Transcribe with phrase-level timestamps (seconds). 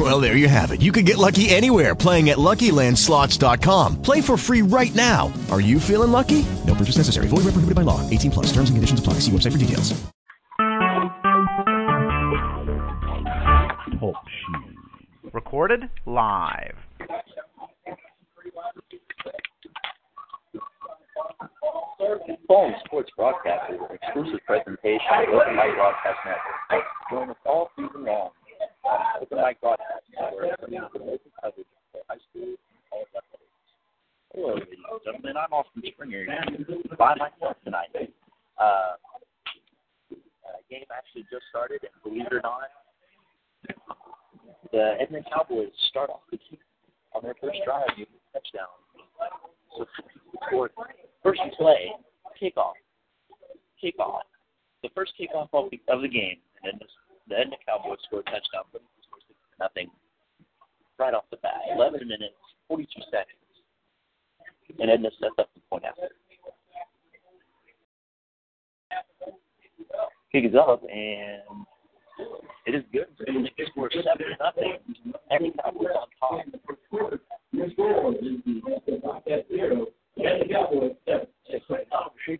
[0.00, 0.80] Well, there you have it.
[0.80, 4.00] You can get lucky anywhere playing at LuckyLandSlots.com.
[4.00, 5.30] Play for free right now.
[5.50, 6.46] Are you feeling lucky?
[6.66, 7.28] No purchase necessary.
[7.28, 8.00] Void where prohibited by law.
[8.08, 8.46] 18 plus.
[8.46, 9.20] Terms and conditions apply.
[9.20, 9.92] See website for details.
[14.00, 15.34] Talk shoes.
[15.34, 16.76] Recorded live.
[22.48, 26.84] Phone Sports Broadcasters, an exclusive presentation of Open Mic Broadcast Network.
[27.10, 28.30] Join us all season long
[32.30, 32.58] school and
[32.90, 33.54] college athletics.
[34.34, 35.36] Hello, ladies and gentlemen.
[35.36, 36.26] I'm Austin Springer
[36.98, 37.90] by myself tonight.
[38.58, 42.70] Uh, uh, game actually just started, and believe it or not,
[44.72, 46.58] the Edmond Cowboys start off the team
[47.14, 48.70] on their first drive using a touchdown.
[49.76, 49.86] So
[50.46, 50.72] scored
[51.22, 51.90] first play,
[52.40, 52.78] kickoff,
[53.82, 54.26] kickoff,
[54.82, 56.88] the first kickoff of the, of the game, and then
[57.30, 58.82] the, the Cowboys scored a touchdown, but
[59.58, 59.88] nothing
[60.98, 61.62] right off the bat.
[61.74, 62.34] 11 minutes,
[62.68, 63.54] 42 seconds,
[64.78, 66.08] and Edna sets up the point after.
[70.32, 71.66] Kick is up, and
[72.66, 73.06] it is good.
[73.26, 74.78] They score seven to nothing.
[75.30, 76.44] Every Cowboys on top.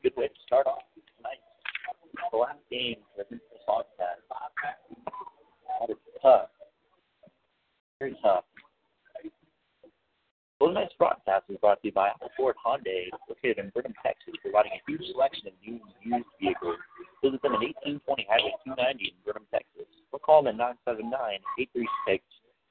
[0.03, 0.83] Good way to start off
[1.19, 1.43] tonight.
[2.31, 2.97] The last game
[3.67, 4.81] that this podcast
[5.81, 6.49] that is tough.
[7.99, 8.45] Very tough.
[10.61, 14.35] Well, tonight's broadcast is brought to you by Apple Ford Hyundai, located in Brenham, Texas,
[14.43, 16.77] providing a huge selection of new and used vehicles.
[17.25, 20.77] Visit them at 1820 Highway 290 in Brenham, Texas, or call them at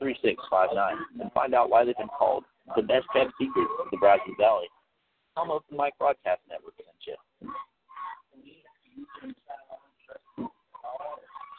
[0.02, 2.44] 979-836-3659 and find out why they've been called
[2.76, 4.70] the best kept secret of the Brazos Valley.
[5.36, 7.18] Tom Open Mic Broadcast Network sent you.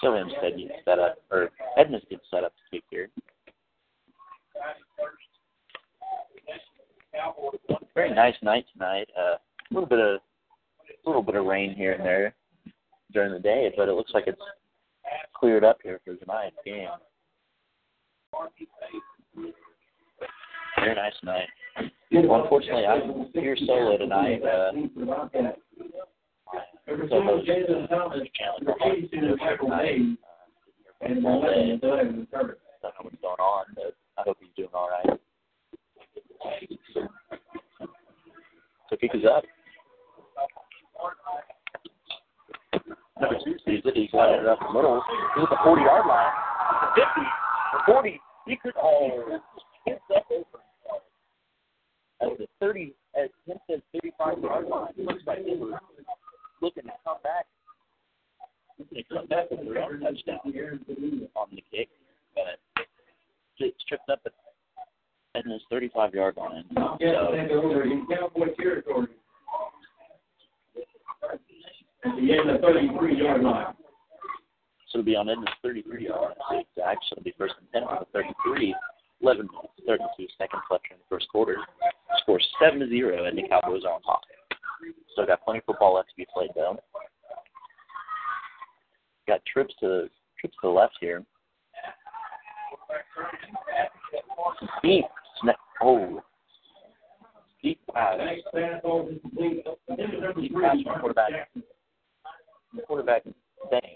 [0.01, 3.11] So Hempstead gets set up, or Edmonds gets set up to kick here.
[7.95, 9.09] Very nice night tonight.
[9.19, 10.21] Uh, a little bit of,
[11.05, 12.35] a little bit of rain here and there
[13.13, 14.41] during the day, but it looks like it's
[15.35, 16.89] cleared up here for tonight's game.
[20.79, 21.49] Very nice night.
[22.13, 24.43] Well, unfortunately, I'm here solo tonight.
[24.43, 24.73] Uh,
[27.09, 30.19] co-host, uh, Chandler Carlson, is here tonight.
[31.03, 31.79] Uh, full day.
[31.81, 32.27] Don't know
[33.03, 35.19] what's going on, but I hope he's doing all right.
[38.89, 39.45] So kick is up.
[43.21, 43.97] Number two sees it.
[43.97, 45.03] He's it up the middle.
[45.37, 46.33] He's at the 40 yard line.
[46.97, 47.21] The 50,
[47.73, 48.21] the 40.
[48.47, 49.41] He could, over.
[52.23, 54.93] At the 30, at Hempstead's 35 yard line.
[54.97, 55.79] It looks like they were
[56.61, 57.47] looking to come back.
[58.79, 60.39] Looking to come back with their own touchdown
[61.37, 61.89] on the kick.
[62.35, 62.87] But
[63.59, 64.21] it's tripped up
[65.35, 66.65] at his 35 yard line.
[66.75, 69.09] So, in Cowboy territory.
[72.05, 73.75] At the end of 33 yard line.
[74.89, 76.65] so it'll be on Edna's 33 yard line.
[76.77, 78.75] So it's actually be first and 10 on the 33.
[79.23, 79.75] 11 minutes,
[80.17, 81.57] 32 seconds left in the first quarter.
[82.23, 84.23] Score 7 to 0, and the Cowboys are on top.
[85.13, 86.79] Still got plenty of football left to be played, though.
[89.27, 91.25] Got trips to trips to the left here.
[94.83, 95.05] Deep.
[95.83, 96.23] Oh.
[97.63, 98.19] Deep pass.
[98.55, 99.19] Pass from
[101.01, 101.51] quarterback.
[102.87, 103.23] Quarterback
[103.71, 103.87] Banks.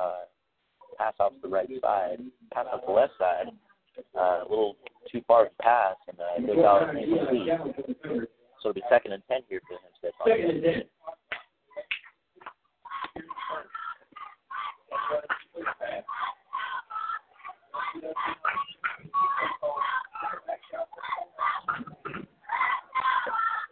[0.00, 0.20] Uh,
[0.98, 2.18] pass off the right side.
[2.52, 3.46] Pass off the left side.
[4.18, 4.76] Uh, a little
[5.10, 8.28] too far to pass, and uh, goes out and incomplete.
[8.62, 10.12] So it'll be second and ten here for Hempstead.
[10.24, 10.82] Second and ten.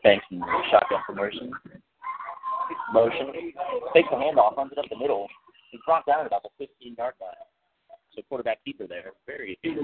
[0.03, 1.53] Banks and shotgun promotion.
[2.93, 3.33] Motion.
[3.95, 5.29] Takes the handoff, runs it up the middle.
[5.71, 7.31] He's brought down at about the 15 yard line.
[8.17, 9.13] So quarterback keeper there.
[9.27, 9.83] Very Keeper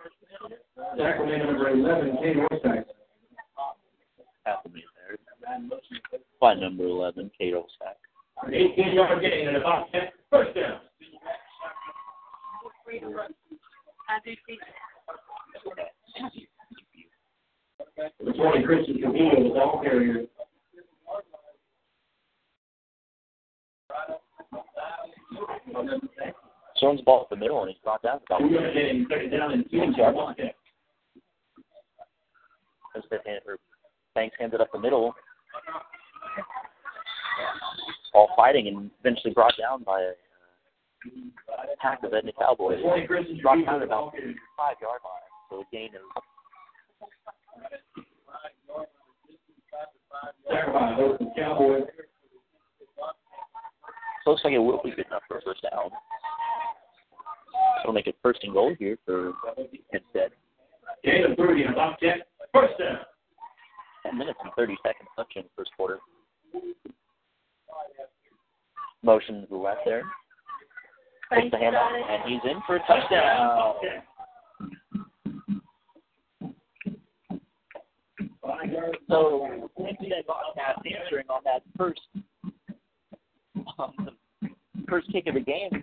[0.00, 1.20] by number 14, Henry Banks.
[1.20, 1.26] Come on, Banks.
[1.26, 2.84] Tackle man number 11, Kane Orsack.
[4.44, 5.16] happily there.
[6.40, 7.96] By number 11, Kate Olsack.
[8.48, 10.00] 18 yard gain and about 10.
[10.30, 10.80] First down.
[18.24, 20.24] The 20, Christian Camino, the ball carrier.
[26.80, 28.20] Jones ball up the middle, and he's brought down.
[28.30, 30.18] We're going to cut it down in two yards.
[32.94, 33.18] Because they
[34.14, 35.14] Banks hands up the middle.
[38.12, 40.12] All fighting and eventually brought down by uh,
[41.62, 42.82] a pack of Edna Cowboys.
[42.82, 44.12] Brought down about
[44.56, 46.22] five yard line, so a gain of
[51.36, 51.84] Cowboys.
[54.26, 55.90] Looks like it will be good enough for a first down
[57.90, 59.32] will make it first and goal here for
[59.92, 60.30] Hempstead.
[61.04, 62.28] Jalen Brody on off jet.
[62.54, 62.98] First down.
[64.06, 65.98] 10 minutes and 30 seconds left in the first quarter.
[69.02, 70.02] Motion to the left there.
[71.34, 73.74] Takes the handoff, and he's in for a touchdown.
[79.08, 82.00] So, Hempstead broadcast answering on that first
[83.78, 84.10] um,
[84.88, 85.79] first kick of the game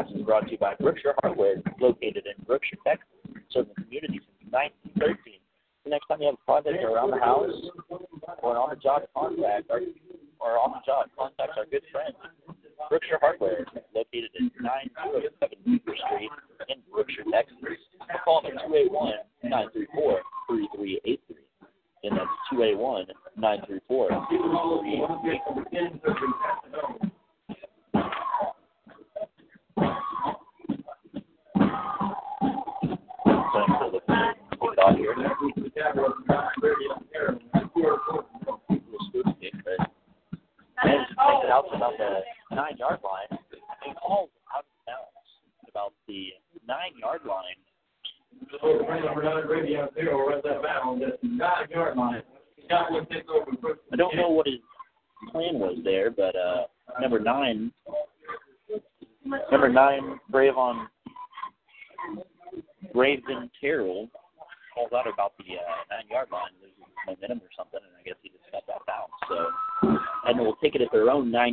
[0.00, 0.49] Pass is brought to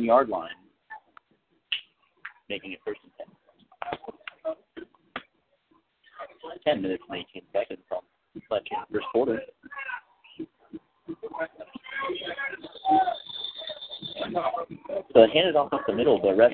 [0.08, 0.48] yard line,
[2.48, 3.26] making it first and 10.
[6.64, 8.00] 10 minutes and 18 seconds on
[8.48, 9.40] Fletcher first quarter.
[15.12, 16.52] So handed off up the middle, but ref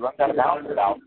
[0.00, 0.97] runs out of bounds without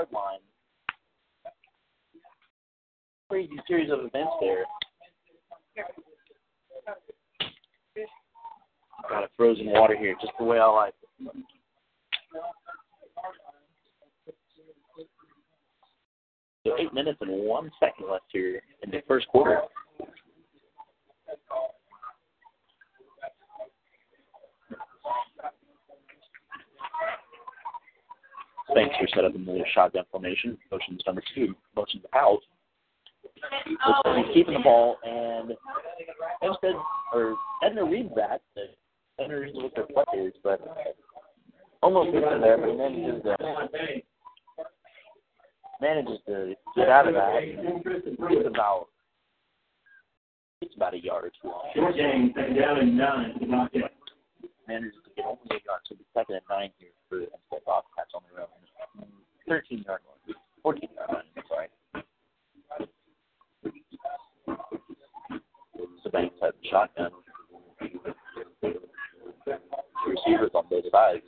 [0.00, 0.40] yard line.
[3.28, 4.64] Crazy series of events there.
[9.08, 11.32] Got a frozen water here, just the way I like it.
[16.66, 19.62] So eight minutes and one second left here in the first quarter.
[28.70, 30.56] Spanks are set up in the shotgun formation.
[30.70, 31.54] Motion's number two.
[31.76, 32.40] Motion's out.
[34.04, 35.52] So he's keeping the ball, and
[36.42, 36.74] Hempstead
[37.12, 38.42] or Edna reads that.
[39.18, 40.60] Edna reads what their play is, but
[41.82, 43.36] almost gets in there, but manages to
[45.80, 47.40] manages to get out of that.
[47.42, 48.88] It's about
[50.60, 51.94] it's about a yard long.
[51.96, 53.32] Game, down and nine.
[54.70, 57.64] Manages to get only a yard, so the second and nine here for the Hempstead
[57.66, 58.62] Bobcats on their own.
[59.48, 61.26] 13 yard line, 14 yard line.
[61.36, 61.66] I'm sorry.
[66.04, 67.10] So Banks has the shotgun.
[70.06, 71.26] Receivers on both sides.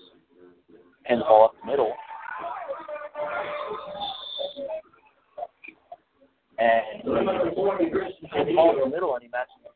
[1.08, 1.92] The ball up the middle.
[6.58, 7.02] And
[7.56, 8.52] forty, the in the
[8.88, 9.70] middle, and he matches the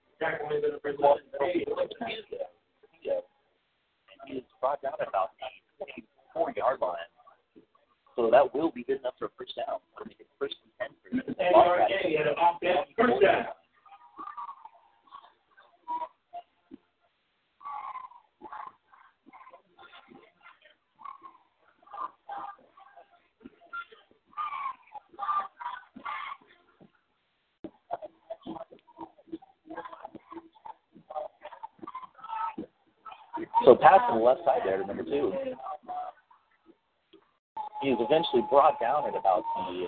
[2.30, 2.38] the.
[3.02, 3.22] Yeah.
[4.22, 5.30] And he is brought down about
[5.78, 5.84] the
[6.34, 7.10] 24 yard line.
[8.16, 9.76] So that will be good enough for a first down.
[9.94, 11.52] It'll make first and 10 for the And
[12.28, 13.44] a first down.
[33.64, 35.32] So pass to the left side there to number two.
[37.82, 39.86] He was eventually brought down at about the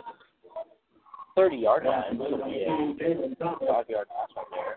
[1.34, 2.18] 30 yard line.
[2.18, 4.76] So it'll be a five yard pass right there.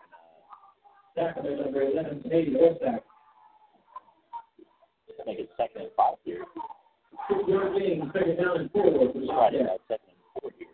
[1.18, 3.02] Is number eleven, Katie Westak.
[5.20, 6.46] I think it's second and five here.
[7.30, 9.84] Second down and four Right Bobcats.
[9.88, 10.68] second and four here.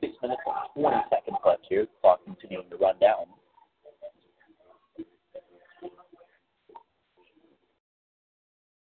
[0.00, 1.82] Six minutes and 20 seconds left here.
[1.82, 3.26] The clock continuing to run down.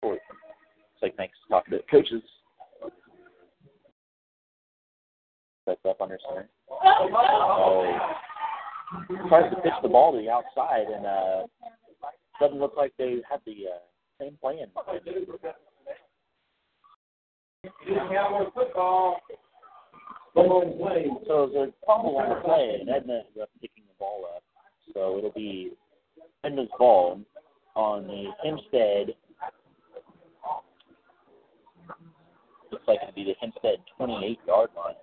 [0.03, 0.21] Looks
[1.03, 2.23] like Mike's talking to coaches.
[5.65, 6.49] Sets up on under center.
[6.71, 7.99] Oh,
[9.29, 11.47] tries to pitch the ball to the outside, and uh,
[12.41, 13.79] doesn't look like they have the uh,
[14.21, 14.67] same plan.
[21.27, 24.43] So there's a fumble on the play, and Edna ends up picking the ball up.
[24.93, 25.73] So it'll be
[26.45, 27.21] Edna's ball
[27.77, 29.15] on the Hempstead.
[32.73, 34.95] Looks like it'll be the Hempstead 28 yard line.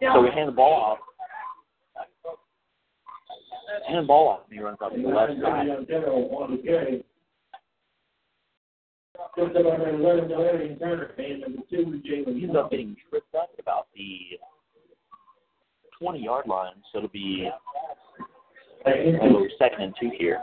[0.00, 1.17] So we hand the ball off.
[3.68, 5.66] The ball off, and he runs up to the left side.
[5.88, 7.04] General on the carry.
[9.36, 12.36] First of all, eleven, Larry Turner, and number two, Jalen.
[12.36, 14.38] He ends up getting tripped up about the
[16.00, 17.48] 20 yard line, so it'll be
[18.86, 20.40] oh, second and two here.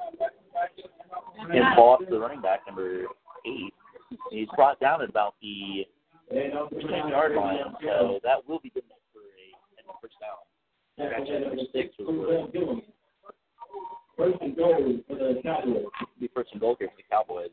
[1.52, 3.06] And ball to the running back, number
[3.46, 3.74] eight.
[4.30, 5.86] He's brought down at about the
[6.32, 6.52] 10
[7.10, 10.38] yard line, so that will be good enough for a first down.
[11.12, 11.90] Actually, number six
[14.18, 15.86] First and goal for the Cowboys.
[16.20, 17.50] be first and goal here for the Cowboys.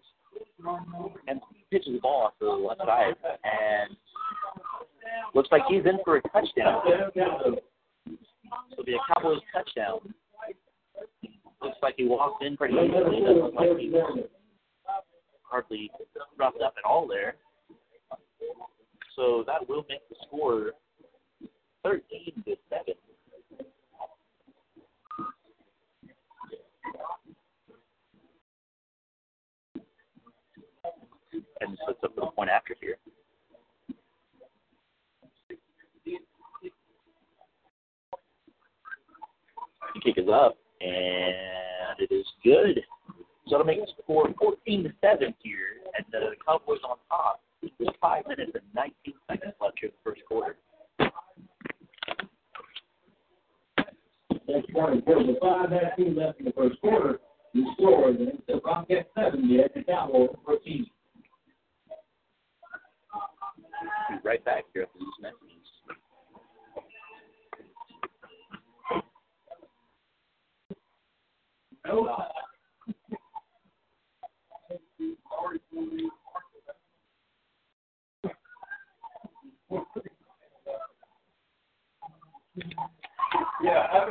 [1.27, 3.97] And pitches the ball off to the left side, and
[5.35, 6.83] looks like he's in for a touchdown.
[8.71, 10.15] It'll be a Cowboys touchdown.
[11.63, 13.21] Looks like he walked in pretty easily.
[13.21, 13.95] Doesn't look like he
[15.43, 15.91] hardly
[16.39, 17.37] roughed up at all there.
[19.17, 20.73] So that will make the score
[21.85, 22.03] 13
[22.47, 22.95] to 7.
[31.61, 32.97] And sets up for the point after here.
[39.95, 42.81] The kick is up, and it is good.
[43.49, 45.59] So it'll make the score 14 to 7 here,
[45.97, 47.41] and the Cowboys on top.
[47.79, 50.57] With five minutes and 19 seconds left here in the first quarter.
[54.53, 55.27] That's one quarter.
[55.27, 57.21] The five nineteen left in the first quarter.
[57.55, 60.87] The score is the Bobcats seven, yet the Cowboys fourteen.
[64.11, 65.39] Be right back here after these messages.
[83.63, 84.11] Yeah, I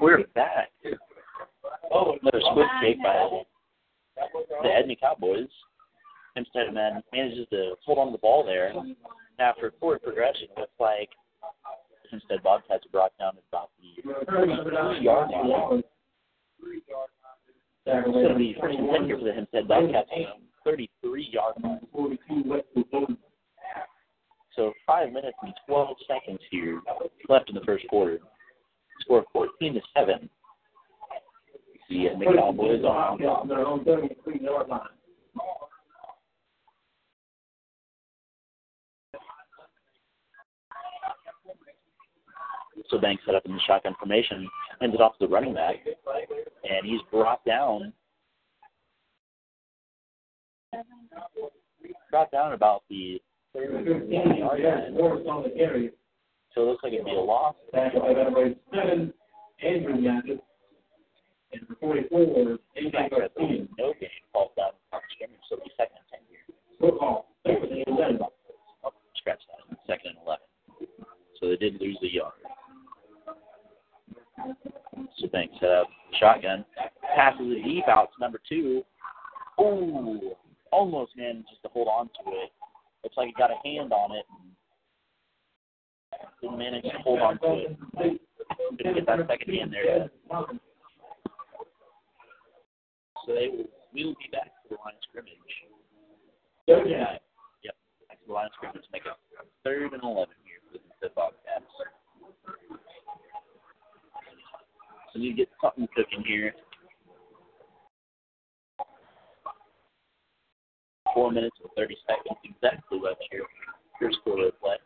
[0.00, 0.70] We're back.
[2.22, 3.42] another squib kick by
[4.62, 5.48] the Edna Cowboys.
[6.34, 8.72] Hempstead man manages to hold on to the ball there.
[9.38, 11.10] After forward progression, looks like
[12.10, 15.82] Hempstead Bobcats are brought down at about the yard line.
[17.86, 20.10] That's going to be first and ten here for the Hempstead Bobcats,
[20.64, 21.80] 33 yard line.
[24.58, 26.80] So five minutes and 12 seconds here
[27.28, 28.18] left in the first quarter.
[29.02, 30.28] Score 14 to 7.
[31.88, 33.20] The uh, Edna Cowboys on.
[42.90, 44.48] So Banks set up in the shotgun formation,
[44.80, 47.92] hands it off to the running back, and he's brought down.
[52.10, 53.20] Brought down about the
[53.54, 54.94] 30 yard line.
[56.54, 57.54] So it looks like it'd be a loss.
[57.72, 59.12] Seven,
[59.62, 60.38] Andrew Mathis.
[61.52, 62.58] And for 44,
[62.92, 66.20] Back at the no gain falls down on scrimmage, so it'll be second and 10
[66.28, 66.44] here.
[68.84, 69.78] Oh, scratch that.
[69.86, 70.44] Second and 11.
[71.40, 72.32] So they did lose the yard.
[75.18, 76.64] So Banks set up shotgun.
[77.16, 78.82] Passes it deep out to number two.
[79.60, 80.32] Ooh,
[80.70, 82.52] almost managed to hold on to it.
[83.04, 84.26] Looks like he got a hand on it.
[86.42, 88.20] Didn't manage to hold on to it.
[88.76, 90.10] Didn't get that second hand there yet.
[93.26, 95.32] So they will, we will be back to the line of scrimmage.
[96.66, 97.18] Yeah.
[97.62, 97.74] Yep.
[98.08, 98.84] Back to the line of scrimmage.
[98.92, 99.12] Make it
[99.64, 101.64] third and 11 here for the Bobcats.
[105.12, 106.54] So you get something cooking here.
[111.14, 113.42] Four minutes and 30 seconds exactly left here.
[113.98, 114.76] Here's quarter of play.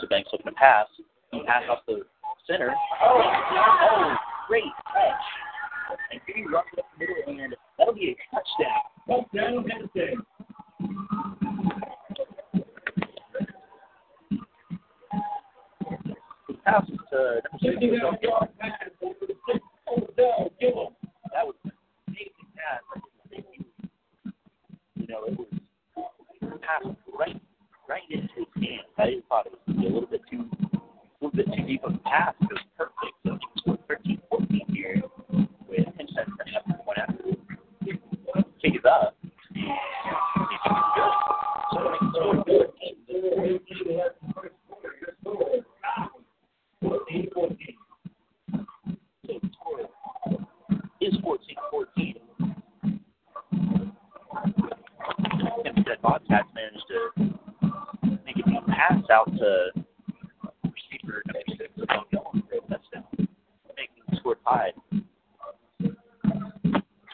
[0.00, 0.86] So Banks looking to pass.
[1.32, 2.02] He passed off the
[2.46, 2.74] center.
[3.02, 3.22] Oh,
[3.90, 4.16] oh
[4.48, 5.14] great catch.
[6.12, 8.82] And he runs up the middle, and that'll be a touchdown.
[9.08, 10.14] Touchdown, Hempstead.
[16.48, 17.40] He passes to
[19.08, 19.60] number six.
[21.32, 21.54] That was
[22.58, 23.02] an.
[24.96, 25.46] You know, it was
[26.68, 26.86] passed
[27.18, 27.40] right,
[27.88, 28.88] right into his hands.
[28.98, 30.44] I just thought it was a little bit too,
[30.74, 32.34] a little bit too deep of a pass.
[32.42, 33.14] It was perfect.
[33.24, 35.02] So he scored 13, 14 here
[35.68, 37.24] with Hempstead turning up one after.
[38.60, 39.14] Kick is up.
[51.00, 51.38] It score
[51.70, 51.97] 14.
[55.88, 55.96] So the score is 14-14.
[55.96, 57.00] Hempstead Bobcats managed to
[58.26, 59.48] make a deep pass out to
[60.64, 61.22] receiver
[61.88, 63.04] Mount Dillon for a touchdown,
[63.76, 64.74] making the score tied.
[65.80, 65.96] It's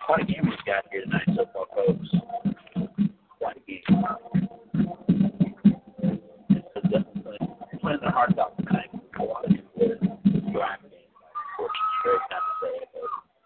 [0.06, 2.08] quite a game we've got here tonight so far, folks.
[3.38, 3.82] Quite a game.
[6.50, 8.10] It's playing their.
[8.10, 8.12] A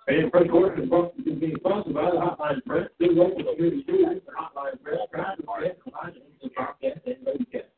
[0.09, 3.83] And first quarter is brought- is being sponsored by the Hotline Press, two local community
[3.83, 7.69] studios, the Hotline Press, proud to present the line of the broadcast and broadcast.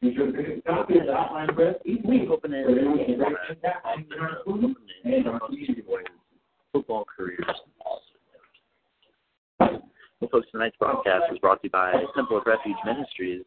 [0.00, 2.28] Be sure to pick a copy of the Hotline Press each week.
[2.28, 5.40] Hoping that So everyone can break it down in our food and our
[6.72, 7.44] football careers.
[9.58, 13.42] Well, folks, tonight's broadcast was brought to you by Temple of Refuge Ministries,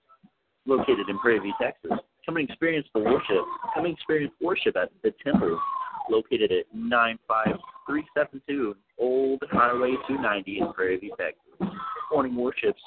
[0.66, 1.92] located in Prairie View, Texas.
[2.26, 3.46] Come and experience the worship.
[3.74, 5.60] Come and experience worship at the Temple,
[6.10, 11.40] located at 95372 Old Highway 290 in Prairie View, Texas.
[12.12, 12.82] Morning worships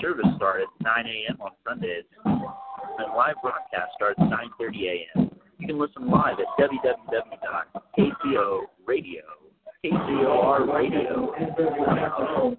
[0.00, 1.36] service start at 9 a.m.
[1.40, 5.30] on Sundays, and live broadcast starts at 9:30 a.m.
[5.58, 9.22] You can listen live at www.kcoradio,
[9.84, 12.56] kcorradio.com.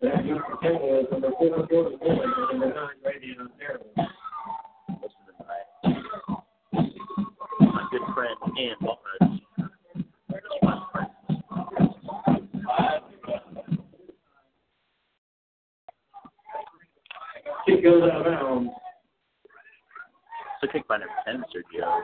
[0.00, 0.40] That you
[8.58, 9.42] Ian Walnuts.
[17.66, 18.70] Kick goes out of bounds.
[20.60, 22.00] So kick by number 10, Sergio.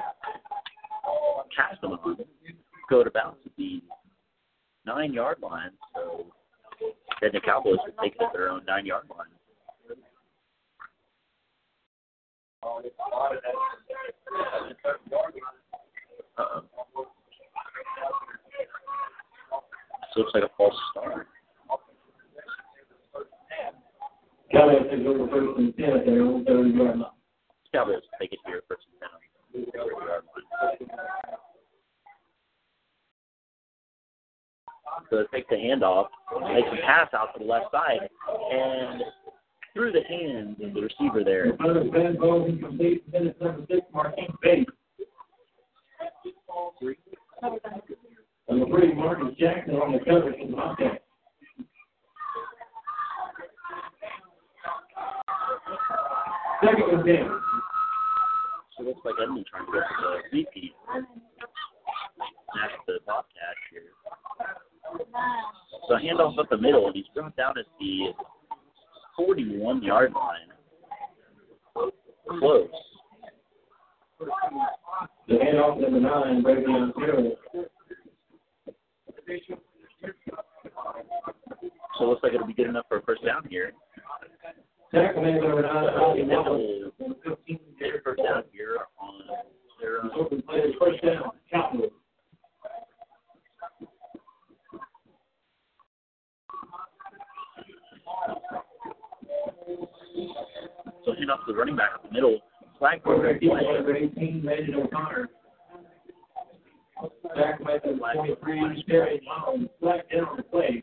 [1.57, 2.17] Cast them on.
[2.91, 3.83] Go to bounce at the
[4.85, 5.71] nine yard line.
[5.95, 6.27] So
[7.21, 9.29] then the Cowboys would take it at their own nine yard line.
[16.39, 16.63] Uh-oh.
[20.15, 21.27] So looks like a false start.
[24.53, 25.75] Cowboys take over first and
[28.21, 29.09] take it here first and ten.
[35.11, 36.09] So it takes the handoff,
[36.55, 38.09] makes a pass out to the left side,
[38.53, 39.03] and
[39.75, 44.71] through the hands of the receiver there bad ball incomplete, minutes number six, Marquise Bates.
[48.49, 51.05] Number three, Marcus Jackson on the cover from the Bobcats.
[56.65, 57.41] Second and ten.
[58.77, 60.73] So it looks like Edmund trying to go for the repeat.
[62.55, 63.83] That's the Bobcat here.
[65.89, 68.13] So handoff up the middle, and he's brought down at the
[69.17, 70.49] 41 yard line.
[72.39, 72.69] Close.
[75.29, 77.31] The handoff number nine, Bravion Taylor.
[81.99, 83.73] So it looks like it'll be good enough for a first down here.
[84.95, 86.93] Tackle man number nine, Ollie Wallace.
[86.99, 89.15] we'll Fifteen get a first down here on
[89.81, 90.11] their own.
[90.15, 91.91] Open play, first down, Cowboys.
[101.05, 102.39] So handoff to the running back up the middle.
[102.83, 105.29] Flag Quarterback number eighteen, Landon O'Connor.
[107.37, 110.83] Tackle man number twenty-three, Terry Long, flag down the play.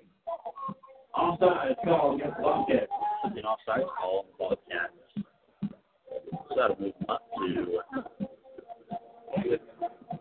[1.14, 2.88] Offside call against the Bobcats.
[3.26, 4.94] It's an offside call Bobcats.
[6.32, 7.80] So that'll move up to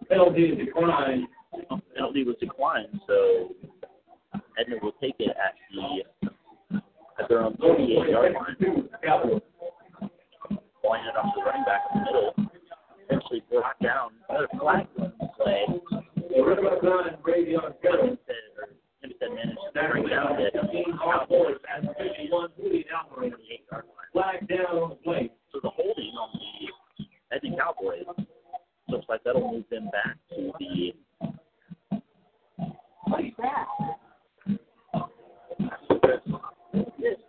[0.08, 1.28] Penalty is declined.
[1.94, 3.50] penalty was declined, so
[4.58, 6.02] Edmund will take it at the
[7.22, 8.56] at their own 38 yard line.
[10.88, 12.32] Ball off the running back in the middle.
[13.04, 14.12] Eventually brought down.
[14.30, 14.86] Another flag
[15.36, 15.66] play.
[16.16, 18.08] The running back line, Bravion Taylor.
[18.08, 18.72] Hempstead, or
[19.02, 20.48] Hempstead managed to bring down the
[20.96, 23.32] Cowboys at Alvarez.
[23.36, 24.08] 38 yard line.
[24.14, 25.30] Flag down on the play.
[25.52, 28.08] So the holding on the Edmund Cowboys
[28.88, 30.92] looks like that'll move them back to the
[33.10, 33.32] Little
[36.72, 37.27] move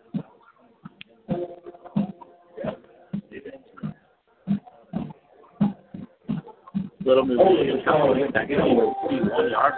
[7.10, 8.93] Holding is called against the back to the Cowboys.
[9.02, 9.74] 41 yard.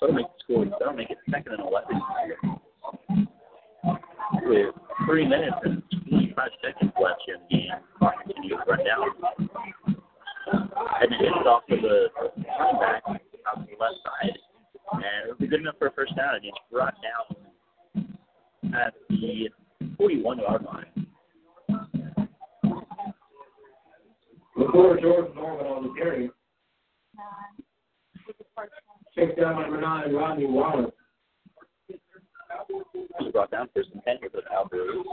[0.00, 0.64] So that'll make the score.
[0.78, 2.00] That'll make it second and 11
[4.46, 4.74] with
[5.06, 7.68] three minutes and 25 seconds left in the game.
[8.48, 9.04] To run down.
[11.02, 12.08] And then it's off to the
[12.58, 14.38] running back to the left side.
[14.94, 16.36] And it'll be good enough for a first down.
[16.36, 17.47] And it's brought down
[18.74, 19.48] at the
[19.96, 21.06] 41 yard line.
[24.56, 26.30] Before Jordan Norman on the carry.
[29.14, 30.90] Check down number nine, Rodney Wallace.
[31.88, 35.04] He's brought down first and 10 here for the Cowboys.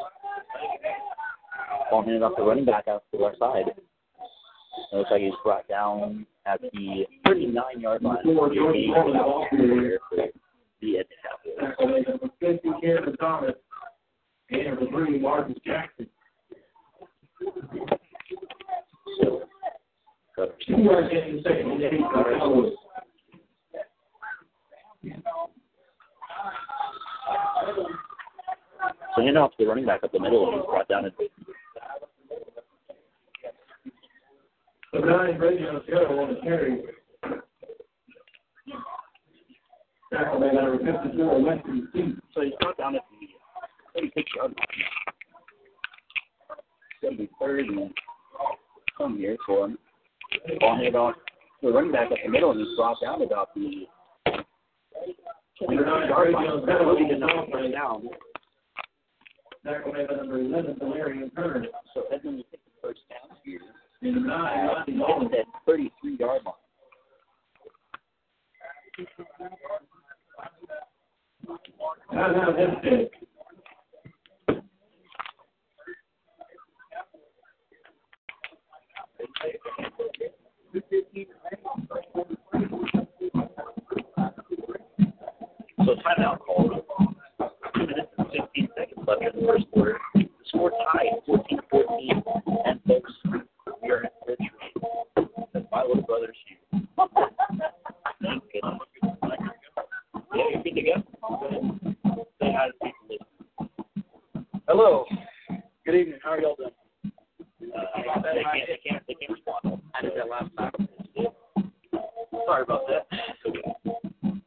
[1.90, 3.66] Ball handed off the running back out to the left side.
[3.68, 8.18] It looks like he's brought down at the 39 yard line.
[10.82, 10.82] Jordan Norman, the ball carrier.
[10.82, 11.56] The Edmund Cowboys.
[11.60, 13.56] Tackle man number fifty, Cameron Thomas.
[14.52, 16.08] And number three, Marcus Jackson.
[19.22, 19.42] So,
[20.68, 22.76] Two yards in the second and eight for the
[29.16, 31.14] So hand off to the running back up the middle, and he's brought down at
[34.94, 36.84] Number nine, Bravion Taylor on the carry.
[40.16, 42.16] Tackle man number fifty-four, Weston Seat.
[42.34, 43.28] so he's brought down at the
[44.00, 44.66] 36 yard line.
[47.02, 47.94] Gonna be third and
[48.98, 49.78] some here for him.
[50.60, 51.16] Ball off
[51.62, 53.88] the running back up the middle, and he's down about the
[55.62, 56.48] yard line.
[56.48, 58.04] Bravion That'll Taylor be on the enough for a down.
[58.04, 58.10] down.
[59.66, 61.68] Tackle man number eleven, Valerian Kern.
[61.94, 63.60] So Edmund will take the first down here.
[64.02, 65.34] Number nine, Rodney He's Wallace.
[65.40, 66.54] at 33 yard line.
[85.86, 86.70] So timeout call.
[87.76, 89.98] Two minutes and 15 seconds left in the first quarter.
[90.16, 92.24] The score tied 14-14.
[92.66, 93.12] And folks,
[93.84, 95.30] we are at Richmond.
[95.54, 96.80] That's my little brother's shoe.
[98.22, 98.80] Thank goodness.
[104.68, 105.06] Hello.
[105.86, 106.20] Good evening.
[106.22, 106.72] How are y'all doing?
[107.74, 108.04] I.
[112.46, 113.08] Sorry about that.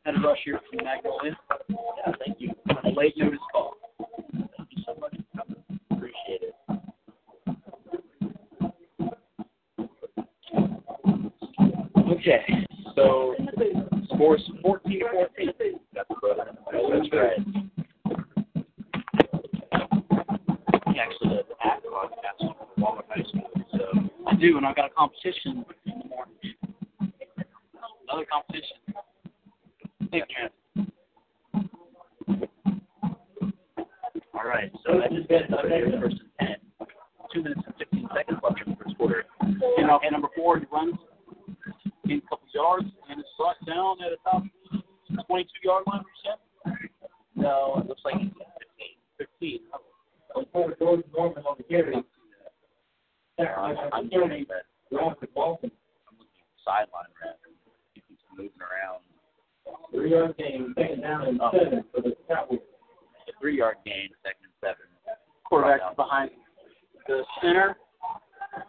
[0.04, 1.34] Had a rush here from Magnolia.
[1.70, 2.52] Yeah, thank you.
[2.84, 3.76] A late notice call.
[3.98, 5.64] Thank you so much for coming.
[5.90, 6.54] Appreciate it.
[12.10, 12.42] Okay,
[12.94, 13.34] so
[14.18, 15.52] scores 14 14.
[15.94, 16.10] That's
[17.12, 17.38] right.
[20.86, 23.78] He actually does at podcast for Walmart High School, so
[24.26, 26.34] I do, and I've got a competition in the morning.
[28.08, 28.76] Another competition.
[30.10, 30.48] Thank you.
[34.34, 34.72] all right.
[34.84, 36.88] So that just us there first and 10.
[37.32, 39.24] Two minutes and 15 seconds left in the first quarter.
[39.40, 40.94] And, uh, and number four, he runs
[42.10, 44.42] in a couple yards, and it's brought down at a top
[45.26, 46.78] 22 yard line, you said?
[47.34, 48.32] No, it looks like 15.
[49.18, 49.60] 15.
[50.34, 51.94] Before George Norman on the carry.
[53.38, 55.60] I'm, I'm getting that Ralph the ball.
[55.62, 55.70] I'm
[56.18, 57.38] looking at the sideline rep.
[57.94, 59.02] If he's moving around.
[59.92, 61.50] Three yard game, second down and Oh.
[61.52, 62.58] seven for the Cowboys.
[63.40, 64.86] Three yard gain, second and seven.
[65.44, 66.30] Quarterback behind
[67.06, 67.76] the center.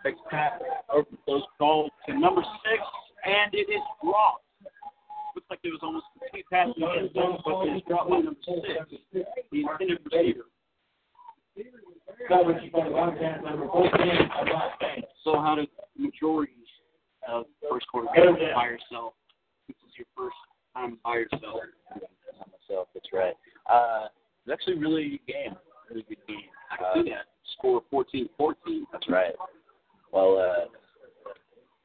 [0.06, 0.60] Takes pass
[0.93, 2.84] over those ball to number six,
[3.25, 4.43] and it is dropped.
[5.36, 8.10] Looks like it was almost complete pass in the end zone, but it is dropped
[8.10, 10.45] by number six, the intended receiver.
[12.27, 15.08] Coverage for the Wildcats, number fourteen, Scott Banks.
[15.23, 16.53] So how did the majority
[17.27, 19.13] of first quarter go by yourself?
[19.67, 20.36] This is your first
[20.75, 21.62] time by yourself.
[22.69, 22.88] myself.
[22.93, 23.34] That's right.
[23.69, 24.08] Uh,
[24.45, 25.55] it's actually a really good game.
[25.89, 26.49] Really good game.
[26.71, 27.05] I can.
[27.58, 28.55] Score 14-14.
[28.91, 29.34] That's right.
[30.12, 30.65] Well, uh,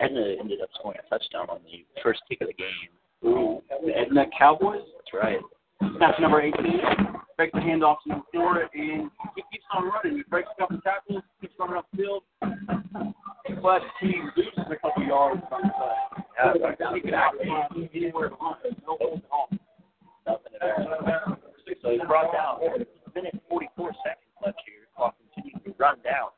[0.01, 2.91] Edna ended up scoring a touchdown on the first kick of the game.
[3.25, 4.83] Ooh, the Edna Cowboys.
[4.97, 5.39] That's right.
[5.97, 6.55] Snap number 18.
[7.37, 8.71] Breaks the handoff to four, and
[9.35, 10.19] he keeps on running.
[10.19, 12.23] He breaks a couple tackles, keeps running up the field.
[13.63, 16.25] But he loses a couple yards from the play.
[16.81, 18.77] Yeah, He could outrun anywhere behind.
[18.87, 19.49] No hold at all.
[20.27, 21.37] nothing at all.
[21.83, 22.61] So he's brought down.
[22.63, 24.87] A minute 44 seconds left here.
[24.97, 26.31] Clock continues to run down.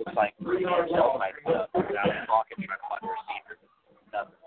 [0.00, 3.12] Looks like three yards out might uh, down the clock and try to find a
[3.12, 3.54] receiver.
[4.14, 4.40] Nothing.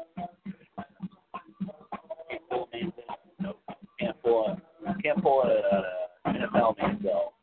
[2.30, 2.92] Can't pull a man.
[3.40, 3.60] Nope.
[4.00, 7.34] Can't pull a can't pull a, a NFL man though.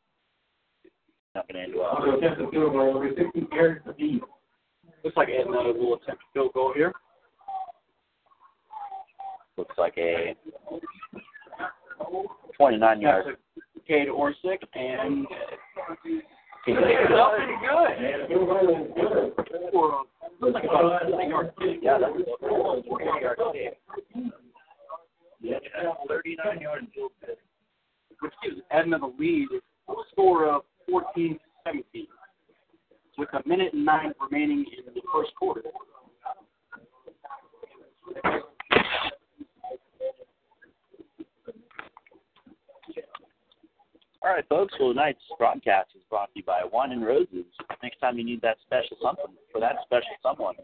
[1.37, 1.87] Not gonna end well.
[1.87, 4.21] Also attempt the field goal, over sixty yards for D.
[5.05, 6.93] Looks like Edna will attempt a field goal here.
[9.57, 10.35] Looks like a
[12.57, 13.25] 29 yard.
[13.27, 13.39] That's
[13.77, 15.27] a K to Orsick, and
[16.67, 16.79] that's
[17.37, 17.91] pretty good.
[17.99, 19.71] And the field goal is good.
[19.73, 20.03] For,
[20.41, 21.79] looks like about a 30 yard kick.
[21.83, 22.89] Yeah, that's a 40
[23.23, 23.79] yard kick.
[25.41, 25.59] Yeah,
[26.09, 27.37] 39 yard field goal.
[28.21, 29.49] which gives Edna the lead,
[30.13, 32.07] score of 14 17,
[33.19, 35.63] with a minute and nine remaining in the first quarter.
[44.23, 44.75] All right, folks.
[44.79, 47.47] Well, tonight's broadcast is brought to you by Wine and Roses.
[47.83, 50.57] Next time you need that special something for that special someone,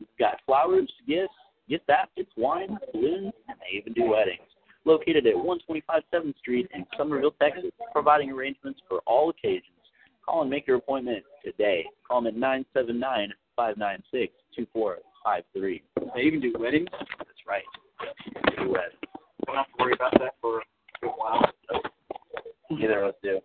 [0.00, 1.32] we've got flowers, gifts,
[1.68, 4.40] gift baskets, wine, balloons, and they even do weddings.
[4.84, 9.70] Located at 125 7th Street in Somerville, Texas, providing arrangements for all occasions.
[10.26, 11.86] Call and make your appointment today.
[12.06, 15.82] Call them at 979 596 2453.
[16.14, 16.88] They even do weddings.
[17.18, 17.62] That's right.
[18.34, 18.98] They do weddings.
[19.46, 20.62] Don't have to worry about that for a
[21.00, 21.44] good while.
[22.70, 23.40] Neither of us do.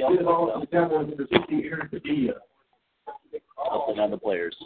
[0.00, 0.26] Thank Maybe goodness.
[0.26, 0.52] somebody else Field goal will.
[0.54, 2.54] to the Cowboys, number sixty yards.
[3.70, 4.56] Helping on the players.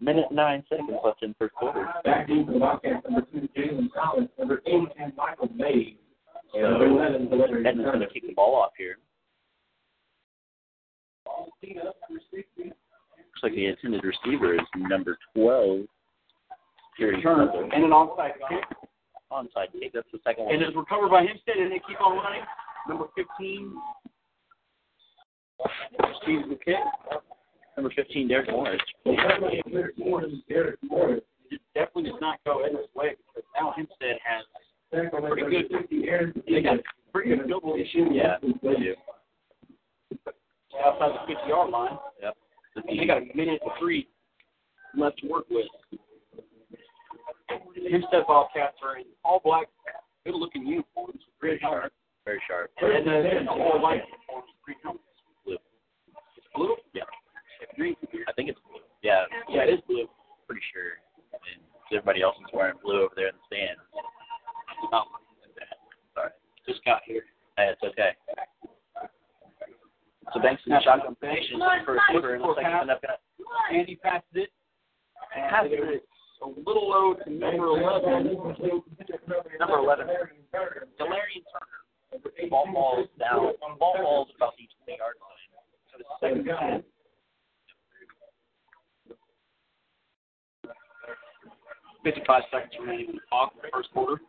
[0.00, 1.86] Minute nine seconds left in first quarter.
[2.04, 5.96] Back deep for the Wildcats, number two, Jalen Collins, number eight, and Michael May.
[6.54, 8.96] And number eleven, the letter Edmonds going to kick the ball off here.
[11.62, 15.80] Looks like the intended receiver is number 12.
[16.96, 18.64] Here Turn and an onside kick.
[19.32, 19.92] Onside kick.
[19.94, 20.54] That's the second one.
[20.54, 22.42] And it's recovered by Hempstead, and they keep on running.
[22.88, 23.74] Number 15
[26.26, 26.74] receives the kick.
[27.76, 28.80] Number 15, Derek Morris.
[29.04, 31.22] Derek Morris, Derek Morris.
[31.50, 34.44] It definitely does not go Edna's way because now Hempstead has
[34.90, 35.66] Pretty good.
[35.80, 36.78] sixty yards for they got
[37.12, 38.94] pretty good field position Yeah, they do.
[40.84, 41.98] outside the 50 yard line.
[42.22, 42.36] Yep.
[42.76, 44.06] And they got a minute and three
[44.96, 45.66] left to work with.
[47.90, 49.66] Hempstead Bobcats are in all black,
[50.24, 51.82] good looking uniforms, Very helmets.
[51.82, 51.92] sharp.
[52.24, 52.70] Very sharp.
[52.80, 55.02] And then in all white uniforms, green helmets.
[56.54, 56.74] Blue.
[56.94, 57.02] Yeah.
[57.76, 57.96] Green.
[58.28, 58.80] I think it's blue.
[59.02, 59.24] Yeah.
[59.48, 60.06] Yeah, it is blue.
[60.46, 60.98] Pretty sure.
[61.32, 61.60] And
[61.92, 63.80] everybody else is wearing blue over there in the stands.
[64.92, 65.02] Oh,
[66.14, 66.30] Sorry.
[66.68, 67.24] just got here.
[67.56, 68.12] Hey, it's okay.
[70.32, 73.02] So Banks in the shotgun formation for receiver, and it looks like he's end up
[73.02, 73.18] gonna
[73.70, 74.50] And passes it.
[75.34, 76.08] pass And it.
[76.42, 78.34] a little low to number 11.
[79.60, 80.06] Number 11,
[80.98, 82.48] Delarian Turner.
[82.48, 83.52] Ball falls down.
[83.78, 85.30] Ball falls about the 20 yard line.
[85.96, 86.82] So the second down.
[92.02, 94.20] 55 seconds remaining in the clock first quarter.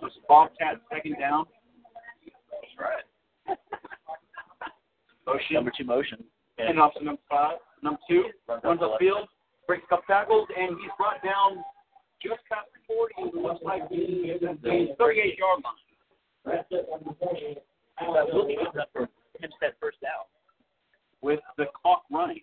[0.00, 1.44] So it's Bobcat second down.
[2.50, 3.58] That's right.
[5.26, 5.54] Motion.
[5.54, 6.24] Number two motion.
[6.58, 7.58] And off to number five.
[7.82, 8.24] Number two
[8.64, 9.26] runs upfield,
[9.66, 11.62] breaks a couple tackles, and he's brought down
[12.22, 13.36] just past the 40.
[13.36, 15.91] Looks like he's the 38 yard line.
[16.44, 17.58] That's it, number twenty.
[18.00, 20.26] That will be good enough for him set first down.
[21.22, 22.42] with the clock running.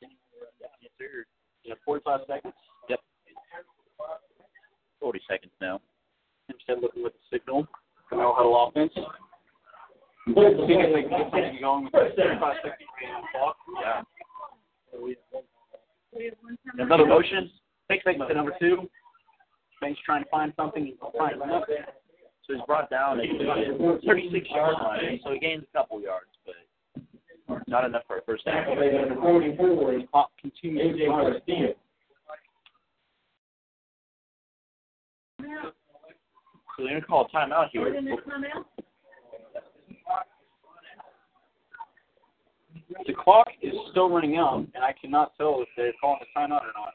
[0.00, 0.10] Yes,
[0.98, 1.24] sir.
[1.64, 2.54] You 45 seconds.
[2.88, 3.00] Yep.
[5.00, 5.80] 40 seconds now.
[6.48, 7.66] Instead looking with the signal.
[8.10, 8.92] Camaro huddle offense.
[8.94, 9.02] See
[10.36, 13.56] if they can get something going with 35 seconds remaining on the clock.
[13.82, 14.02] Yeah.
[16.78, 17.50] Another motion.
[17.88, 18.88] Seconds to number two.
[19.80, 20.84] Bank's trying to find something.
[20.86, 21.76] He's finding nothing.
[22.50, 27.62] So he's brought down the 36 yard line, so he gains a couple yards, but
[27.68, 28.66] not enough for a first down.
[28.82, 31.40] Is Clock continues running.
[31.46, 31.74] Garcia.
[36.76, 37.94] So they're going to call a timeout here.
[43.06, 46.62] The clock is still running out, and I cannot tell if they're calling a timeout
[46.62, 46.94] or not.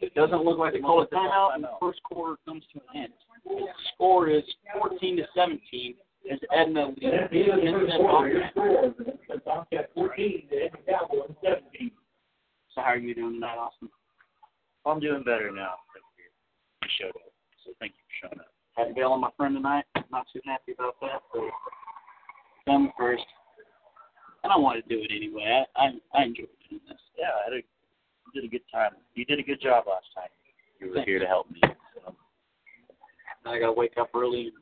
[0.00, 3.02] It doesn't look like they called a timeout, and the first quarter comes to an
[3.04, 3.12] end.
[3.44, 4.42] The score is
[4.78, 5.94] 14 to 17
[6.30, 8.50] as Edna leads That is the Vincent score, your Bobcat.
[8.52, 8.94] score.
[9.28, 11.90] The Bobcat fourteen, the Edna Cowboys seventeen.
[12.74, 13.88] So how are you doing tonight, Austin?
[14.86, 15.74] I'm doing better now.
[16.82, 17.32] You showed up,
[17.64, 18.52] so thank you for showing up.
[18.76, 19.84] Had to bail on my friend tonight.
[20.10, 21.42] Not too happy about that, but
[22.66, 23.24] them first.
[24.44, 25.64] And I wanted to do it anyway.
[25.76, 26.98] I I, I enjoyed doing this.
[27.18, 27.62] Yeah, I had a,
[28.34, 28.92] did a good time.
[29.14, 30.30] You did a good job last time.
[30.80, 31.08] You were Thanks.
[31.08, 31.60] here to help me.
[31.94, 32.14] So.
[33.44, 34.52] Now I gotta wake up early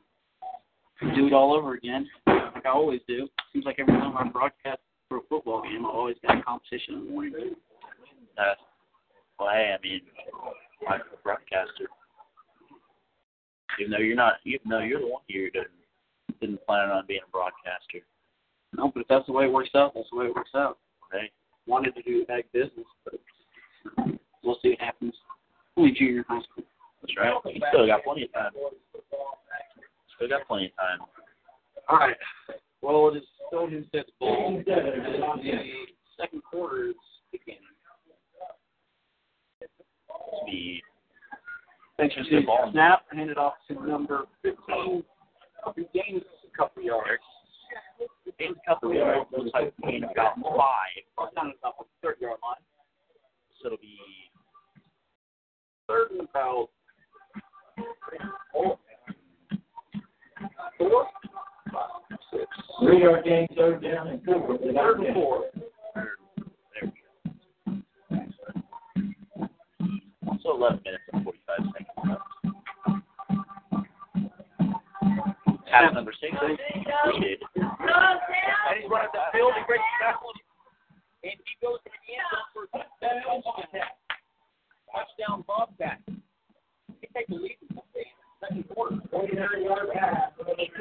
[1.01, 3.27] and do it all over again, like I always do.
[3.53, 4.79] Seems like every time I broadcast
[5.09, 7.55] for a football game, I always got a competition in the morning.
[8.37, 8.53] Uh,
[9.39, 10.01] well, hey, I mean,
[10.87, 11.89] I'm a broadcaster.
[13.79, 17.05] Even though you're not, even though you're the one here who didn't, didn't plan on
[17.07, 18.05] being a broadcaster.
[18.75, 20.77] No, but if that's the way it works out, that's the way it works out.
[21.13, 21.29] Okay.
[21.67, 23.15] Wanted to do ag business, but
[24.43, 25.13] we'll see what happens.
[25.77, 26.63] Only junior high school.
[27.01, 27.33] That's right.
[27.53, 28.51] You still got plenty of time.
[30.15, 30.99] Still got plenty of time.
[31.89, 32.17] All right.
[32.81, 34.61] Well, it is still Hempstead's ball.
[34.65, 34.73] The
[36.17, 36.95] second quarter is
[37.31, 37.61] beginning.
[40.41, 40.81] Speed.
[41.97, 43.05] Thanks for the snap.
[43.11, 45.03] Hand it off to number 15.
[45.75, 47.21] Who gains a couple yards.
[48.39, 48.89] A couple.
[48.91, 51.03] Looks like we gained about five.
[52.01, 52.57] 30 yard line.
[53.61, 53.97] So it'll be
[55.91, 56.69] Third and about
[58.53, 58.77] four.
[61.71, 61.89] Five,
[62.31, 62.45] six.
[62.81, 64.57] Three yard gain, third down and four.
[64.57, 65.45] Third and four.
[65.93, 66.17] third.
[70.41, 72.21] So 11 minutes and 45 seconds left.
[75.69, 76.33] Pass number six
[77.03, 77.43] completed.
[77.91, 79.51] And he's running the field.
[79.57, 80.31] He breaks the tackle.
[81.23, 83.19] And he goes to the end zone for a touchdown.
[84.91, 85.99] Touchdown Bobcat.
[86.99, 87.83] He takes the lead in the
[88.39, 88.97] second quarter.
[89.11, 90.31] Twenty-nine yard pass.
[90.37, 90.71] So they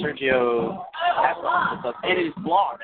[0.00, 0.84] Sergio
[2.04, 2.82] it is blocked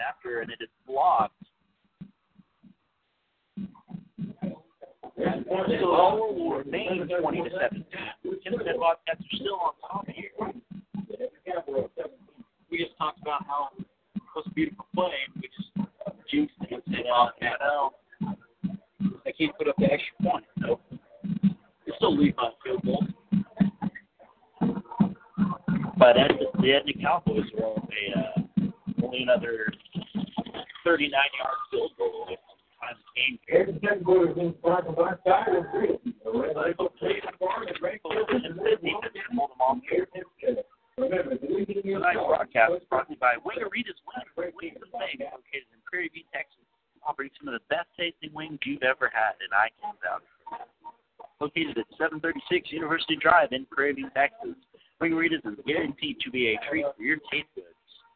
[52.98, 54.56] University Drive in Prairie View, Texas,
[55.00, 57.68] Wingaritas is guaranteed to be a treat for your taste buds.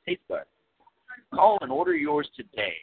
[0.06, 0.46] Taste buds.
[1.32, 2.74] Call and order yours today.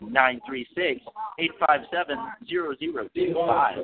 [0.00, 1.00] 936
[1.38, 3.78] 857 0025.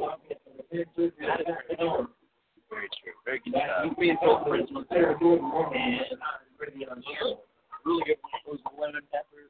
[2.68, 3.12] Very true.
[3.24, 3.54] Very good.
[3.84, 5.12] He's being told instance there.
[5.12, 5.38] And really
[8.04, 8.32] good one.
[8.44, 9.48] It was lemon pepper.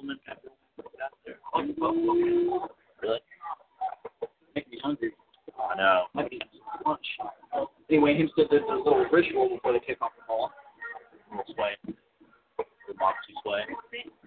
[0.00, 0.48] Lemon pepper.
[0.80, 1.38] Out there.
[1.54, 2.74] Oh, oh, okay.
[3.02, 3.20] Really?
[4.56, 5.12] Make me hungry.
[5.70, 6.06] I know.
[6.84, 7.06] Lunch.
[7.90, 10.52] Anyway, said there's a little ritual before they kick off the ball.
[11.28, 11.74] Little sway.
[11.86, 13.62] The moxie sway.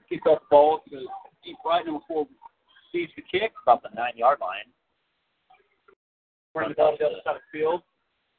[0.09, 1.07] Kick off the ball to
[1.45, 2.27] deep right number four
[2.93, 4.67] receives the kick About the nine yard line.
[6.53, 7.81] brings it down the other side of the field,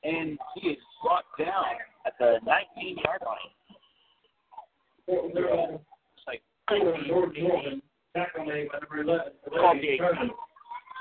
[0.03, 1.65] and he is brought down
[2.05, 3.53] At the 19 yard line.
[5.09, 6.43] It's like
[8.15, 9.33] Tackle name number eleven.
[9.51, 10.31] Called the 18.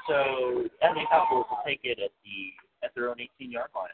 [0.07, 0.63] So
[0.95, 3.91] means Cowboys will take it at the at their own 18 yard line.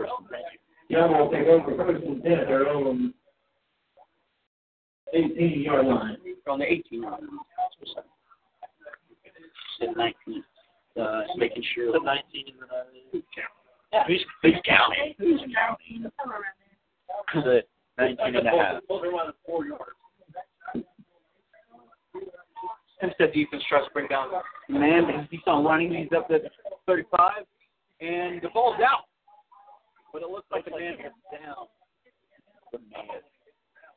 [0.00, 0.40] First and ten.
[0.88, 3.14] Yeah, I'm gonna take over first and ten, they're on
[5.12, 6.16] eighteen yard line.
[6.48, 7.20] on the 18 line.
[9.78, 10.44] Said 19.
[11.00, 11.92] Uh, just making sure.
[11.92, 12.54] The 19 is
[13.12, 13.22] the
[13.92, 14.04] yeah.
[14.06, 15.14] Who's who's counting?
[15.18, 16.10] Who's counting?
[17.34, 17.62] The
[17.98, 18.82] 19 and a half.
[18.86, 19.96] four yards.
[23.02, 24.28] Instead, defense tries to bring down
[24.68, 25.94] man, but he's on running.
[25.94, 26.38] He's up to
[26.86, 27.44] 35,
[28.00, 29.04] and the ball's out.
[30.12, 31.66] But it looks like the man is down.
[32.72, 33.22] The man.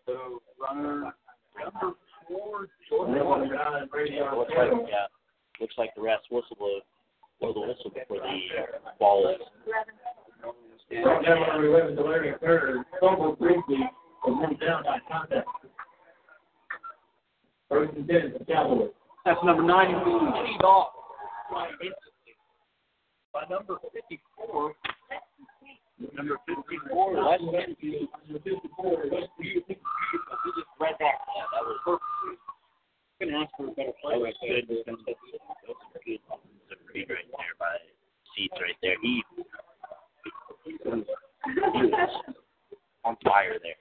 [0.05, 1.13] So runner
[1.57, 1.95] number
[2.27, 3.15] four, Jordan.
[3.15, 5.07] Looks like yeah.
[5.59, 6.79] Looks like the refs whistle blow
[7.39, 9.41] blow the whistle before the ball is.
[10.91, 13.79] Right now, number eleven, Delarian Turner, fumbled briefly,
[14.25, 15.47] and went down by contact.
[17.69, 18.89] First and ten, the Cowboys.
[19.25, 20.89] That's number nine, and we lead off
[21.51, 21.69] by
[26.13, 27.13] number 54.
[27.15, 27.65] Number
[28.39, 29.67] 54, West Kennedy.
[29.69, 31.17] We just read that.
[31.35, 32.41] Yeah, that was Perfect.
[33.21, 34.61] I'm going to ask for a better play that was right there.
[34.67, 34.83] good.
[34.85, 36.19] That was a good
[36.93, 37.77] read right there by
[38.35, 38.97] Seeds right there.
[39.01, 39.23] He
[40.65, 41.05] he was
[43.05, 43.75] on fire there.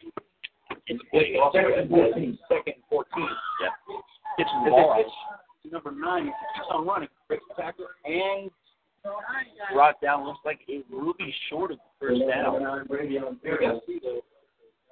[0.87, 1.37] It's big.
[1.53, 2.39] Second and fourteen.
[2.49, 3.07] Second and 14.
[3.63, 3.71] Yeah.
[4.37, 5.05] Pitching the ball.
[5.71, 7.09] Number nine, keeps on running.
[7.29, 8.51] Breaks the tackle and
[9.73, 12.63] Brought down looks like it will be short of the first down.
[12.63, 13.61] nine, Brady on you're third.
[13.61, 14.21] going to see the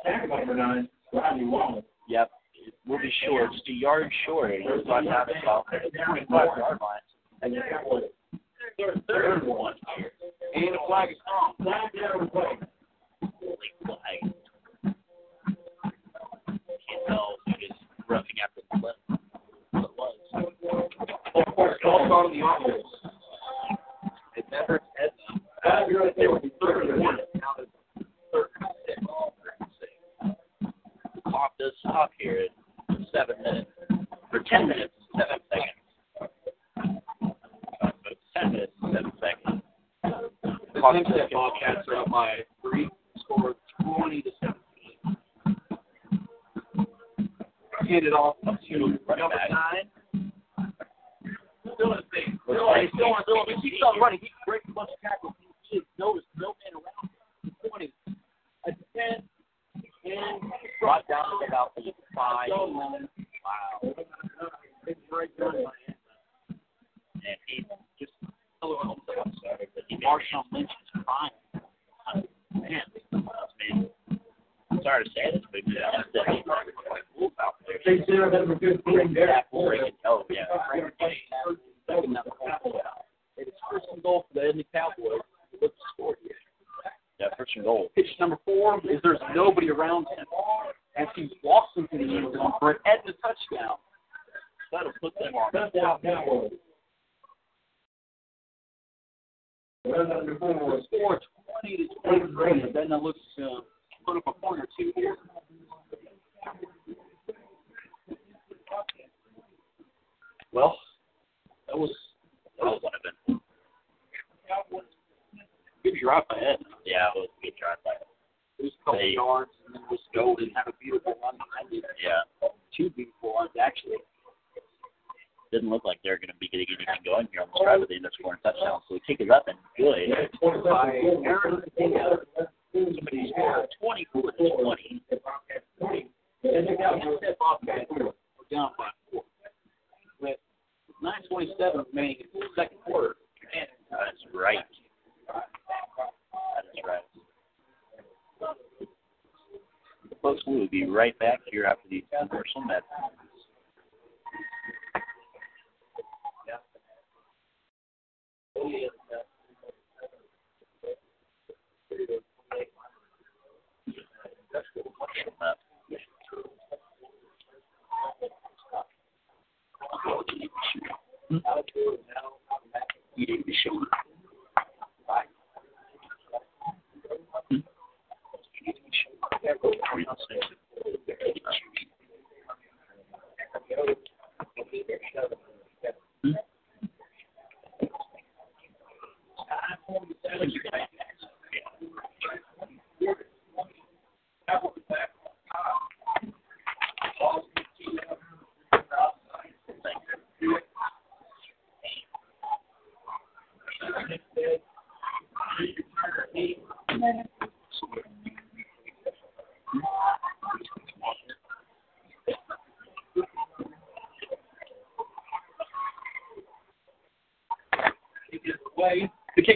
[0.05, 1.83] Tackle number nine, Rodney Wong.
[2.09, 2.31] Yep.
[2.67, 4.51] It will be short, just a yard short.
[4.51, 7.01] It was brought down about the 25 yard line.
[7.43, 7.61] And the
[8.79, 9.75] third, third one.
[10.55, 11.55] And the flag is thrown.
[11.63, 12.59] Flag down, play.
[13.43, 14.33] Late flag.
[14.83, 14.97] Can't
[17.07, 17.71] tell if it is
[18.09, 18.79] roughing after the.
[19.79, 20.17] It was.
[21.35, 22.89] Of course, all on the offense.
[24.51, 25.41] Never heads up.
[25.63, 27.19] Five yards, they were third and one.
[27.35, 27.71] Now it's
[28.33, 29.01] third and six.
[30.23, 30.37] Third.
[31.27, 33.71] Clock does stop here at seven minutes,
[34.33, 35.81] or ten minutes, seven seconds.
[37.83, 39.63] Uh, but ten minutes, seven seconds.
[40.75, 40.97] The Clock.
[41.33, 42.89] Bobcats are up by three,
[43.19, 44.55] scored 20 to 17.
[47.89, 49.91] Hand it off to number nine.
[51.75, 52.39] Still in the thing.
[52.45, 53.45] Still on, still on, still.
[53.63, 54.21] He keeps on running.
[54.21, 55.33] He breaks a bunch of tackles.
[55.71, 57.11] He has noticed no man around
[57.43, 57.55] him.
[57.69, 57.93] 20.
[58.69, 59.23] At 10.
[60.05, 61.73] And Brought down to about
[62.15, 62.49] five.
[62.49, 62.99] Wow.
[63.45, 63.95] Wow.
[64.87, 65.49] It's right there.
[65.49, 67.65] And he
[67.99, 68.13] just
[69.89, 72.25] He Marshawn Lynch is fine.
[72.55, 73.91] man, that's amazing.
[74.83, 77.79] Sorry to say this, but that's definitely like wolf out there.
[77.85, 77.99] They
[78.61, 79.50] zero number fifteen,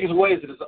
[0.04, 0.60] biggest ways that it's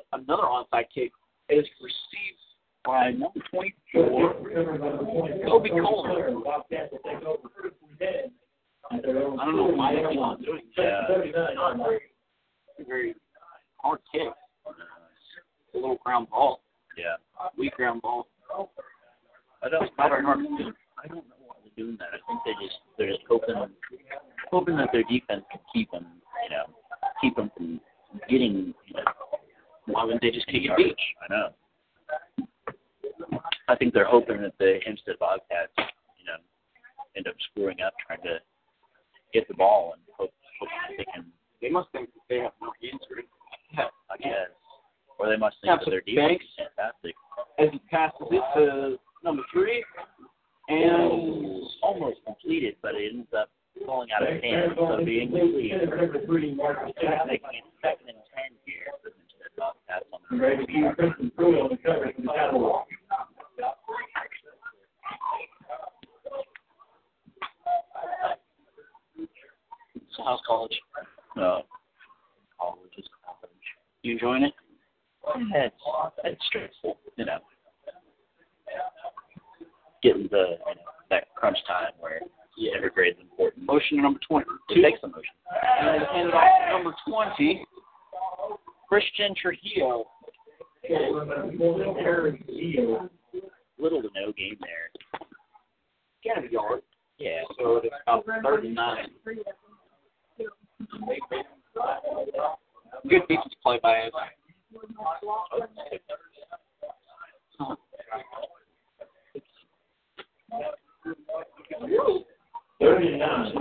[113.07, 113.53] really nice.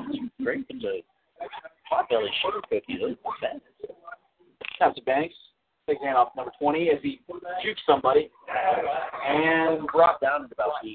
[0.44, 1.02] Great for the
[1.92, 3.18] potbelly sugar cookies.
[4.80, 5.36] That's Banks.
[5.88, 7.22] Takes hand off number 20 as he
[7.64, 8.32] jukes somebody
[9.28, 10.90] and brought down at about the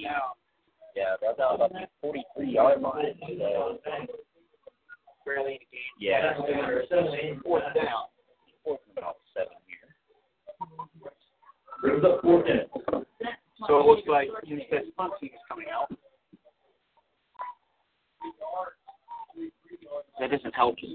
[0.97, 1.87] yeah, brought down about the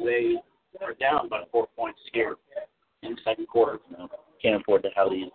[0.05, 0.35] they
[0.85, 2.35] are down by four points here
[3.03, 3.79] in the second quarter.
[3.89, 4.09] You know,
[4.41, 5.31] can't afford to have these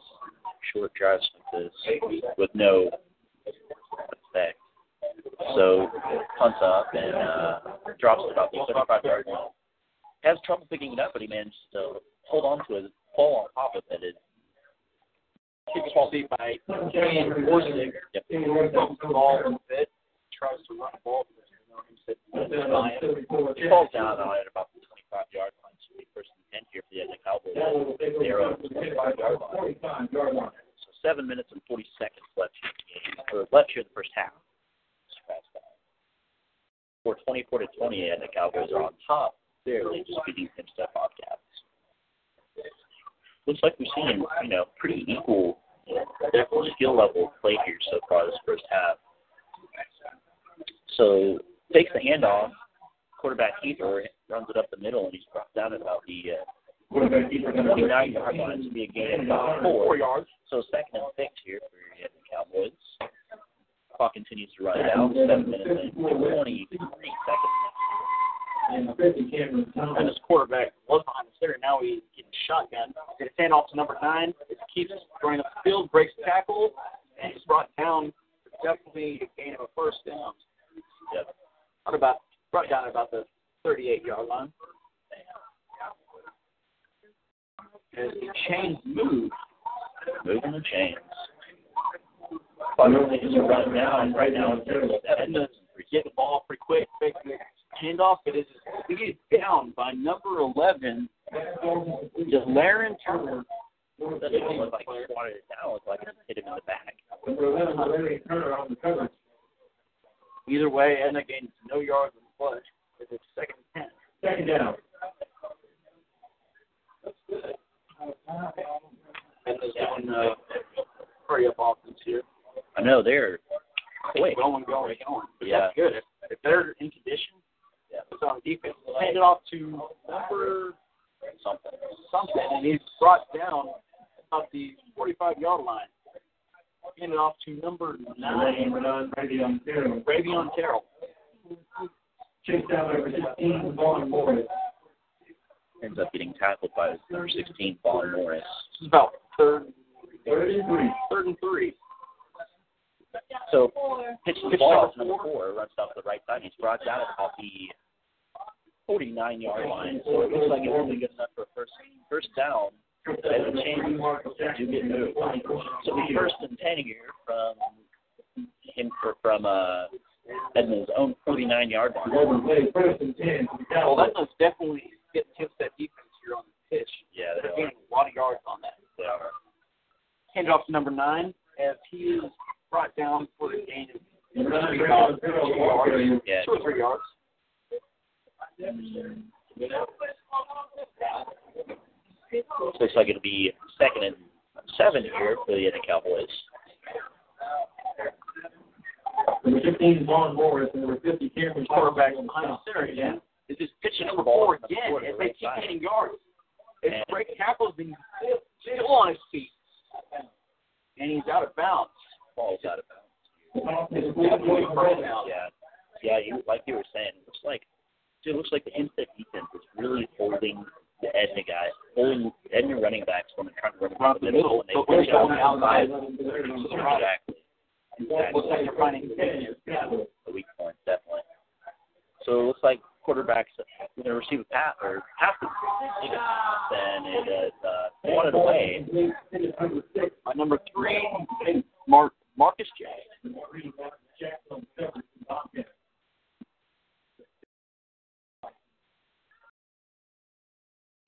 [0.73, 1.73] short drives like this
[2.39, 2.91] with no
[3.47, 4.59] effect.
[5.55, 5.89] So
[6.39, 7.59] punts up and uh,
[7.99, 9.49] drops it about the 35 yard line.
[10.23, 11.57] Has trouble picking it up, but he managed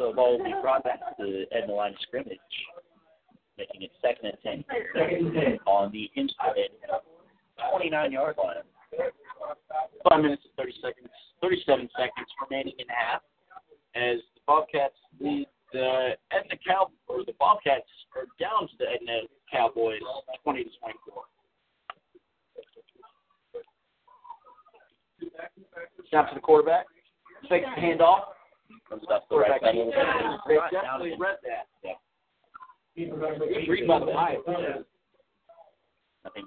[0.02, 2.36] So the ball will be brought back to the Edna line of scrimmage,
[3.56, 5.58] making it second and ten Second and 10.
[5.64, 6.58] on the inside
[7.70, 8.66] 29 yard line.
[10.10, 11.08] Five minutes and thirty seconds,
[11.40, 13.22] thirty-seven seconds remaining in half,
[13.94, 17.86] as the Bobcats lead the Edna Cow or the Bobcats
[18.16, 19.20] are down to the Edna
[19.52, 20.00] Cowboys,
[20.42, 21.22] twenty to twenty-four.
[26.10, 26.86] Snap to the quarterback,
[27.48, 28.22] fakes the handoff.
[28.88, 29.74] Comes off the right Quarterback side.
[29.74, 30.40] keeps it.
[30.48, 31.66] They definitely read that.
[31.82, 31.96] Yeah.
[33.86, 34.42] By the Knights.
[36.24, 36.46] I think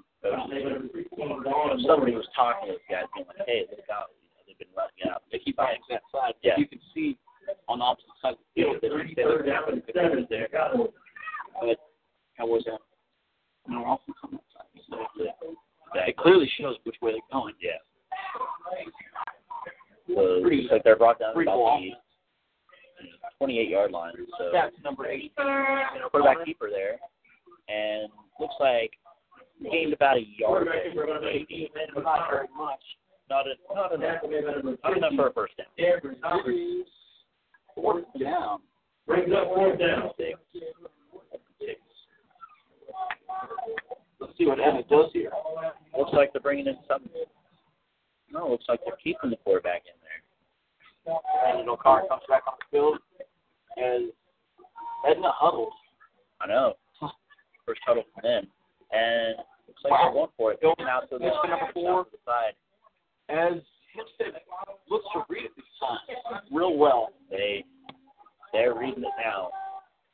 [1.86, 4.10] somebody was talking to those guys, being like, "Hey, look out!
[4.14, 6.34] You know, they've been running out." They keep buying that side.
[6.42, 6.54] Yeah.
[6.56, 7.18] You can see
[7.68, 10.26] on the opposite side of the field, they're Third down and seven.
[10.30, 10.48] there.
[11.60, 11.78] But
[12.36, 12.80] Cowboys have
[13.68, 14.66] no offense on that side.
[14.88, 15.06] So
[15.94, 16.06] Yeah.
[16.06, 17.54] it clearly shows which way they're going.
[17.60, 17.78] Yeah.
[20.06, 21.80] So looks like they're brought down Pretty about cool.
[21.80, 21.94] the
[23.38, 24.12] 28 yard line.
[24.38, 25.32] So That's number eight.
[25.36, 26.98] quarterback keeper there,
[27.68, 28.08] and
[28.40, 28.92] looks like
[29.62, 30.66] gained about a yard.
[30.68, 32.02] there.
[32.02, 32.80] Not very much.
[33.28, 34.22] Not a, not enough.
[34.84, 35.66] Not enough for a first down.
[37.74, 38.60] Fourth down.
[39.06, 40.10] Brings up fourth down.
[40.16, 40.38] Six.
[41.60, 41.80] Six.
[44.20, 45.30] Let's see what Edna does here.
[45.96, 47.02] Looks like they're bringing in some.
[48.30, 51.20] No, looks like they're keeping the quarterback in there.
[51.44, 52.98] Brandon O'Connor comes back on the field
[53.76, 54.02] as
[55.08, 55.72] Edna huddles.
[56.40, 56.74] I know.
[57.66, 58.46] First huddle from them,
[58.92, 60.62] and looks like they're going for it.
[60.62, 62.04] Going out to the, number four.
[62.04, 62.54] to the side.
[63.28, 63.60] As
[63.96, 64.40] Hempstead
[64.88, 65.52] looks to read it
[66.52, 67.10] real well.
[67.30, 67.64] They
[68.52, 69.50] they're reading it now.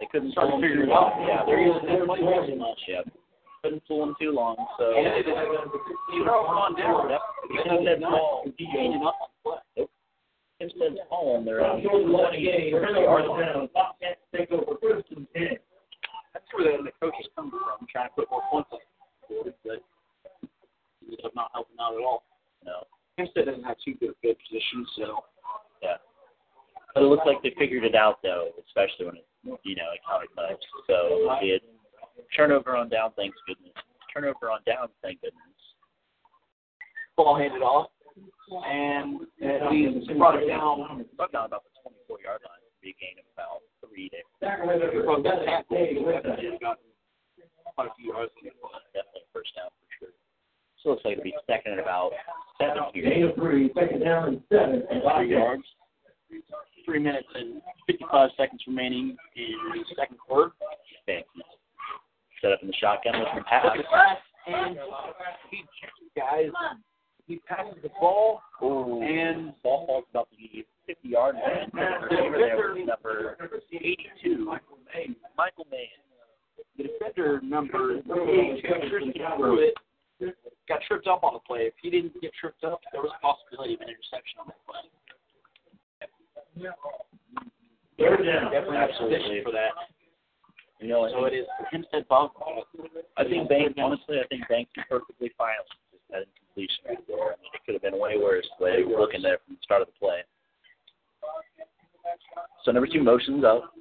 [0.00, 1.14] They couldn't fool to them figure too it out.
[1.18, 1.28] long.
[1.28, 2.80] Yeah, they're using their too much.
[2.88, 3.04] Yep.
[3.62, 4.56] Couldn't fool them too long.
[4.78, 5.36] So And it is
[6.14, 7.10] you know, on down.
[7.10, 7.20] Yep.
[7.66, 9.14] Hempstead ball changing up
[9.46, 9.86] on play.
[10.62, 11.44] Hempstead's home.
[11.44, 13.68] They're on Short one again, first yard down.
[13.74, 15.58] Bobcats take over first and 10.
[16.32, 19.54] That's where the, the coaches come from, trying to put more points on the board,
[19.66, 19.82] but
[21.02, 22.22] ended up not helping out at all.
[22.64, 22.86] no.
[23.18, 25.26] Hempstead doesn't have too good a field position, so
[25.82, 25.98] Yeah.
[26.94, 29.26] But it looks like they figured it out though, especially when it
[29.64, 30.62] you know it counted touch.
[30.86, 31.60] So it'll be a
[32.36, 33.10] turnover on down.
[33.16, 33.74] Thanks goodness.
[34.14, 35.42] turnover on down, thank goodness.
[37.16, 37.90] Ball handed off,
[38.66, 39.20] and
[39.70, 41.04] he's brought it down.
[41.32, 41.72] Down about the
[42.08, 42.60] 24 yard line.
[42.82, 44.26] Be a gain of about three there.
[45.04, 46.78] From that tackle, he got
[47.74, 48.32] quite a few yards.
[48.92, 50.14] Definitely first down for sure.
[50.82, 52.10] So looks like it'll be second and about
[52.58, 53.28] seven Gain here.
[53.30, 54.82] of three, second down and seven.
[54.90, 55.62] and three yards.
[56.84, 60.50] Three minutes and 55 seconds remaining in the second quarter.
[61.06, 61.28] Banks
[62.40, 63.64] set up in the shotgun with the pass.
[63.64, 64.76] Look at the pass, and
[66.16, 66.50] guys,
[67.26, 71.70] he passes the ball, and Ball falls about the 50 yard line.
[71.72, 73.36] The receiver there was number
[73.72, 75.88] 82, Michael Mann.
[76.76, 79.74] the defender number 82, Tristan Pruitt,
[80.68, 81.60] got tripped up on the play.
[81.66, 84.58] If he didn't get tripped up, there was a possibility of an interception on that
[84.66, 84.82] play.
[87.98, 88.50] Third down.
[88.50, 89.70] Definitely have a position for that.
[90.80, 92.32] You know, So it is Hempstead Bob.
[93.16, 95.54] I think Banks, honestly, I think Banks is perfectly fine
[96.12, 97.34] that incompletion right there.
[97.34, 99.56] I mean, it could have been way worse the way we were looking there from
[99.56, 100.20] the start of the play.
[102.64, 103.72] So number two motions up.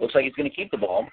[0.00, 1.06] Looks like he's going to keep the ball.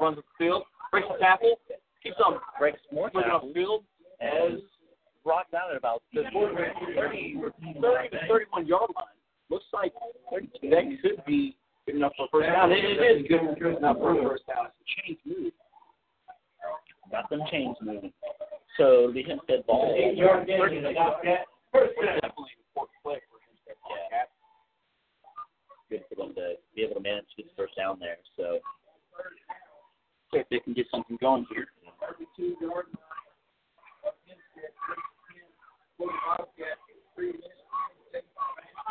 [0.00, 1.58] runs the field, breaks the tackle,
[2.02, 3.52] keeps on Breaks more tackles.
[3.52, 3.84] the field
[4.20, 4.60] as
[5.24, 9.06] brought down at about the 30, 30 to 31 yard line.
[9.50, 9.92] Looks like
[10.32, 11.56] that could be
[11.86, 12.72] good enough for a first down.
[12.72, 14.66] It, it is good enough for a first down.
[14.66, 15.52] It's a change move.
[17.10, 18.12] got them change moving.
[18.76, 19.94] So the Hempstead ball.
[19.96, 21.46] Eight yard gain in the Bobcat.
[21.72, 22.14] First down.
[22.20, 24.28] Definitely an important play for Hempstead Bobcat.
[25.90, 28.18] Good for them to be able to manage to get the first down there.
[28.36, 28.58] So
[30.34, 31.66] See if they can get something going here.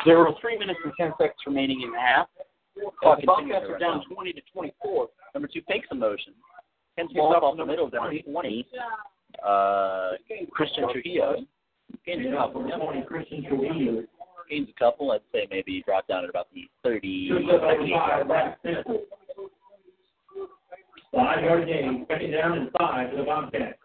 [0.06, 2.28] There are three minutes and ten seconds remaining in the half.
[3.00, 4.14] Clock The continues Bobcats are down down.
[4.14, 5.08] 20 to 24.
[5.34, 6.32] number two fakes a motion.
[6.96, 8.66] Hens Ball ball off the middle of number 20.
[9.42, 10.12] Uh,
[10.50, 11.44] Christian Trujillo.
[12.06, 12.62] Gains a couple.
[13.08, 14.04] Trujillo.
[14.50, 15.12] Gains a couple.
[15.12, 18.54] I'd say maybe brought down at about the 30, 38 five, yard line.
[21.12, 23.78] Five yard gain, second down and five for the Bobcat.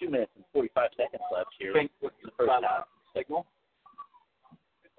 [0.00, 1.76] Two minutes and 45 seconds left here.
[1.76, 2.86] In the first half.
[3.14, 3.46] signal.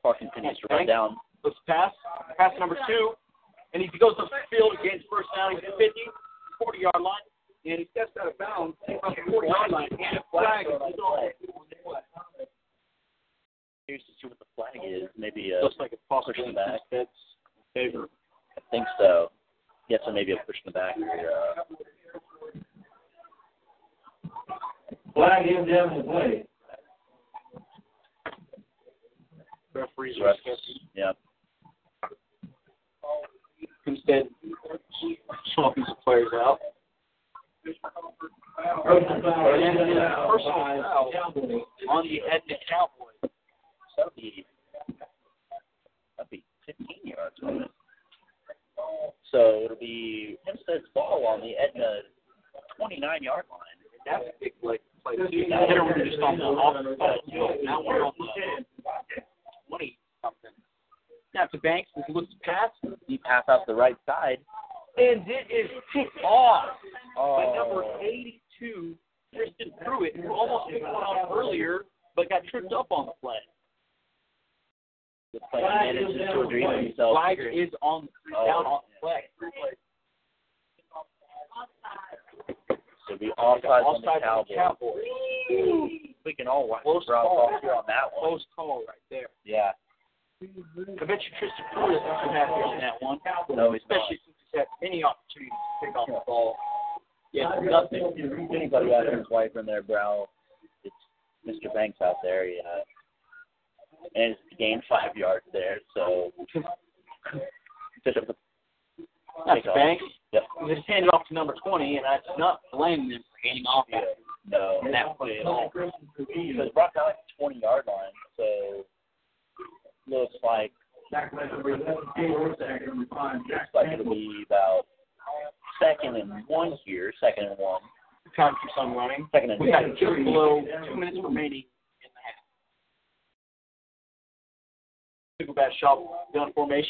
[0.02, 1.18] Clock continues to run down.
[1.44, 1.92] Let's pass.
[2.38, 3.14] Pass number two.
[3.74, 5.56] And he goes up the field, gains first down.
[5.56, 6.00] He's at 50,
[6.60, 7.26] 40 yard line.
[7.66, 9.88] And he steps out of bounds across the 40 yard line.
[9.92, 11.30] And a flag is on.
[13.88, 15.10] Here's to see what the flag is.
[15.18, 16.80] Maybe a Looks like it's push possible in the back.
[16.92, 17.10] that's
[17.74, 18.10] favor.
[18.58, 19.32] I think so.
[19.90, 20.96] Yeah, so maybe a push in the back.
[20.98, 21.64] Or, uh,
[25.14, 26.43] Flag him down the play.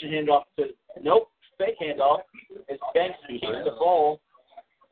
[0.03, 0.65] Gun formation, hand off to
[1.01, 2.19] nope, fake handoff.
[2.69, 4.19] As Banks keeps the ball,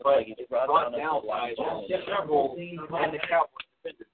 [0.03, 1.83] but like he's it's brought brought down down to the by line.
[2.07, 4.07] several and the Cowboys defenders.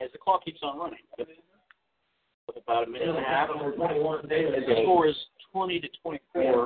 [0.00, 4.28] As the clock keeps on running, with about a minute and a half, Number twenty-one,
[4.28, 4.54] Taylor.
[4.54, 5.16] as the score is
[5.52, 6.64] 20 to 24,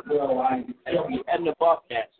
[0.86, 2.10] as the Edna Bobcats.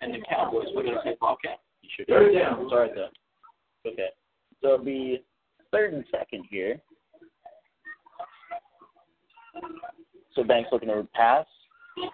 [0.00, 0.66] and the Cowboys.
[0.74, 1.60] We're going to say Bobcat.
[1.82, 2.62] You should Third down.
[2.62, 3.08] It's all right though.
[3.90, 4.08] Okay.
[4.62, 5.22] So it'll be
[5.70, 6.80] third and second here.
[10.34, 11.46] So Banks looking to pass.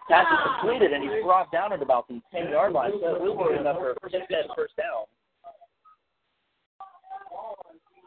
[0.08, 2.92] Pass is completed and he's brought down at about the ten yard line.
[3.00, 5.04] So we'll be enough for a first down first down.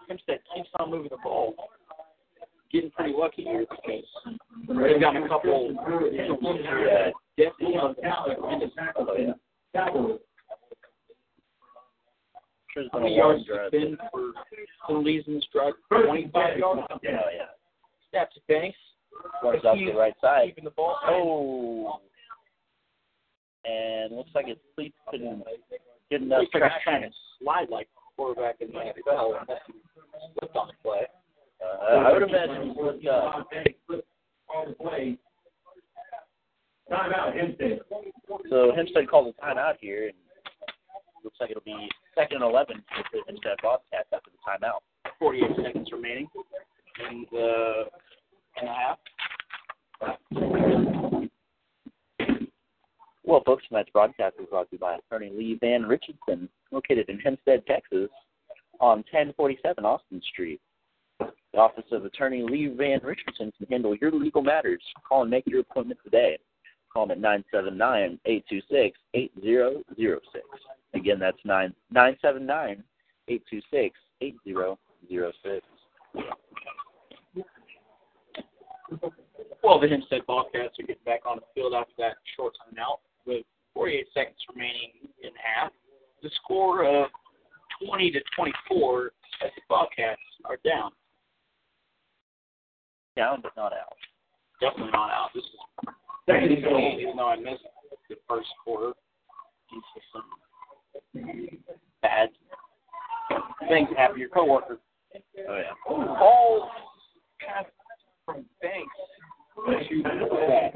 [0.07, 1.53] Hempstead keeps on moving the ball.
[2.71, 4.03] Getting pretty lucky here because
[4.67, 7.95] they've got a couple penalties here that definitely on
[8.97, 9.33] Oh, yeah.
[9.75, 10.19] Cowboys.
[12.73, 13.71] Sure there's How been a many long yards has drive.
[13.71, 14.31] been for
[14.87, 15.73] penalties in this drive?
[15.89, 16.81] 25 yards.
[16.91, 17.19] Oh yeah.
[18.09, 18.77] Snaps to Banks.
[19.43, 20.47] Runs out to the right side.
[20.47, 20.97] Keeping the ball.
[21.05, 21.99] Oh.
[23.69, 25.43] And looks like his cleats couldn't
[26.11, 27.09] get enough Looks like he's trying traction.
[27.11, 29.47] to slide like quarterback in the NFL and
[30.39, 31.01] slipped on the play.
[31.59, 33.47] Uh, I would imagine he slipped up.
[34.55, 35.17] On the play.
[36.91, 37.79] Timeout, Hempstead.
[38.49, 40.13] So Hempstead calls a timeout here, and
[41.23, 44.79] looks like it'll be second and 11 for the Hempstead Bobcats after the timeout.
[45.19, 46.27] 48 seconds remaining
[47.11, 47.83] in the
[48.59, 48.97] and a half.
[53.23, 57.19] Well, folks, tonight's broadcast is brought to you by attorney Lee Van Richardson, located in
[57.19, 58.09] Hempstead, Texas,
[58.79, 60.61] on 1047 Austin Street.
[61.19, 64.81] The office of attorney Lee Van Richardson can handle your legal matters.
[65.07, 66.37] Call and make your appointment today.
[66.91, 68.91] Call them at 979-826-8006.
[70.93, 72.81] Again, that's 9 979-826-8006.
[79.63, 83.45] Well, the Hempstead Bobcats are getting back on the field after that short timeout with
[83.73, 85.71] 48 seconds remaining in half.
[86.23, 87.09] The score of
[87.85, 89.11] 20 to 24
[89.43, 90.91] as the Bobcats are down.
[93.17, 93.97] Down but not out.
[94.61, 95.31] Definitely not out.
[95.33, 95.49] This is
[96.27, 97.63] second and goal, even though I missed
[98.09, 98.93] the first quarter
[99.71, 100.21] due to some
[102.03, 102.29] bad
[103.67, 104.77] things that happen to your coworker.
[105.49, 105.73] Oh, yeah.
[105.87, 106.69] Ball
[107.39, 107.65] pass
[108.23, 108.93] from Banks
[109.89, 110.75] to quarterback.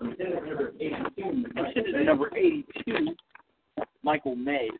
[0.00, 3.16] Intended number 82,
[4.04, 4.70] Michael May.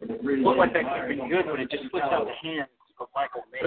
[0.00, 2.68] Looked like that could have been good, but it just slipped out the hands
[3.00, 3.60] of Michael May.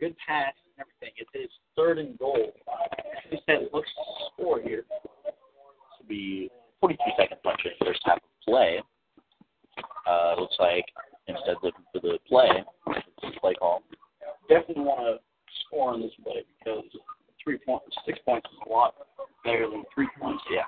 [0.00, 1.14] Good pass and everything.
[1.16, 2.52] It's his third and goal.
[3.30, 3.88] He said, looks
[4.32, 4.84] score here.
[5.24, 5.34] This
[6.00, 6.50] will be
[6.80, 8.82] 42 seconds left in the first half of play.
[10.06, 10.84] Uh, looks like
[11.26, 12.48] instead of looking for the play,
[13.22, 13.82] it's play call.
[14.48, 15.24] Definitely want to
[15.66, 16.84] score on this play because
[17.42, 18.94] three points, six points is a lot
[19.44, 20.42] better than three points.
[20.52, 20.64] Yeah.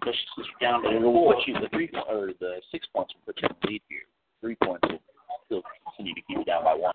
[0.00, 1.34] Especially since you're down to it'll four.
[1.34, 4.08] put you the three or the six points will put you in the lead here.
[4.40, 5.00] Three points will
[5.44, 6.94] still continue to keep you down by one.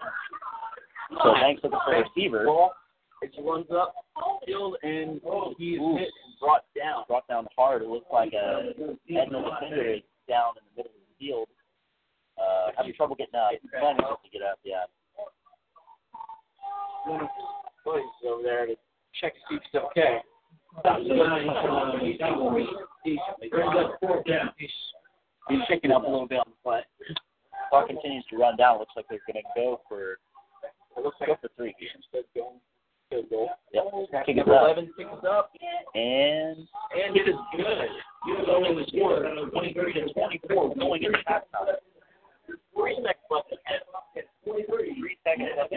[1.22, 2.46] So thanks looking for a receiver.
[2.46, 2.74] Ball,
[3.22, 3.94] it runs up
[4.46, 5.22] field and
[5.58, 5.98] he's Ooh.
[5.98, 7.04] hit and brought down.
[7.08, 7.82] Brought down hard.
[7.82, 8.74] It looks like a
[9.10, 11.48] Edna defender is down in the middle of the field.
[12.38, 13.54] Uh, having trouble getting out.
[13.70, 14.60] Trying to get out.
[14.64, 14.86] Yeah.
[17.06, 18.76] One of his over there to
[19.22, 20.20] check to see if he's okay.
[24.58, 24.70] He's,
[25.50, 26.82] he's shaking up a little bit on the play.
[27.70, 28.80] Clock continues to run down.
[28.80, 30.14] Looks like they're going to go for
[30.98, 32.60] It looks like go for three instead going
[33.10, 33.50] field goal.
[33.74, 34.26] Yep.
[34.26, 34.76] Kick it up.
[34.76, 35.52] 11 picks up,
[35.94, 37.66] And and it is good.
[38.26, 39.22] He was only the score
[39.52, 41.76] 23 to 24 going into halftime.
[42.76, 43.54] Three seconds left.
[44.44, 45.74] Three seconds left.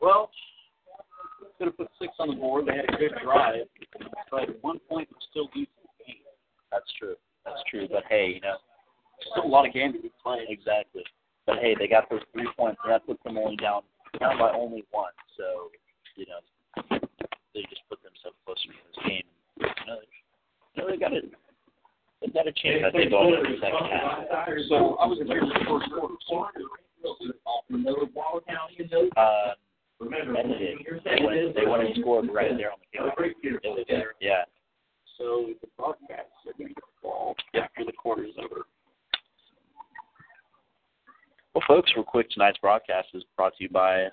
[0.00, 0.30] Well,
[1.64, 2.66] could have put six on the board.
[2.66, 3.64] They had a good drive,
[4.30, 6.22] but one point was still due to the game.
[6.70, 7.16] that's true.
[7.44, 7.88] That's true.
[7.90, 8.56] But hey, you know,
[9.32, 10.46] Still a lot of game to be played.
[10.48, 11.02] exactly.
[11.46, 13.82] But hey, they got those three points, and that puts them only down
[14.20, 15.12] down by only one.
[15.36, 15.70] So,
[16.16, 16.40] you know,
[17.54, 19.28] they just put themselves closer to this game.
[19.60, 20.08] You know, they,
[20.74, 21.24] you know, they got it.
[22.20, 22.84] They got a chance.
[22.86, 24.24] I think all in the second half.
[24.68, 25.88] So I was here for the first
[26.28, 26.64] quarter.
[29.16, 29.54] Uh,
[30.00, 30.78] and they did.
[31.04, 31.54] They went.
[31.54, 33.36] They went and scored right there on the kick.
[33.42, 33.84] It was,
[34.20, 34.44] yeah.
[35.18, 38.66] So the Bobcats are going to ball after the quarter is over.
[41.54, 44.08] Well, folks, real quick, tonight's broadcast is brought to you by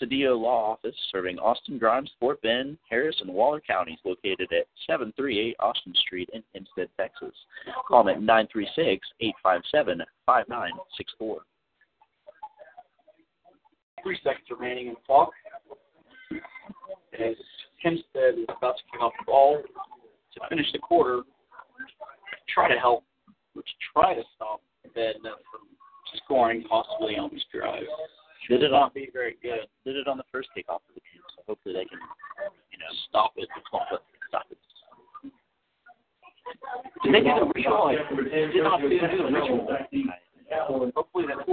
[0.00, 5.54] Cedillo Law Office, serving Austin, Grimes, Fort Bend, Harris, and Waller counties, located at 738
[5.60, 7.34] Austin Street in Hempstead, Texas.
[7.86, 8.48] Call them at
[9.22, 10.02] 936-857-5964.
[14.02, 15.30] Three seconds remaining in the clock.
[17.12, 17.36] As
[17.82, 21.22] Hempstead is about to kick off the ball to finish the quarter,
[22.48, 23.04] try to help,
[23.54, 24.60] which try to stop
[24.96, 25.68] Edna from
[26.24, 27.84] scoring possibly on this drive.
[28.48, 29.66] Did it on not be very good.
[29.84, 31.98] did it on the first kickoff of the game, so hopefully they can,
[32.72, 33.48] you know, Stop it.
[33.68, 34.00] stop it.
[34.28, 34.58] Stop it.
[37.04, 37.94] Did they do the ritual?
[37.94, 38.98] Did not do the
[39.30, 39.68] ritual.
[40.94, 41.46] Hopefully that's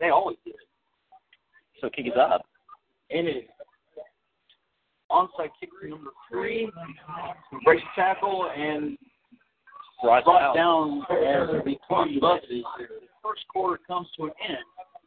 [0.00, 0.56] They always do it.
[1.80, 2.46] So kick is up.
[3.10, 3.48] And it
[5.10, 6.70] onside kick number three.
[7.64, 8.96] Breaks tackle and
[10.02, 11.02] Brought brought down.
[11.10, 12.48] as the clock buzzes.
[12.50, 12.86] The
[13.22, 14.58] first quarter comes to an end.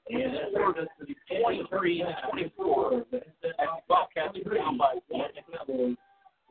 [0.08, 2.94] And it's scored at the 23 to 24.
[2.94, 3.50] As the
[3.90, 5.98] Bobcats are down by one.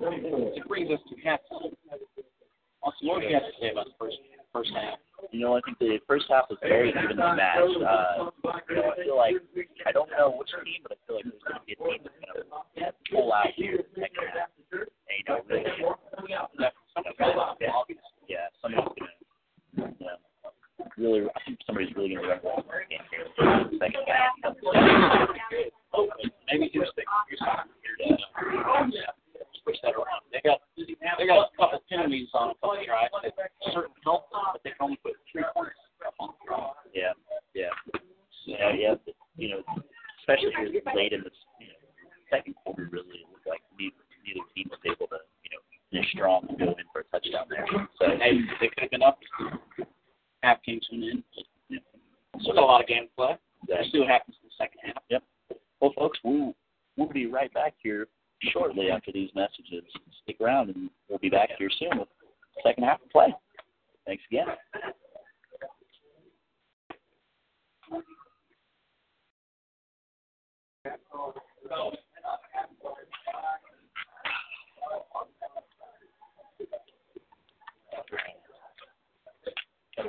[0.01, 1.73] It brings us to halftime.
[2.83, 4.17] Austin, what do you have to say about the first
[4.55, 4.99] first half?
[5.33, 7.83] You know, I think the first half was very evenly matched.
[7.83, 8.31] Uh,
[8.71, 9.35] you know, I feel like
[9.87, 12.07] I don't know which team, but I feel like there's going to be a team
[12.07, 14.55] that's going to pull out here in the second half.
[14.55, 14.87] And
[15.19, 15.99] you know, really, you know,
[16.31, 16.47] yeah,
[18.31, 20.23] yeah, somebody's going to, you know,
[20.97, 23.79] really, I think somebody's really going to run away from the game here in the
[23.83, 24.39] second half.
[26.47, 27.05] Maybe Houston.
[27.29, 27.67] Houston.
[28.93, 29.11] Yeah.
[29.65, 30.29] Switch that around.
[30.29, 34.61] They got they got a couple penalties on a couple tries that certain help but
[34.63, 35.81] they can only put three points
[36.21, 36.73] on the draw.
[36.93, 37.17] Yeah,
[37.55, 37.73] yeah,
[38.45, 38.95] yeah, yeah.
[39.05, 39.61] but, You know,
[40.21, 41.81] especially here late in the you know,
[42.29, 46.13] second quarter, really it looked like neither, neither team was able to you know finish
[46.13, 47.65] strong and go in for a touchdown there.
[47.97, 49.19] So Hey, they could have been up.
[50.43, 51.23] Half came to an end.
[51.35, 53.37] But, you know, still got a lot of game to play.
[53.69, 55.03] We'll see what happens in the second half.
[55.09, 55.23] Yep.
[55.81, 56.55] Well, folks, we'll
[56.97, 58.09] we'll be right back here
[58.53, 59.85] shortly after these messages.
[60.23, 62.09] Stick around, and we'll be back here soon with
[62.63, 63.35] second half of play.
[64.07, 64.47] Thanks again.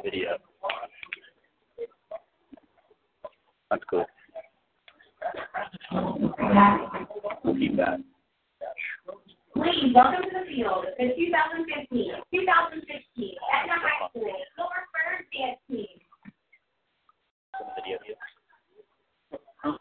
[0.03, 0.37] Video.
[3.71, 4.05] That's cool.
[7.43, 7.99] We'll keep that.
[9.55, 12.83] Please welcome to the field the 2015, 2016
[13.55, 15.87] Edna High School Silversburg Dance Team.
[17.55, 17.95] Some video.
[19.63, 19.79] I'm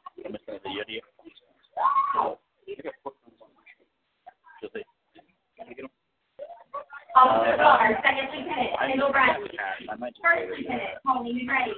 [7.42, 9.50] video to Guard, Second Lieutenant Kendall Bradley.
[10.22, 11.74] First Lieutenant Tony McRae.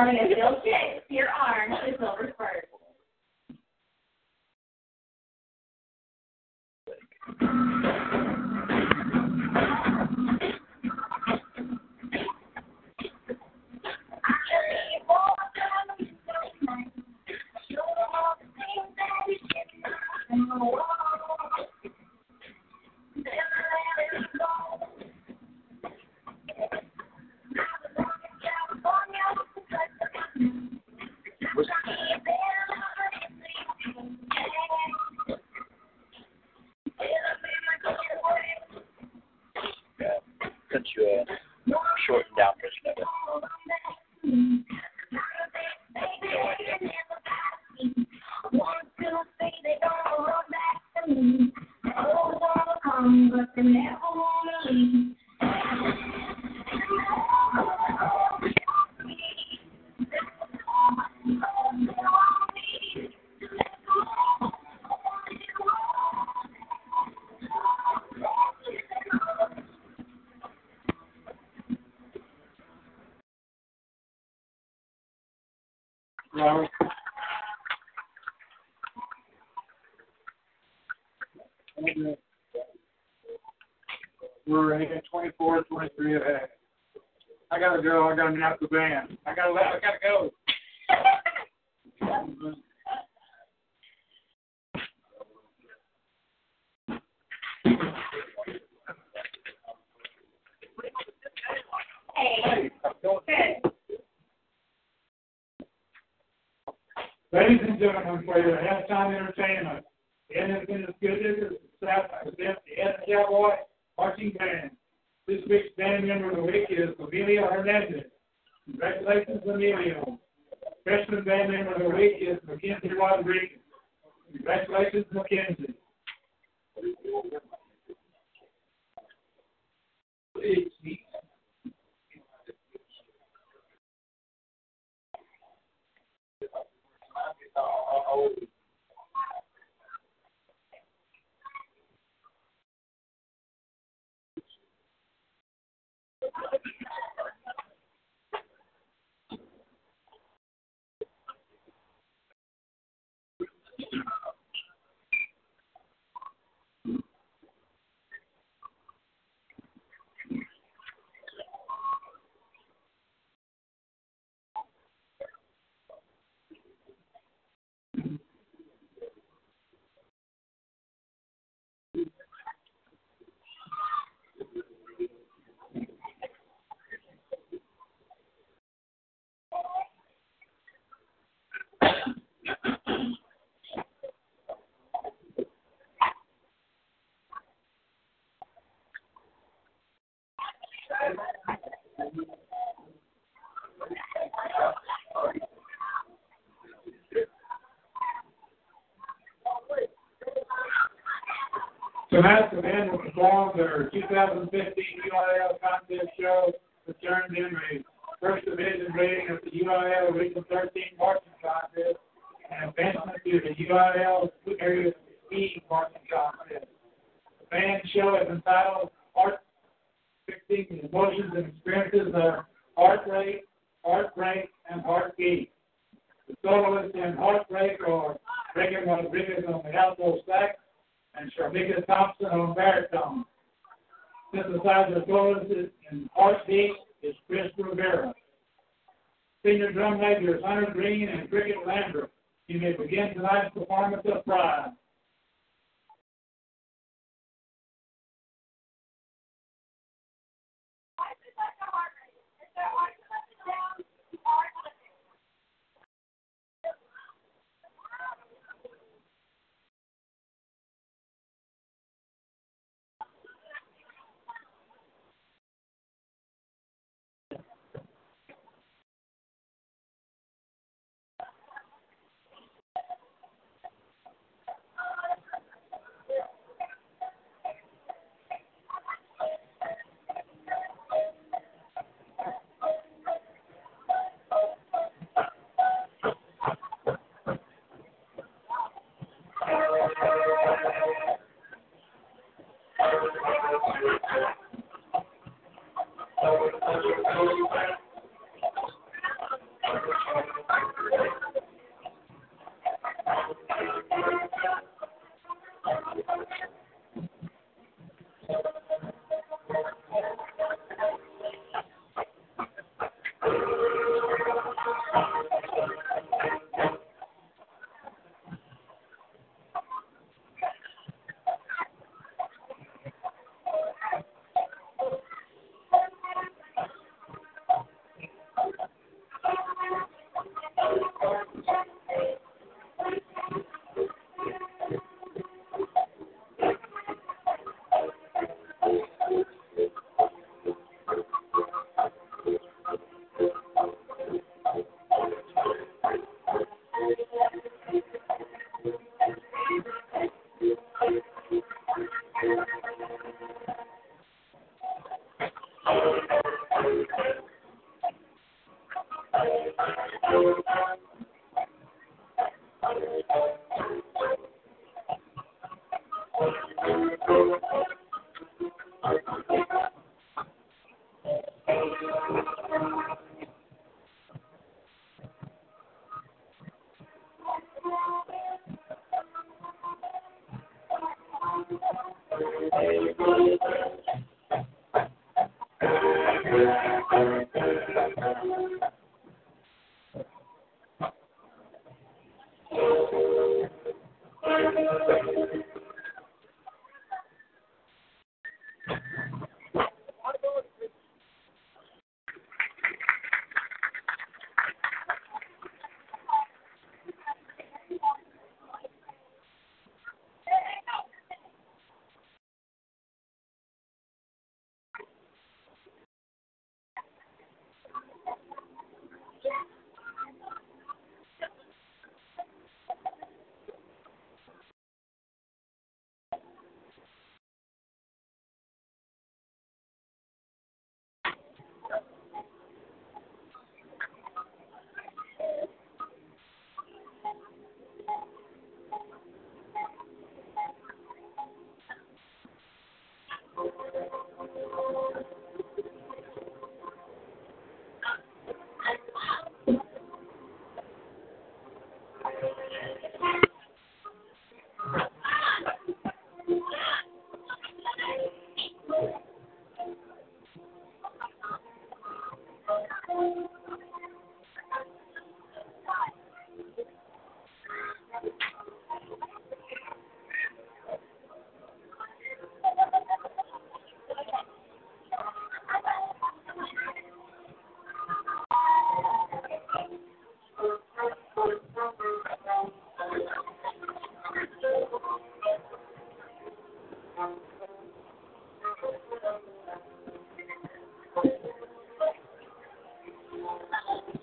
[0.00, 0.49] Performing a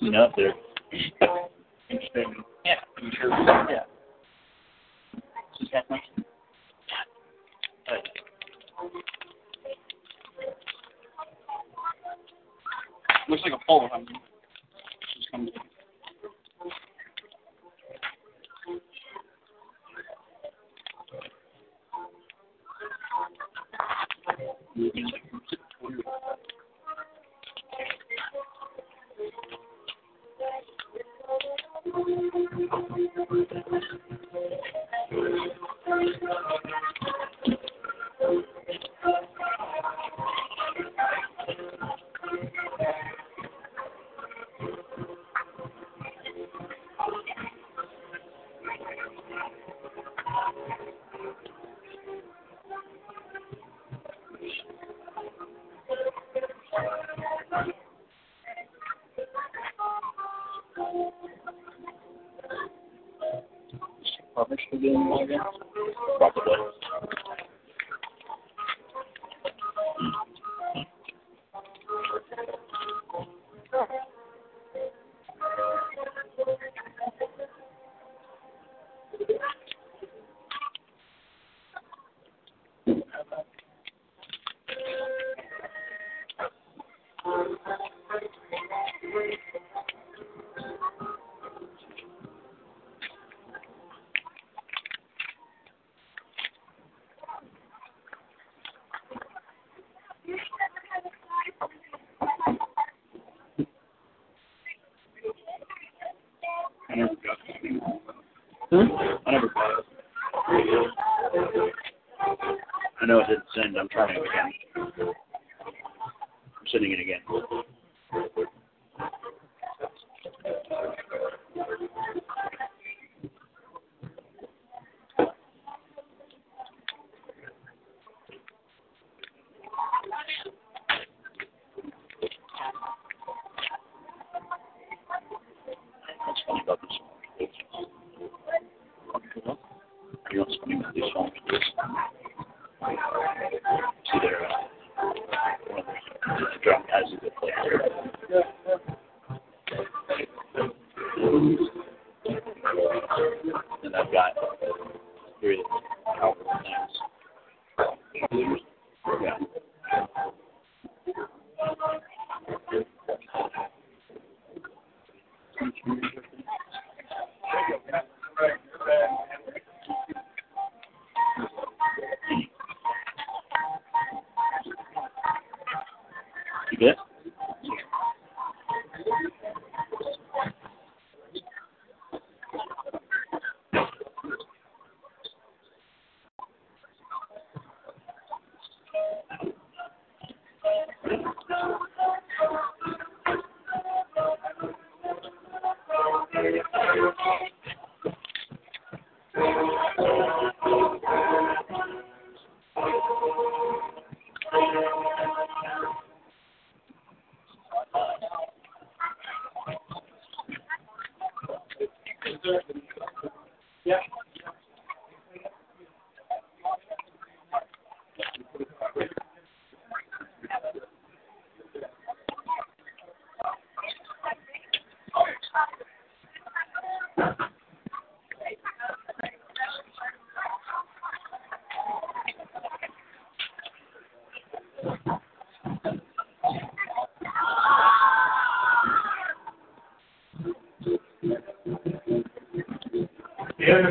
[0.08, 0.32] You know,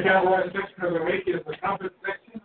[0.07, 2.41] The other Cowboy section of the week is the trumpet section.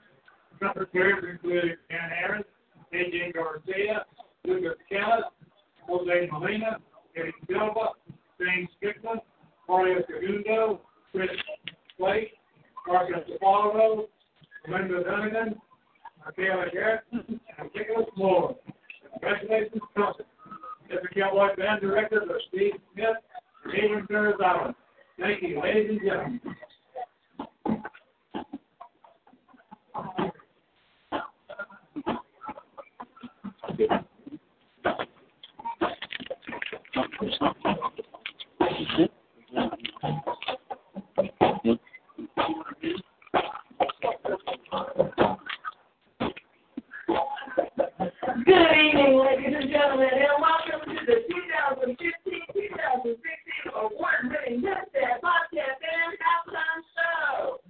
[0.58, 2.44] Trumpet players include Dan Harris,
[2.92, 4.04] AJ Garcia,
[4.46, 5.30] Lucas Kellis,
[5.88, 6.80] Jose Molina,
[7.16, 7.90] Eddie Silva,
[8.40, 9.22] James Strickland,
[9.70, 10.82] Mario Segundo,
[11.12, 11.30] Chris
[12.00, 12.32] Blake,
[12.88, 14.08] Marcus Apollo,
[14.68, 15.62] Linda Dunnigan,
[16.26, 17.40] Michaela Garrett, and
[17.76, 18.56] Nicholas Moore.
[19.12, 20.26] Congratulations, trumpet.
[20.90, 21.14] Mr.
[21.14, 23.18] Cowboy Band Directors are Steve Smith
[23.66, 24.74] and Adrian Ferrazawa.
[25.20, 26.42] Thank you, ladies and gentlemen.
[33.62, 33.70] Good
[48.74, 52.02] evening, ladies and gentlemen, and welcome to the 2015-2016
[53.76, 57.62] award-winning Touchdown Podcast and Halftime Show.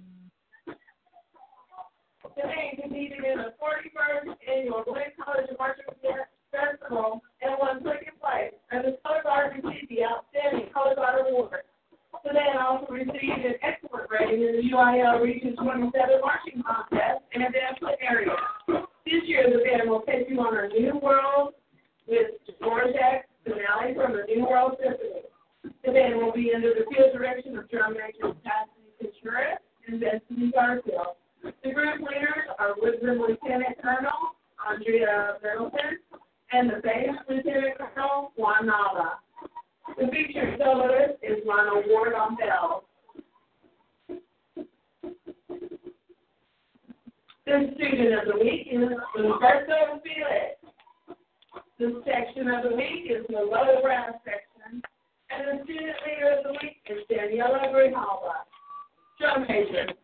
[2.34, 8.18] Today, competing in the 41st annual Blinn College of Marching Band Festival and won second
[8.20, 9.22] place, and the color
[12.72, 17.96] also received an excellent rating in the UIL Region 27 marching contest in the Ashland
[18.00, 18.36] area.
[19.04, 21.54] This year, the band will take you on a new world
[22.06, 25.22] with Dvorak finale from the New World Symphony.
[25.84, 28.70] The band will be under the field direction of drum major Patsy
[29.00, 31.16] Contreras and Destiny Garfield.
[31.42, 34.36] The group leaders are Woodland Lieutenant Colonel
[34.68, 35.98] Andrea Middleton
[36.52, 39.18] and the bass Lieutenant Colonel Juan Nava.
[39.98, 42.84] The featured soloist is Ronald Ward on bells.
[47.44, 50.56] The student of the week is Humberto Felix.
[51.78, 54.82] The section of the week is the low brass section,
[55.30, 58.46] and the student leader of the week is Daniela Grijalva.
[59.52, 60.01] Drum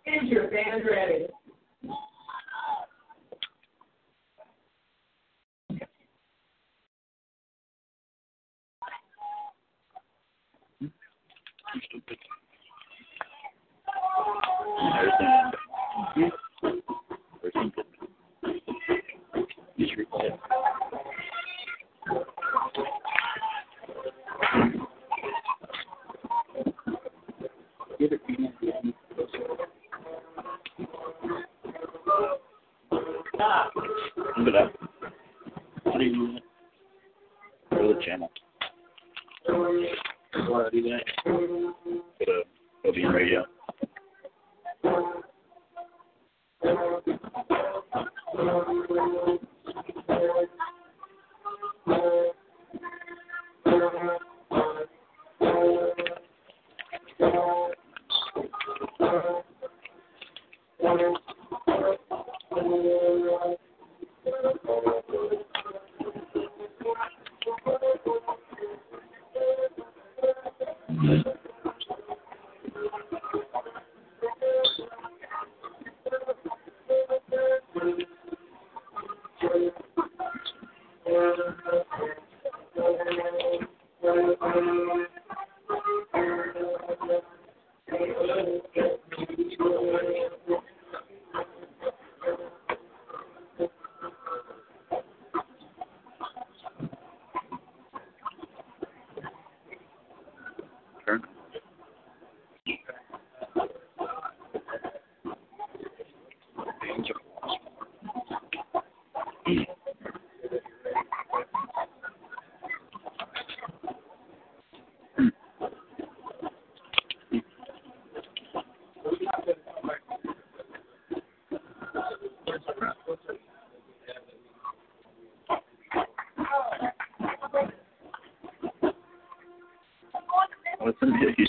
[130.92, 131.34] Thing?
[131.36, 131.46] You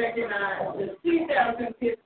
[0.00, 1.99] recognize the 2015-2016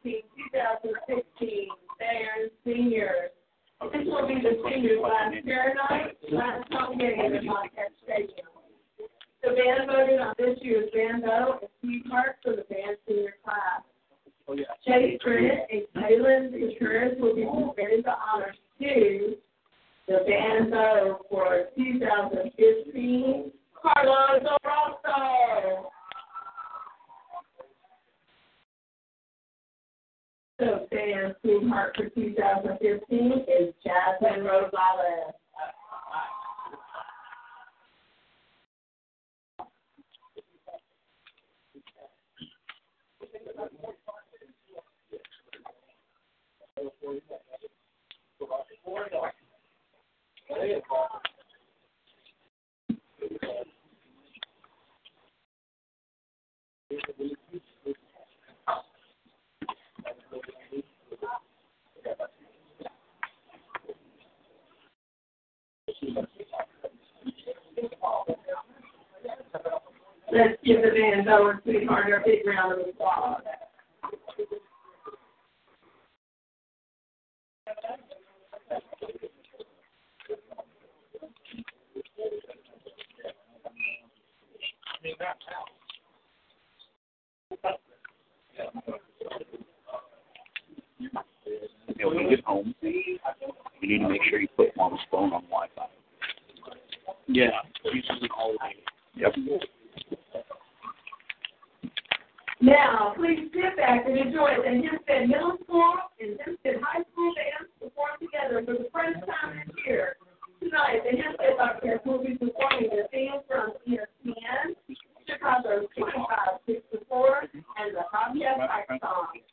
[102.64, 107.68] Now, please sit back and enjoy the Hempstead Middle School and Hempstead High School bands
[107.76, 110.16] perform together for the first time this year.
[110.64, 114.80] Tonight, the Hempstead Bobcats will be performing the theme from ESPN,
[115.28, 119.43] Chicago's 25 6 to 4, and the Bobcat Fight Song.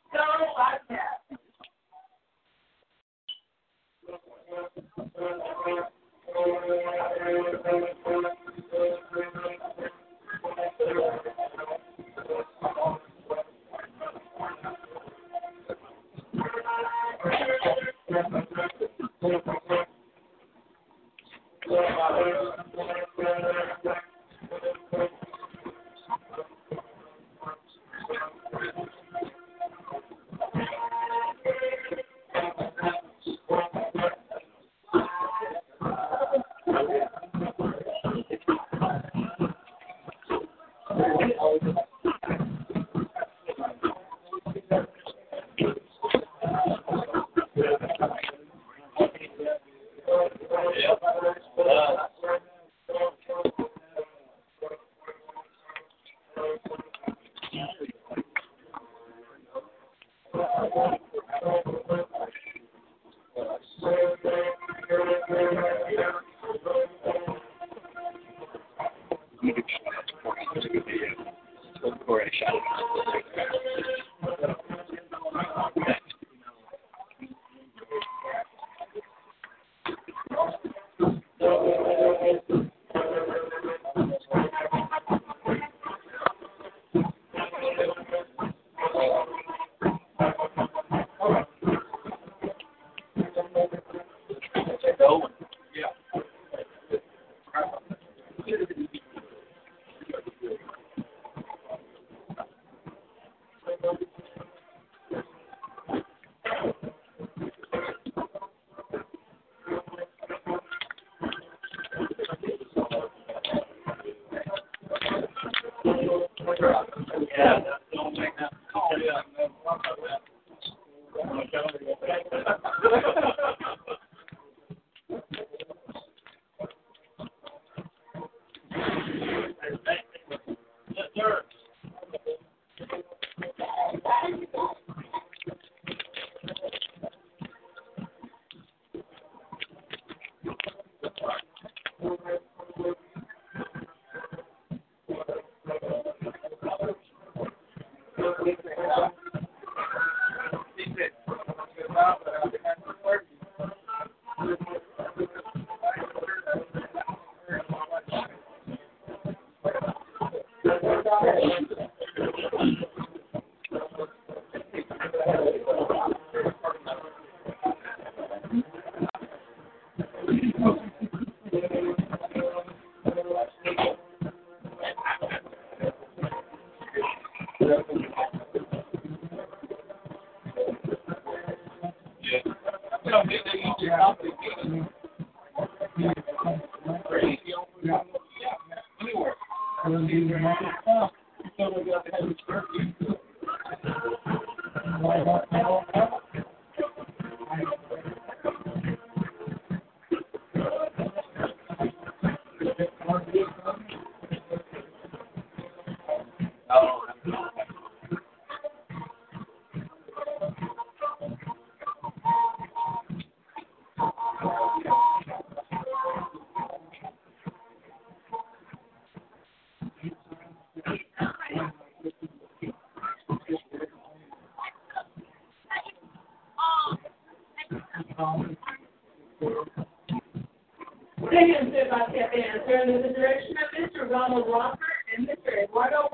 [231.32, 234.10] Taking to by Tap Answer under the direction of Mr.
[234.10, 235.64] Ronald Rocker and Mr.
[235.64, 236.11] Eduardo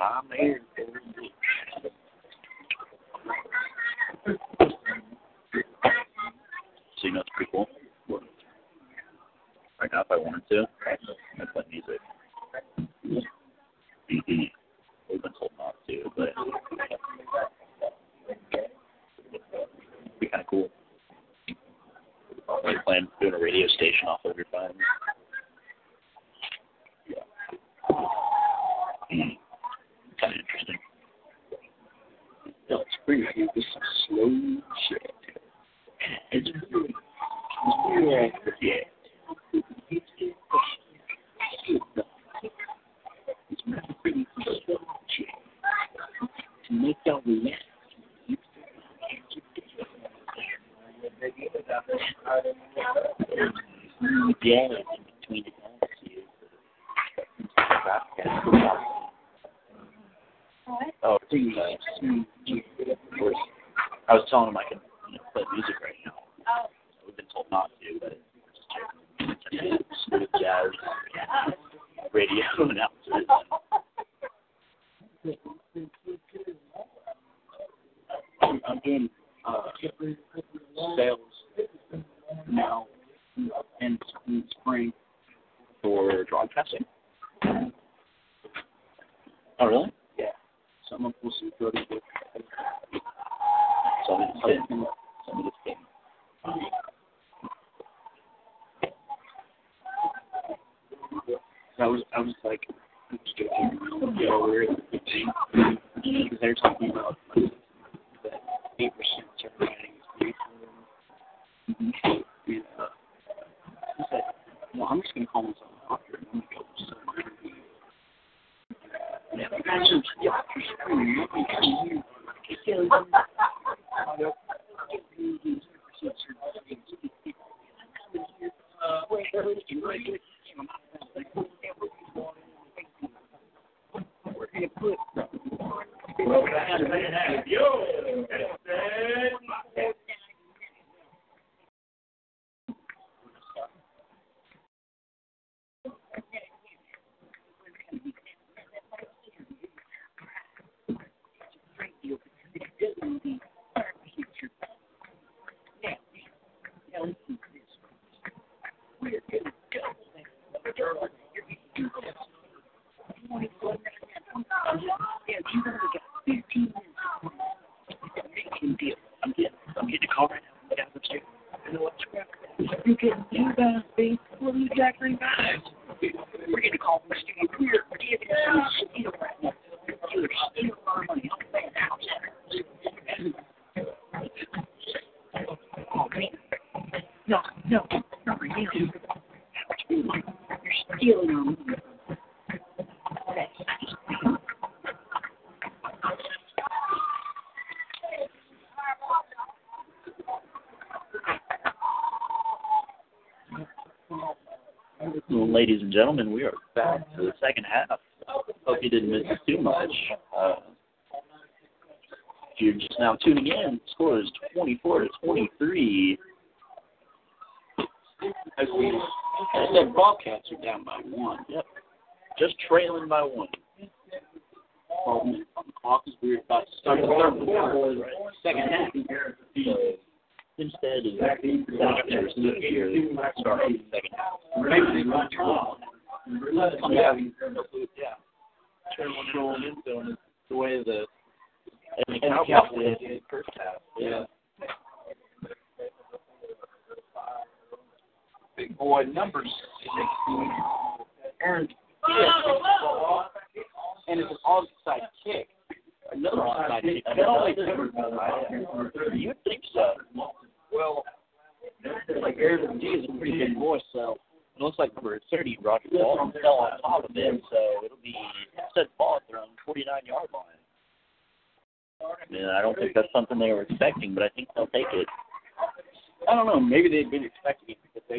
[0.00, 0.60] I'm here.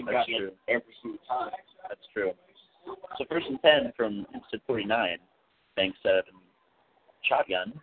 [0.10, 0.52] It That's gotten true.
[0.68, 1.52] every single time.
[1.88, 2.32] That's true.
[3.18, 5.18] So first and 10 from Hempstead 49.
[5.76, 6.40] Banks set up in
[7.28, 7.74] shotgun.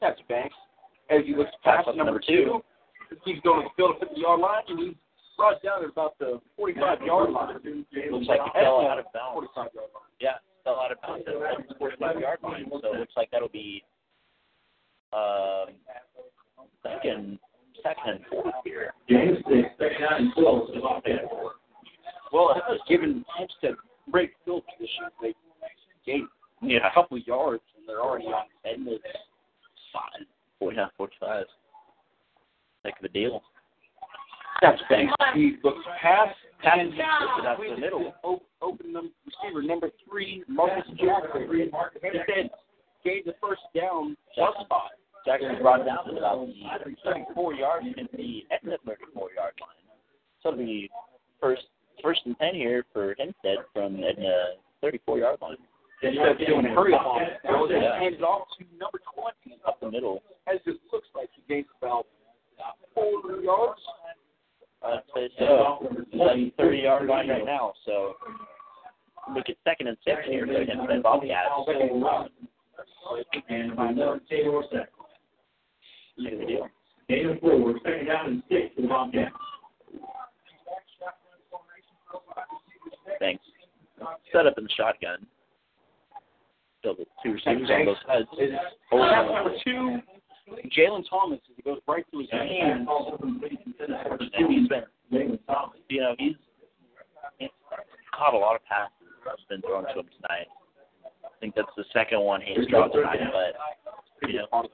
[0.00, 0.54] That's Banks.
[1.10, 2.60] As he looks past up number number two.
[3.10, 4.94] two, he's going to the field at 50 yard line, and he's
[5.36, 7.54] brought down at about the 45 yard line.
[7.54, 9.48] Looks like he fell out of bounds.
[9.54, 10.12] 45 yard line.
[10.20, 12.66] Yeah, fell out of bounds at the 45 yard line.
[12.70, 13.82] So it looks like that'll be
[15.12, 15.74] um,
[16.82, 17.38] second,
[17.82, 18.92] second and fourth here.
[19.08, 21.24] James six, second down and twelve, so off that.
[22.32, 23.74] Well, it was given Hempstead
[24.10, 25.04] great field position.
[25.22, 25.34] They
[26.04, 26.28] gained
[26.62, 26.86] Yeah.
[26.88, 29.00] a couple yards, and they're already on Edna's
[29.92, 30.26] side.
[30.58, 31.46] Four, yeah, 45.
[32.84, 33.42] Heck of a deal.
[34.60, 35.12] That's Banks.
[35.34, 38.14] He looks past Pass and out to the middle.
[38.62, 41.70] open the receiver number three, Marcus Jackson.
[42.02, 42.50] Hempstead
[43.04, 44.92] gave the first down just spot.
[45.24, 49.70] Jackson brought down to about the 34 yard and the Edna 34 yard line.
[50.42, 50.90] So it'll be
[51.40, 51.62] first
[52.02, 55.56] first and 10 here for Hempstead from Edna 34 yard line.
[56.02, 57.98] Instead of doing a hurry up on it, Yeah.
[57.98, 59.58] hand it off to number 20.
[59.64, 60.22] Up the middle.
[60.46, 62.06] As it looks like he gains about
[62.94, 63.80] four yards.
[64.82, 65.78] I'd say so.
[66.10, 67.72] He's at 30 yard line right now.
[67.86, 68.16] So
[69.32, 71.48] make it second and six here for the Hempstead Bobcats.
[73.48, 74.86] And by number Taylor second.
[76.22, 76.68] Heck of a deal.
[77.08, 79.34] Gain of four, second down and six for the Bobcats.
[83.18, 83.44] Thanks.
[84.32, 85.26] Set up in the shotgun.
[86.82, 88.28] The two receivers on both sides.
[88.92, 90.00] Oh, that's number two,
[90.76, 91.40] Jalen Thomas.
[91.48, 92.86] As he goes right to his hands.
[94.36, 94.84] And he's been,
[95.88, 96.36] you know, he's,
[97.38, 97.48] he's
[98.14, 98.92] caught a lot of passes
[99.24, 100.46] that's been thrown to him tonight.
[101.24, 104.68] I think that's the second one he's dropped tonight, but you know,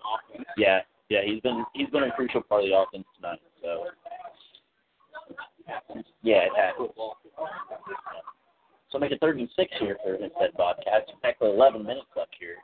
[0.57, 0.81] yeah,
[1.11, 3.41] yeah, he's been he's been a crucial part of the offense tonight.
[3.61, 3.85] So
[6.23, 6.75] yeah, it has.
[8.91, 11.11] So make it third and six here for Hempstead Bobcats.
[11.17, 12.57] Exactly 11 minutes left here.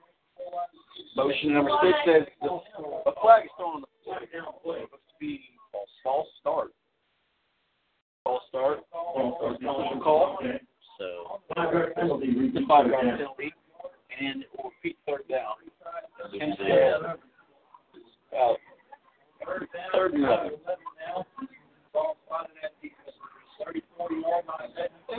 [1.17, 2.61] Motion number six says the,
[3.05, 3.87] the flag is thrown on the
[4.63, 4.81] play.
[4.81, 5.41] To be
[5.75, 6.71] a false start.
[8.25, 8.81] False start.
[8.93, 10.03] False start.
[10.03, 10.39] Call.
[10.99, 12.53] So Five yard penalty.
[12.69, 13.53] Five yard penalty.
[14.21, 15.55] And it will repeat third down.
[18.37, 18.59] Hempstead.
[19.47, 20.53] Uh, third and eleven.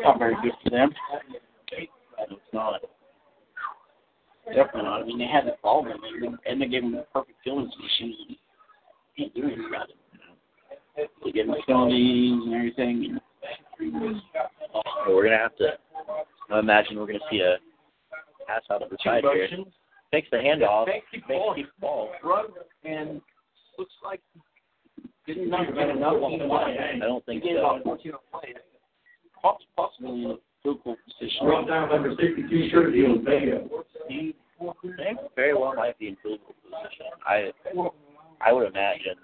[0.04, 0.92] Not very good for them.
[1.72, 2.82] it's not.
[4.48, 5.02] Definitely not.
[5.02, 7.70] I mean, they had the ball, and they, and they gave them a perfect fielding
[7.70, 8.38] position.
[9.18, 11.10] Can't do anything about it.
[11.24, 13.20] They gave them penalties and everything.
[13.80, 15.78] So we're gonna have to.
[16.50, 17.58] I imagine we're gonna see a
[18.48, 19.48] pass out of the side here.
[20.12, 20.12] Motions.
[20.12, 20.86] Takes the handoff.
[20.86, 21.56] Banks keeps Banks ball.
[21.56, 22.12] keeps the ball.
[22.24, 22.46] Run
[22.84, 23.22] and
[23.78, 24.22] looks like
[25.26, 26.78] didn't not get enough on the play.
[26.96, 27.66] I don't think he gave so.
[27.66, 28.54] about 14 on play.
[29.76, 31.46] Possibly in a field goal position.
[31.46, 33.68] Brought down number sixty-two, Sherfield Vega.
[34.10, 34.36] He
[34.84, 37.06] they very well might be in field goal position.
[37.26, 37.52] I
[38.42, 39.16] I would imagine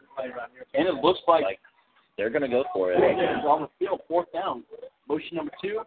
[0.73, 1.59] And it looks like, like
[2.17, 2.99] they're gonna go for it.
[3.01, 4.63] It's on the field, fourth down.
[5.07, 5.81] Motion number two.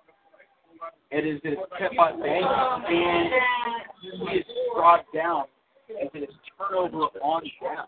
[1.11, 3.31] It is it's kept by Banks, and
[4.03, 4.45] he is
[4.75, 5.45] brought down.
[5.89, 7.87] And it is turnover on down.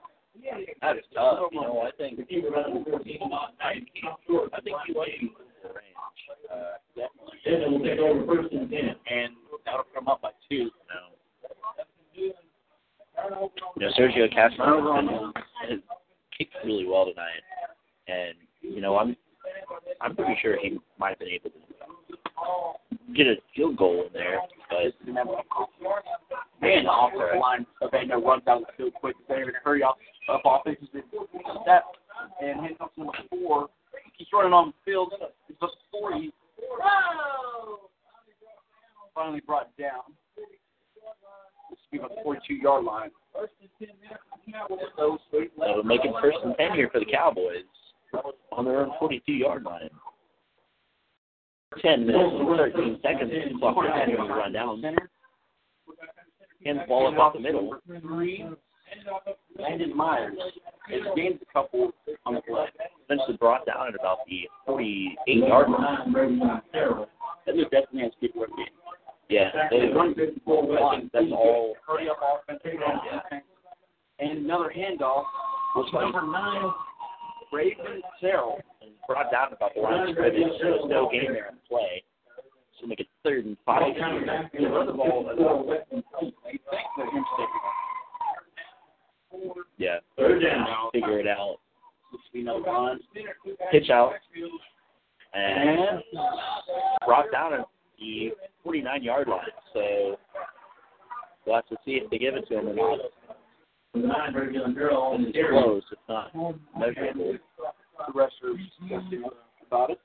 [0.81, 1.51] That is tough.
[1.53, 2.73] You know, I think I think he might be
[4.85, 5.97] within the range.
[6.51, 7.39] Uh, definitely.
[7.45, 8.95] Then we'll take over first and ten.
[9.11, 9.35] And
[9.65, 10.71] that'll come up by two.
[13.77, 15.33] You know, Sergio Castro
[15.69, 15.81] has
[16.37, 17.43] kicked really well tonight,
[18.07, 19.17] and you know, I'm
[20.01, 21.57] I'm pretty sure he might have been able to
[22.39, 22.73] uh,
[23.15, 24.95] get a field goal in there, but
[26.61, 29.17] Man, the offensive line of Edna runs down the field quick.
[29.29, 29.97] They're to hurry up.
[30.29, 30.89] Up offenses
[31.63, 31.85] step
[32.43, 33.69] and off to number four.
[34.17, 35.13] He's running on the field.
[35.47, 36.33] He's just 40.
[39.15, 40.03] Finally brought down.
[40.37, 43.11] This will be about the 42 yard line.
[44.97, 47.65] so we're making first and ten here for the Cowboys
[48.53, 49.91] on their own 42 yard line.
[51.83, 53.33] 10 minutes and 13 seconds.
[53.59, 54.83] Clock remaining to run down.
[54.83, 54.97] Hands
[56.81, 57.77] the ball up off the middle.
[59.59, 60.37] Landon Myers
[60.89, 61.93] has gained a couple
[62.25, 62.67] on the play.
[63.09, 66.13] Eventually brought down at about the 48 yard line.
[67.47, 68.67] That is definitely has good work game.
[69.29, 71.75] Yeah, they, I think that's all.
[71.87, 72.61] Hurry up offense.
[72.65, 73.41] Yeah.
[74.21, 75.25] And another handoff
[75.77, 76.73] was number nine,
[77.51, 80.53] Braden Carroll is brought down about the line of scrimmage.
[80.61, 82.03] There's no game there in play.
[82.81, 83.83] So make it third and five.
[84.53, 85.75] First of all,
[89.79, 90.91] yeah, third down.
[90.93, 91.57] Figure it out.
[93.73, 94.13] Pitch out.
[95.35, 96.03] And
[97.05, 97.67] brought down at
[97.99, 98.31] the
[98.65, 99.41] 49 yard line.
[99.73, 100.17] So
[101.47, 102.99] we'll have to see if they give it to him or not.
[103.95, 105.83] It's close.
[106.09, 106.33] Not
[106.79, 107.37] measurable.
[108.07, 108.55] The rest are
[109.67, 110.01] about it.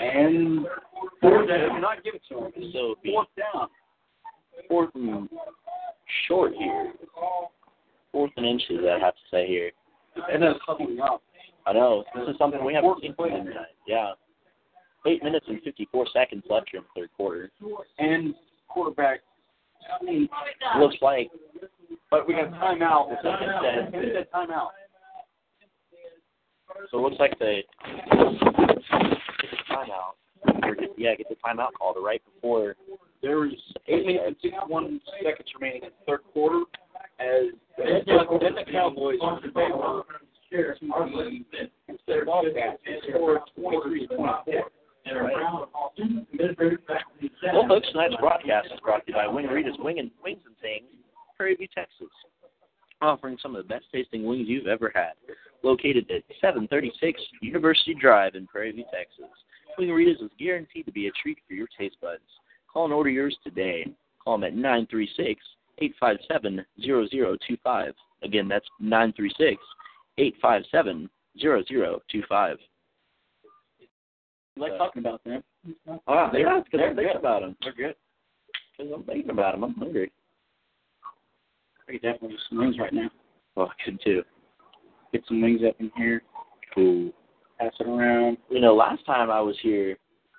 [0.00, 0.66] And
[1.20, 2.52] fourth down, not give it to him.
[2.72, 3.68] So Fourth down.
[4.68, 5.28] fourth and
[6.26, 6.92] short here.
[8.12, 9.70] Fourth and inches, I have to say here.
[10.32, 11.22] And that's something up.
[11.66, 12.04] I know.
[12.14, 13.66] This is something we haven't seen tonight.
[13.86, 14.12] Yeah.
[15.06, 17.50] Eight minutes and 54 seconds left here in the third quarter.
[17.98, 18.34] And
[18.68, 19.20] quarterback.
[19.98, 20.28] I mean,
[20.78, 21.30] Looks like
[22.10, 23.10] but we got a timeout.
[23.10, 23.94] Instead.
[24.16, 24.68] a timeout.
[26.90, 26.98] so.
[26.98, 27.64] It looks like they
[29.70, 30.14] timeout.
[30.96, 32.76] Yeah, get the timeout called right before.
[33.22, 33.52] There is
[33.88, 36.62] eight minutes and sixty-one seconds remaining in the third quarter.
[37.18, 39.50] As then the Cowboys favor to
[40.50, 41.44] the
[41.88, 44.70] instead of Bobcats score twenty-three to twenty-four.
[47.52, 50.56] Well, folks, tonight's broadcast is brought to you by Wing Rita's Wing and Wings and
[50.58, 50.84] Things,
[51.36, 52.08] Prairie View, Texas.
[53.02, 55.12] Offering some of the best tasting wings you've ever had.
[55.62, 59.30] Located at 736 University Drive in Prairie View, Texas.
[59.76, 62.22] Wing Rita's is guaranteed to be a treat for your taste buds.
[62.72, 63.86] Call and order yours today.
[64.22, 65.42] Call them at 936
[65.78, 67.94] 857 0025.
[68.22, 69.60] Again, that's 936
[70.18, 71.10] 857
[71.40, 72.56] 0025.
[74.56, 75.42] You like talking about them?
[76.06, 77.16] Ah, they're because They're thinking good.
[77.16, 77.56] about them.
[77.62, 77.94] They're good.
[78.76, 79.64] Because I'm thinking about them.
[79.64, 80.12] I'm hungry.
[81.90, 83.10] I could definitely use some wings right now.
[83.54, 84.22] Well, I could too.
[85.12, 86.22] Get some wings up in here.
[86.74, 87.12] Cool.
[87.58, 88.38] Pass it around.
[88.48, 89.96] You know, last time I was here,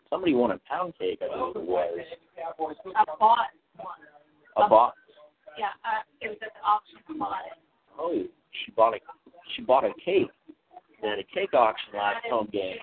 [0.10, 1.20] somebody won a pound cake.
[1.22, 2.00] I believe it was
[2.96, 3.48] I bought
[3.78, 3.88] one.
[4.58, 4.98] a box.
[5.60, 7.00] Yeah, uh, it was at the auction.
[7.10, 7.58] I bought it.
[8.00, 8.24] Oh,
[8.66, 9.00] she bought a
[9.56, 10.30] she bought a cake.
[11.02, 12.78] They had a cake auction last home game,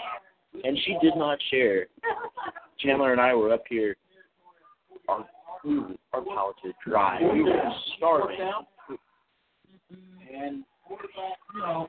[0.64, 1.86] and she did not share.
[2.80, 3.96] Chandler and I were up here.
[5.08, 5.26] Our
[5.62, 7.18] food, our palates were dry.
[7.32, 8.38] We were starving.
[9.90, 11.88] And you know,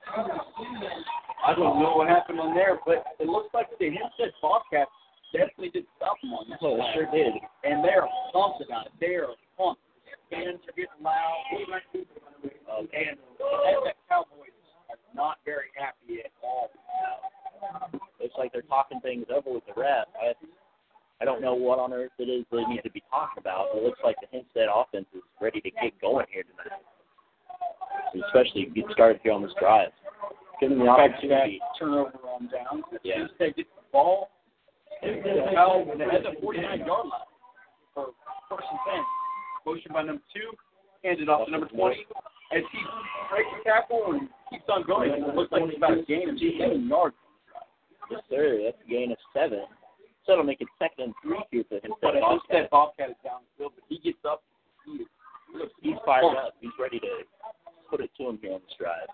[1.45, 4.91] I don't know what happened on there, but it looks like the Hempstead Bobcats
[5.31, 6.59] definitely did them on that.
[6.61, 7.33] Oh, they sure did.
[7.63, 8.91] And they're pumped about it.
[8.99, 9.81] They are pumped.
[10.29, 11.41] Fans are getting loud.
[12.69, 14.53] Um, And the Cowboys
[14.89, 16.69] are not very happy at all.
[18.21, 20.07] Looks like they're talking things over with the ref.
[20.21, 20.33] I,
[21.21, 23.79] I don't know what on earth it is they need to be talking about, but
[23.79, 26.79] it looks like the Hempstead offense is ready to get going here tonight.
[28.25, 29.89] Especially get started here on this drive.
[30.59, 31.59] Give them the opportunity.
[31.77, 32.83] Turnover on downs.
[33.03, 33.27] Yeah.
[33.37, 34.29] They get the ball.
[35.01, 37.11] And the foul at the 49 yard line
[37.93, 38.07] for
[38.49, 39.03] first and 10.
[39.65, 40.51] Motion by number two.
[41.03, 41.95] Hands it off to number 20.
[42.51, 42.79] As he
[43.31, 46.37] breaks the tackle and keeps on going, it looks like he's about to gain of
[46.37, 47.15] 10 yards.
[48.11, 48.59] Yes, sir.
[48.65, 49.63] That's a gain of seven.
[50.25, 52.69] So it'll make it second and three here for the But at least that.
[52.69, 54.43] Bobcat is down the field, but he gets up.
[54.85, 56.53] He is, He's fired up.
[56.59, 57.23] He's ready to
[57.89, 59.07] put it to him here on this drive.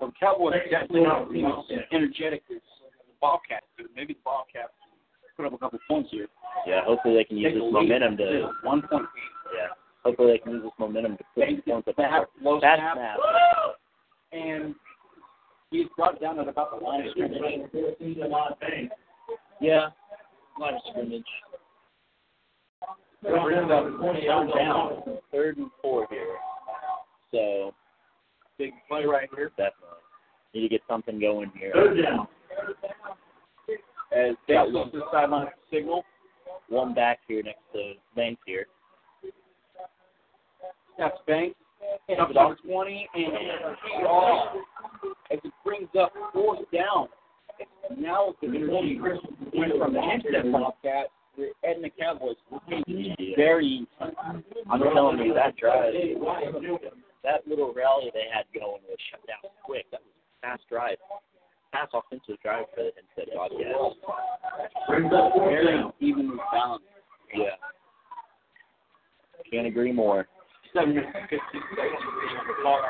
[0.00, 2.60] Well, the Cowboys definitely not you know, as energetic as
[3.06, 3.84] the Bobcats do.
[3.94, 4.72] Maybe the Bobcats
[5.36, 6.26] put up a couple points here.
[6.66, 9.06] Yeah, hopefully they can use this momentum to one point.
[9.54, 9.68] yeah.
[10.04, 11.98] Hopefully they can use this momentum to put some points up.
[11.98, 12.62] on Snap, low board.
[12.62, 12.96] Bad snap.
[12.96, 13.76] snap.
[14.32, 14.74] and
[15.70, 17.40] he's brought down at about the line of scrimmage.
[19.60, 19.88] Yeah.
[20.58, 21.24] Line of scrimmage.
[23.22, 25.02] That brings up third down.
[25.30, 26.36] Third and four here.
[27.32, 27.74] So
[28.58, 29.48] Big play right here.
[29.56, 29.96] definitely.
[30.52, 31.72] Need to get something going here.
[31.72, 32.28] Third down.
[34.14, 36.04] As they goes to the sideline signal.
[36.68, 38.66] One back here next to Banks here.
[40.98, 41.56] That's Banks.
[42.20, 44.54] Up to 20 and off
[45.32, 47.08] as it brings up fourth down.
[47.96, 52.36] Now the energy went from the Hempstead Bobcats to Edna Cowboys.
[53.36, 53.86] Very
[54.68, 55.94] I'm telling you that drive,
[57.24, 59.86] that little rally they had going was shut down quick.
[59.90, 60.96] That was a fast drive,
[61.72, 63.96] fast offensive drive for the Hempstead Bobcats.
[64.88, 66.86] very evenly balanced.
[67.34, 67.56] Yeah.
[69.50, 70.26] Can't agree more.
[70.72, 71.40] Seven minutes and 15
[71.76, 71.98] seconds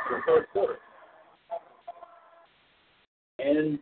[0.07, 0.77] for the third quarter.
[3.39, 3.79] And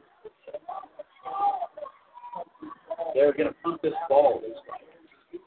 [3.15, 4.41] they're going to punt this ball.
[4.41, 5.41] This time.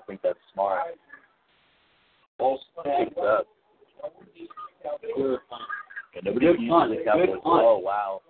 [0.00, 0.82] I think that's smart.
[2.38, 3.46] Ball Picked picked up.
[5.16, 5.38] Good
[6.14, 6.90] Yeah, nobody Good uses punt.
[6.90, 7.28] the Good Cowboys.
[7.28, 7.64] punt.
[7.64, 8.20] Oh wow.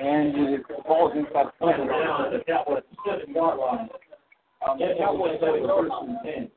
[0.00, 2.26] And the ball's inside the Down play.
[2.26, 3.88] at the Cowboys seven yard line.
[4.68, 6.50] Um, the Cowboys have it first and ten.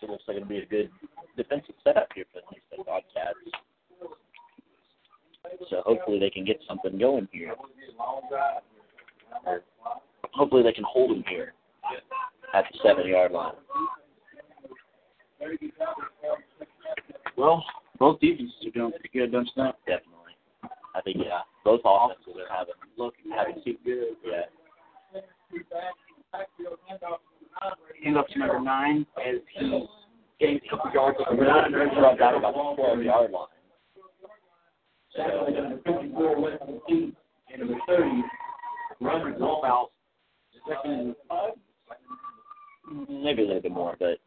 [0.00, 0.90] So it looks like it'll be a good
[1.36, 3.38] defensive setup here for the Hempstead Bobcats.
[5.70, 7.54] So hopefully they can get something going here.
[9.44, 9.62] Or
[10.32, 11.52] hopefully they can hold them here
[12.54, 13.54] at the seven yard line.
[17.36, 17.64] Well,
[17.98, 19.74] both defenses are doing pretty good, don't you think?
[19.86, 20.36] Definitely.
[20.94, 24.16] I think yeah, both offenses are having look having too good.
[24.24, 24.42] Yeah.
[28.04, 29.86] Hand up to number nine as he
[30.40, 33.46] gains a couple yards of We're not brought down about the twelve yard line.
[35.16, 37.14] Number 54 went from eight,
[37.52, 38.22] and number 30,
[39.00, 39.90] runners all out.
[40.66, 41.52] Second and five.
[42.90, 44.18] Maybe a little bit more, but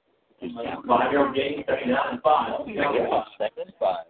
[0.41, 2.53] Five yard gain, second down and five.
[2.59, 4.05] Oh, second and five.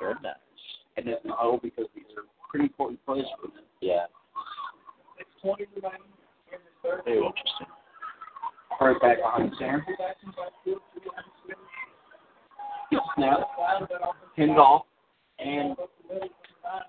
[0.00, 0.34] Third down.
[0.96, 3.64] and that's not all because these are pretty important plays for them.
[3.80, 4.06] Yeah.
[5.42, 7.66] Very interesting.
[8.78, 9.86] Hurry back behind center.
[13.16, 13.40] Snap.
[14.36, 14.86] Pinned off.
[15.38, 15.76] And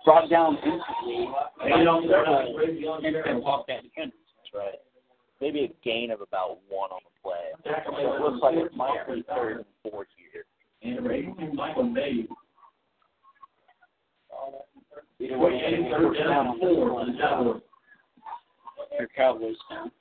[0.03, 1.29] brought down instantly.
[1.63, 4.15] And on the And walked that defender.
[4.37, 4.79] That's right.
[5.41, 7.73] Maybe a gain of about one on the play.
[7.85, 10.45] So it looks like it might be third and four here.
[10.81, 12.27] And Michael May.
[15.19, 17.61] Either way, Way third down four on the Cowboys.
[18.97, 19.91] Your Cowboys fan.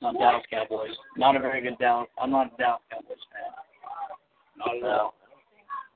[0.00, 0.90] Not Dallas Cowboys.
[1.16, 2.08] Not a very good Dallas.
[2.20, 3.52] I'm not a Dallas Cowboys fan.
[4.56, 5.14] Not at all.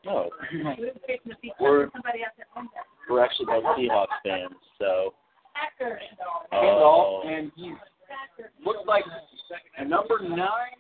[0.05, 0.31] No.
[1.61, 1.89] We're
[3.09, 5.15] we're actually both Seahawks fans, so
[5.81, 7.23] Handoff, Oh.
[7.27, 7.73] and he
[8.65, 9.05] looks like
[9.79, 10.77] a number nine,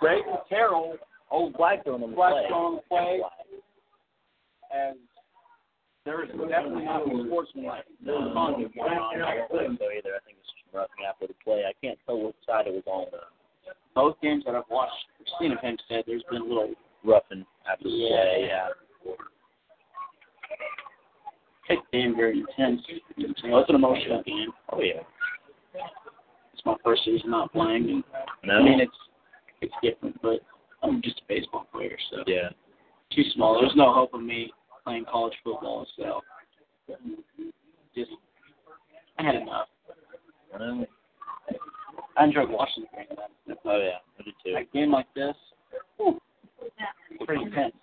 [0.00, 0.96] Greg Carroll,
[1.30, 2.54] Oh, Blackstone on the flash play.
[2.54, 3.22] on play,
[4.74, 4.98] and
[6.04, 10.14] there is definitely not a sportsmanlike No, conduct going on I don't think so either.
[10.16, 11.64] I think it's just roughing after the play.
[11.64, 13.06] I can't tell which side it was on.
[13.12, 13.72] though.
[13.94, 15.06] Both games that I've watched,
[15.38, 16.74] seen of Hempstead, there's been a little
[17.04, 18.08] Roughing after the Yeah.
[18.22, 18.68] play, yeah.
[21.66, 22.80] Kick game, very intense.
[23.44, 24.48] Well, it's an emotional game.
[24.70, 25.02] Oh yeah.
[26.52, 28.04] It's my first season not playing, and
[28.44, 28.54] No.
[28.54, 28.92] I mean it's
[29.60, 30.40] it's different, but
[30.82, 32.50] I'm just a baseball player, so Yeah.
[33.10, 33.60] too small.
[33.60, 34.52] There's no hope of me
[34.84, 36.20] playing college football, so
[37.94, 38.10] just
[39.18, 39.68] I had enough.
[40.52, 40.86] Well,
[42.16, 43.56] I enjoyed watching the game.
[43.64, 44.56] Oh yeah, I did too.
[44.56, 45.36] A game like this,
[45.96, 46.20] whew,
[47.24, 47.74] pretty intense.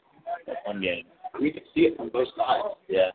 [0.66, 1.06] One game.
[1.40, 2.76] You can see it from both sides.
[2.88, 3.10] Yeah.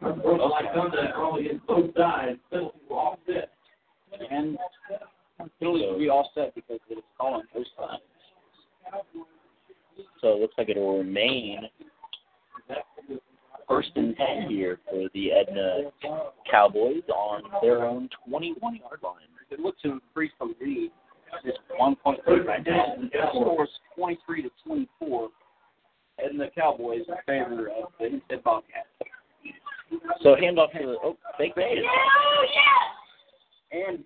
[0.00, 3.50] Well, like Sunday, probably in both sides, penalty will offset.
[4.30, 4.58] And
[5.58, 8.02] penalties will be offset because it's calling both sides.
[10.20, 11.68] So it looks like it'll remain
[13.68, 15.90] first and ten here for the Edna
[16.50, 19.14] Cowboys on their own 21 yard line.
[19.50, 20.90] It looks to increase the lead.
[21.44, 22.94] Just one point right now.
[22.98, 25.28] The score is 23 to 24,
[26.18, 28.86] and the Cowboys in favor of the Hempstead Bobcats.
[30.22, 31.78] So handoff to the oh fake bait.
[31.84, 32.46] Oh,
[33.72, 34.04] and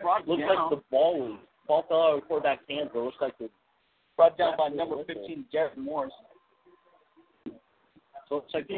[0.00, 3.00] brought Looks down, like the ball was ball fell out of the quarterback's hands, but
[3.00, 3.50] it looks like the
[4.16, 6.12] brought down by number 15, Jared Morris.
[7.46, 7.52] so
[8.30, 8.74] it looks like the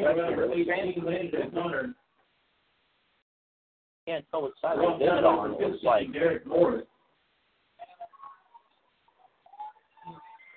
[4.07, 5.51] can't tell what side they did it on.
[5.51, 6.85] It looks like Derek Morris.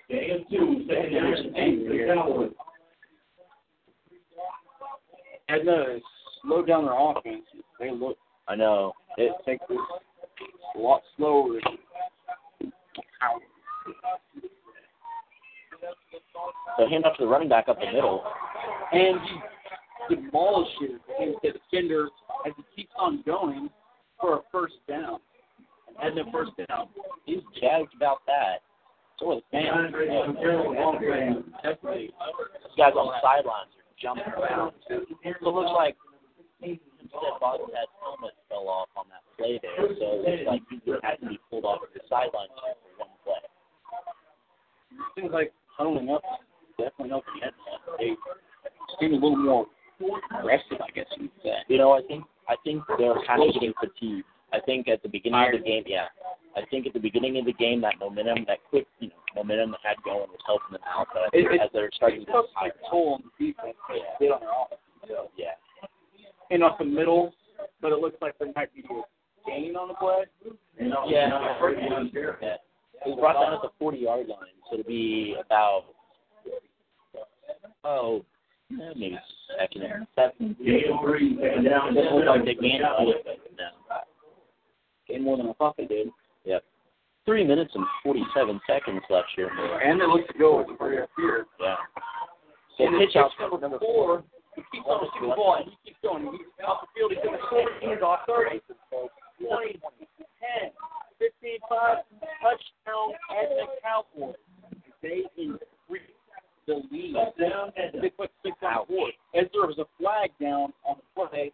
[0.09, 2.51] Game two, second down and eight the Cowboys.
[5.49, 6.01] Edna has
[6.41, 7.45] slowed down their offense.
[7.79, 8.17] They look
[8.47, 8.93] I know.
[9.17, 11.59] it takes a lot slower.
[16.77, 18.23] So handoff to the running back up the middle.
[18.91, 19.19] And
[20.09, 20.99] he demolishes
[21.41, 22.09] the defender
[22.45, 23.69] as he keeps on going
[24.19, 25.19] for a first down.
[26.01, 26.89] And Edna first down.
[27.25, 28.57] He's jazzed about that.
[29.19, 29.73] So is Sam.
[29.73, 31.53] Andre from Carroll, Hall of Fame.
[31.63, 32.07] Definitely.
[32.07, 34.73] These guys on the sidelines are jumping around.
[34.87, 35.95] So it looks like
[36.61, 39.87] Hempstead Bobcat's helmet fell off on that play there.
[39.99, 43.41] So it looks like he had to be pulled off the sidelines for one play.
[45.15, 46.23] Seems like huddling up
[46.77, 47.97] definitely helped the Edna.
[47.99, 48.15] They
[48.99, 49.67] seem a little more
[50.39, 51.57] aggressive, I guess you could say.
[51.67, 54.25] You know, I think I think they're kind of getting fatigued.
[54.55, 56.05] I think at the beginning of the game, yeah.
[56.55, 59.71] I think at the beginning of the game, that momentum, that quick, you know, momentum
[59.71, 61.07] they had going was helping them out.
[61.13, 63.23] But I think It- it- as they're starting It to took get a toll on
[63.37, 63.75] the defense.
[63.89, 63.95] Yeah.
[64.19, 65.31] They did on their offense.
[65.35, 65.55] yeah.
[66.51, 67.33] And off the middle,
[67.81, 69.03] but it looks like there might be a
[69.49, 70.25] gain on the play.
[70.79, 72.57] Yeah, yeah.
[73.05, 75.85] It was brought down at the 40 yard line, so it'll be about,
[77.83, 78.23] oh,
[78.71, 79.19] eh, maybe
[79.59, 80.55] second and seven.
[80.63, 81.97] Game three, second down.
[81.97, 84.01] It looks like they gained a little bit now.
[85.07, 86.07] Gained more than I thought they did.
[86.45, 86.63] Yep.
[87.25, 89.49] Three minutes and 47 seconds left here.
[89.83, 91.45] And they look to go with the hurry up here.
[91.59, 91.75] Yeah.
[92.77, 94.23] So So pitch pitch out out number four.
[94.55, 96.23] He keeps on the ball and he keeps going.
[96.31, 97.11] He's off the field.
[97.11, 97.65] He's in the 40.
[97.81, 98.61] He's off 30.
[99.41, 100.71] 20, 10,
[101.19, 101.97] 15, 5,
[102.39, 104.35] touchdown, and the Cowboys.
[105.01, 106.15] They increase
[106.67, 107.15] the lead.
[108.01, 109.11] They put six on the board.
[109.35, 111.51] As there was a flag down on the play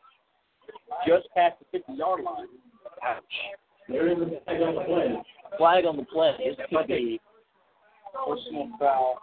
[1.07, 2.47] just past the 50 yard line.
[3.03, 3.23] Ouch.
[3.89, 5.15] There is a flag on the play.
[5.57, 6.33] Flag on the play.
[6.37, 7.19] This could be
[8.27, 9.17] Personal foul.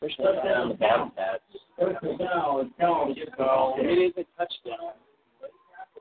[0.00, 1.42] personal foul on the Bobcats.
[1.78, 3.74] Personal foul is called.
[3.78, 4.92] So it is a touchdown.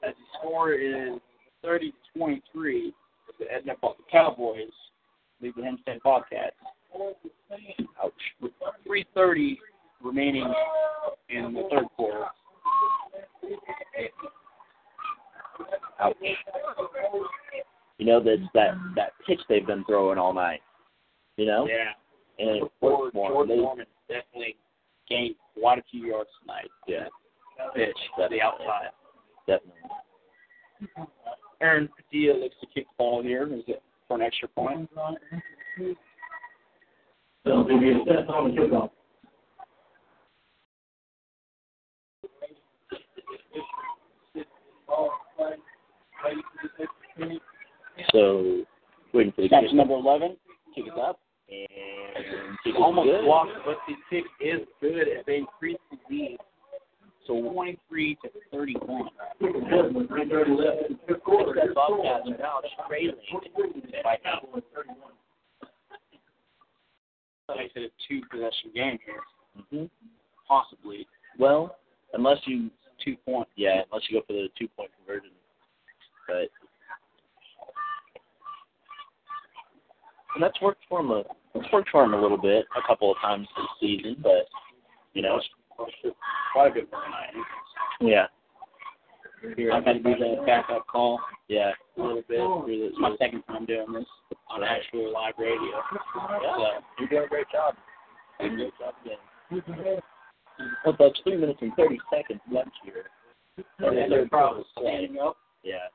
[0.03, 1.19] As the score is
[1.63, 2.93] 30 to 23.
[3.39, 4.67] The Edna Bo- Cowboys
[5.41, 6.55] lead the Hempstead Bobcats.
[8.03, 8.13] Ouch.
[8.41, 8.51] With
[8.87, 9.57] 3:30
[10.03, 10.53] remaining
[11.29, 12.25] in the third quarter.
[15.99, 16.15] Ouch.
[17.97, 20.61] You know that that that pitch they've been throwing all night.
[21.37, 21.67] You know.
[21.67, 21.91] Yeah.
[22.39, 23.45] And it Or worked more.
[23.45, 24.55] They- Norman definitely
[25.09, 26.69] gained quite a few yards tonight.
[26.87, 27.07] Yeah.
[27.75, 28.91] Pitch to the outside.
[29.45, 29.81] Definitely.
[31.61, 33.43] Aaron Padilla looks to kick the ball here.
[33.53, 34.89] Is it for an extra point?
[37.45, 38.91] So maybe a set on the kickoff.
[48.11, 48.63] So
[49.13, 50.37] waiting for the Catch number 11.
[50.75, 51.19] Kick it up.
[51.49, 53.25] and kick is Almost good.
[53.25, 56.37] blocked, but the kick is good as they increase the lead.
[57.27, 59.09] So 23 to 31.
[60.09, 60.77] Right there to left.
[61.07, 61.67] Fifth quarter.
[61.67, 63.15] The Bobcats are now trailing
[64.03, 64.17] by.
[67.49, 69.21] I said a two possession game here,
[69.71, 69.85] hmm
[70.47, 71.07] possibly.
[71.37, 71.75] Well,
[72.13, 72.69] unless you
[73.03, 73.47] Two point.
[73.55, 75.31] yeah, unless you go for the two point conversion.
[76.27, 76.49] But
[80.35, 81.23] and that's worked for him a
[81.53, 84.45] that's worked for him a little bit a couple of times this season, but
[85.13, 85.39] you know,
[86.53, 87.33] Quite a more tonight.
[88.01, 88.25] yeah,
[89.73, 91.19] I've had to do the backup call.
[91.47, 92.39] yeah, a little bit.
[92.67, 94.05] It's my second time doing this
[94.49, 95.61] on actual live radio.
[96.41, 97.75] Yeah, you're doing a great job.
[98.39, 99.99] Doing a great job again.
[100.85, 103.05] Well, that's three minutes and thirty seconds left here.
[103.79, 105.37] And then they're probably standing up.
[105.63, 105.87] Yeah.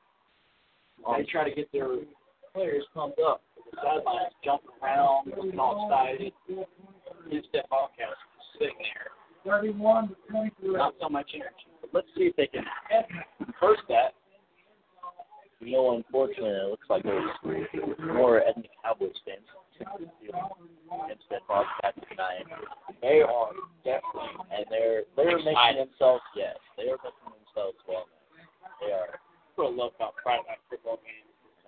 [1.17, 1.87] They try to get their
[2.53, 3.41] players pumped up.
[3.71, 6.33] The sidelines jumping around, looking all excited.
[7.31, 8.11] Hempstead, Bobcats
[8.59, 9.11] sitting there,
[9.43, 10.73] Thirty-one to twenty-three.
[10.73, 11.67] not so much energy.
[11.81, 12.63] But let's see if they can
[13.39, 14.13] reverse that.
[15.59, 17.29] You know, unfortunately, it looks like there's
[17.99, 19.41] more Edna Cowboys fans
[19.79, 22.45] instead of Bobcats tonight.
[23.01, 23.51] They are
[23.83, 28.05] definitely And they're they're making themselves yes, they are making themselves well.
[28.81, 29.19] They are.
[29.55, 30.99] what I love about Friday night football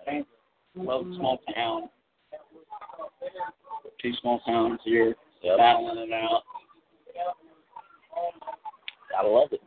[0.06, 0.26] games.
[0.76, 1.88] Love small town.
[4.02, 5.58] Two small towns here Yep.
[5.58, 6.42] battling it out.
[9.10, 9.60] Gotta love it.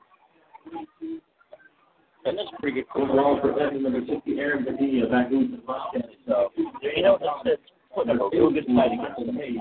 [2.23, 2.85] And that's pretty good.
[2.95, 6.07] Overall, protecting number sixty, Aaron Padilla, back into the Bobcats.
[6.27, 6.51] So
[6.81, 7.17] you know
[7.95, 9.57] putting up a real good fight against the Mays.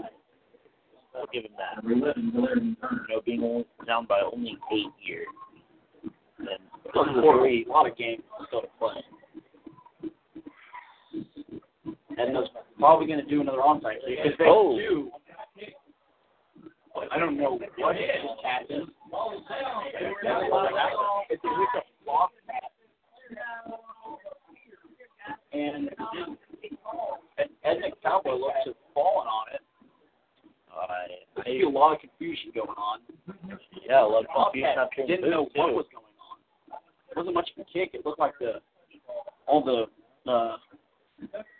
[1.17, 1.83] I'll give him that.
[1.83, 3.05] Number eleven, Valerian Turner.
[3.09, 5.25] You know, being down by only eight here.
[6.39, 6.49] And
[6.87, 9.03] a quarter, very a lot of games still to play.
[12.17, 12.49] And that's
[12.79, 14.39] probably going to do another onside kick.
[14.39, 14.77] They Oh.
[14.77, 15.11] do,
[17.11, 18.91] I don't know what just happened.
[21.31, 22.71] It's a block pass.
[25.53, 25.91] And
[27.39, 29.61] and Edna Cowboy looks to have fallen on it.
[30.71, 33.01] I, I see a lot of confusion going on.
[33.87, 36.39] yeah, I love confusion Bobcats after didn't know what was going on.
[37.11, 37.91] It wasn't much of a kick.
[37.95, 38.63] It looked like the
[39.47, 39.87] all the
[40.31, 40.57] uh,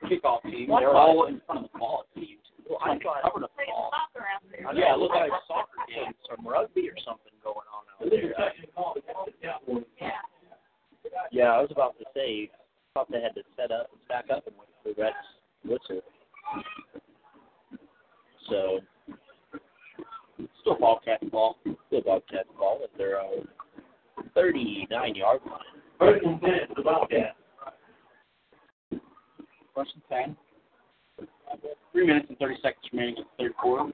[0.05, 0.69] kickoff team.
[0.69, 2.05] They were all in front of the ball.
[2.15, 2.39] It seemed.
[2.69, 3.91] Well, I thought covered the ball.
[3.91, 8.07] I Yeah, it looked like a soccer game, some rugby or something going on out
[8.07, 8.31] there.
[11.33, 12.51] Yeah, I was about to say,
[13.01, 15.13] thought they had to set up and stack up and wait for the refs
[15.65, 16.03] whistle.
[18.49, 18.81] So,
[20.61, 21.57] Still Bobcat ball.
[21.65, 23.47] the Bobcats ball at their own
[24.35, 25.61] 39 yard line.
[25.99, 27.37] First and ten, for the Bobcats.
[29.75, 30.37] First and ten.
[31.93, 33.93] Three minutes and thirty seconds remaining in the third quarter.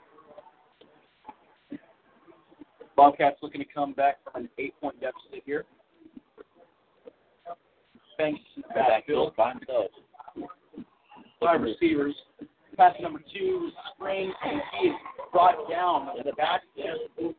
[2.96, 5.64] Bobcats looking to come back from an eight-point deficit here.
[8.18, 9.36] Banks in the backfield.
[9.36, 9.90] by himself.
[11.40, 12.14] Five receivers.
[12.76, 14.94] Pass number two, spring, and he is
[15.32, 17.34] brought down in the backfield.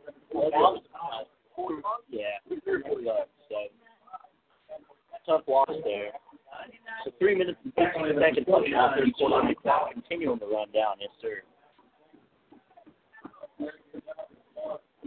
[2.10, 3.28] Yeah, pretty good luck.
[3.49, 3.56] So,
[5.26, 6.12] tough loss there.
[7.06, 9.54] So three Now third quarter,
[9.94, 10.95] continuing to run down.
[10.99, 11.41] Yes, sir.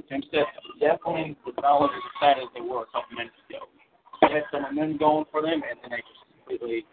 [0.08, 0.44] Hempstead
[0.80, 3.66] definitely developed as fast as they were a couple minutes ago.
[4.30, 6.86] Had some momentum going for them, and then they just completely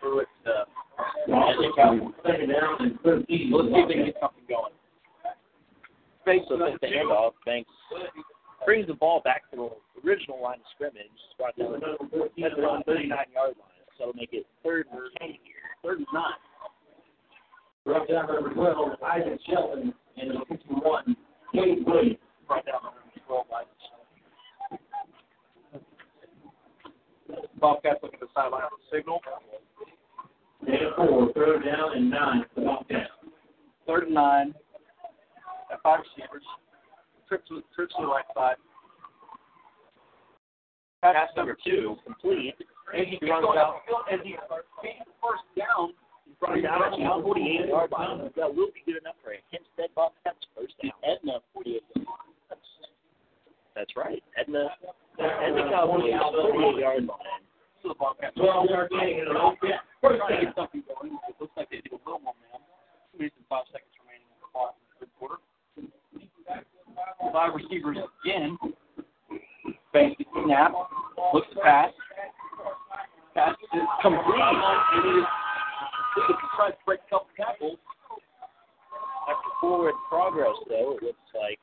[0.00, 0.66] threw it to
[0.98, 1.56] as
[2.26, 4.72] second down and Let's see if they can get something going.
[6.26, 7.32] Banks take the handoff.
[7.44, 7.70] Banks
[8.64, 11.06] brings the ball back to the original line of scrimmage,
[11.38, 13.84] brought down at around 39 yard line.
[13.98, 15.38] So it'll make it third and 10 here.
[15.82, 16.24] Third and 9.
[17.84, 21.16] Brought down number 12, Isaac Shelton, and number 51,
[21.52, 22.16] Kate Williams.
[22.48, 23.62] Brought down the number 12 by
[27.64, 29.24] Bobcats looking at the sideline for the signal.
[30.68, 33.08] Data four, third down and nine for the Bobcats.
[33.88, 34.54] Third and nine.
[35.72, 36.44] At five receivers.
[37.26, 38.60] Trips to, trips to the right side.
[41.00, 41.96] Pass number two.
[42.04, 42.52] Complete.
[42.92, 43.80] And he runs out.
[44.12, 44.36] As he
[44.84, 45.96] gains the first down,
[46.28, 48.28] He's brought down at the 48 yard line.
[48.36, 50.92] That will be good enough for a Hempstead Bobcats first down.
[51.00, 52.60] Edna 48 yard line.
[53.72, 54.22] That's right.
[54.36, 54.68] Edna,
[55.16, 57.40] Edna Cowboys, 48 yard line.
[57.84, 58.34] To the Bobcats.
[58.34, 59.84] Twelve yard gain and a Bobcat.
[60.00, 61.12] First trying to get something going.
[61.28, 62.64] It looks like they do a little momentum.
[63.12, 65.38] Two minutes and five seconds remaining in the clock in the third quarter.
[67.28, 68.56] Five receivers again.
[69.92, 70.72] Banks the snap.
[71.36, 71.92] Looks to pass.
[73.36, 74.40] Pass is complete.
[74.40, 75.28] And it is
[76.16, 77.78] it tries to break a couple tackles.
[79.28, 81.58] After forward progress, though, it looks like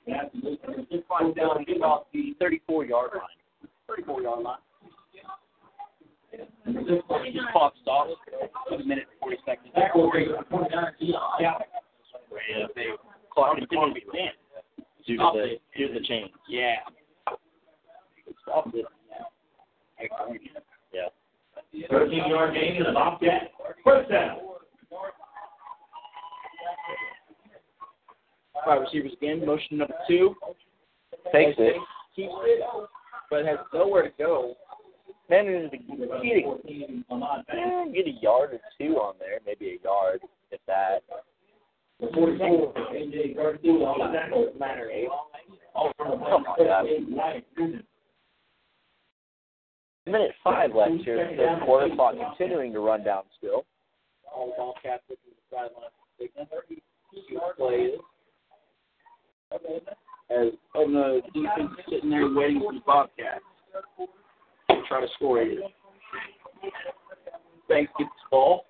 [1.08, 3.70] finds down and off the 34 yard line.
[3.88, 4.58] 34 yard line.
[6.34, 8.08] Just pops off.
[8.70, 9.74] With a minute and 40 seconds.
[9.76, 11.18] Tackle rate, 29 Yeah.
[11.40, 12.68] Yeah.
[12.76, 12.86] They
[13.34, 14.38] clock continues to advance.
[15.06, 16.32] Due to the, due to the change.
[16.48, 16.76] Yeah.
[18.44, 18.86] Stop it.
[20.94, 21.88] Yeah.
[21.90, 23.52] Thirteen yard gain and a Bobcat.
[23.84, 24.38] First down.
[28.66, 29.46] Five receivers again.
[29.46, 30.36] Motion number two.
[31.34, 31.76] Takes it.
[32.16, 32.64] Keeps it,
[33.30, 34.56] but has nowhere to go.
[35.32, 36.12] Manages to get a,
[37.94, 40.20] get a yard or two on there, maybe a yard,
[40.52, 41.04] if that.
[42.04, 42.08] Oh,
[45.78, 46.86] on, guys.
[50.06, 51.96] Minute five left here the quarter.
[51.96, 53.64] Clock continuing to run down still.
[54.36, 55.92] All Bobcats looking to sideline.
[56.20, 56.32] Big
[57.56, 57.92] plays.
[59.54, 63.46] As oh, on the defense sitting there waiting for the Bobcats
[64.92, 65.62] try to score here.
[67.70, 68.66] Banks gets the ball.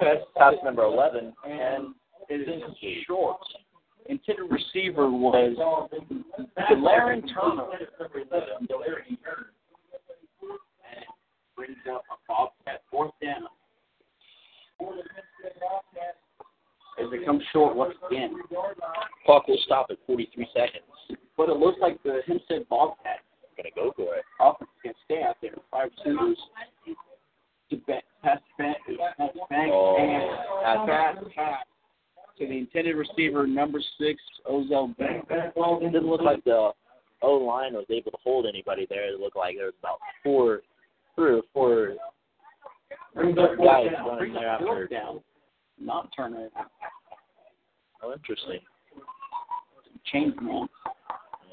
[0.00, 1.32] Pass, Pass number 11.
[1.48, 1.94] and
[2.28, 2.62] it is
[3.06, 3.38] short.
[4.06, 5.54] Intended receiver was
[6.76, 7.66] Laren Turner.
[8.50, 8.68] And
[11.56, 13.46] brings up a Bobcat fourth down.
[17.00, 18.34] As they come short once again.
[19.24, 21.20] Clock will stop at 43 seconds.
[21.36, 23.22] But it looks like the Hempstead Bobcats
[23.56, 24.24] Gonna go for it.
[24.40, 25.54] offense can stay out there.
[25.70, 26.38] Five receivers.
[27.70, 28.76] To back, pass back,
[29.16, 31.64] pass back, Oh, and pass, pass
[32.38, 34.20] to the intended receiver, number six,
[34.50, 35.26] Ozell Banks.
[35.30, 36.72] It didn't look like the
[37.22, 39.12] O line was able to hold anybody there.
[39.12, 40.62] It looked like there was about four,
[41.14, 41.94] three or four
[43.14, 44.06] guys down.
[44.06, 44.88] running there after.
[44.88, 45.20] Down,
[45.80, 46.48] not Turner.
[48.02, 48.60] Oh, interesting.
[50.12, 50.68] Change man.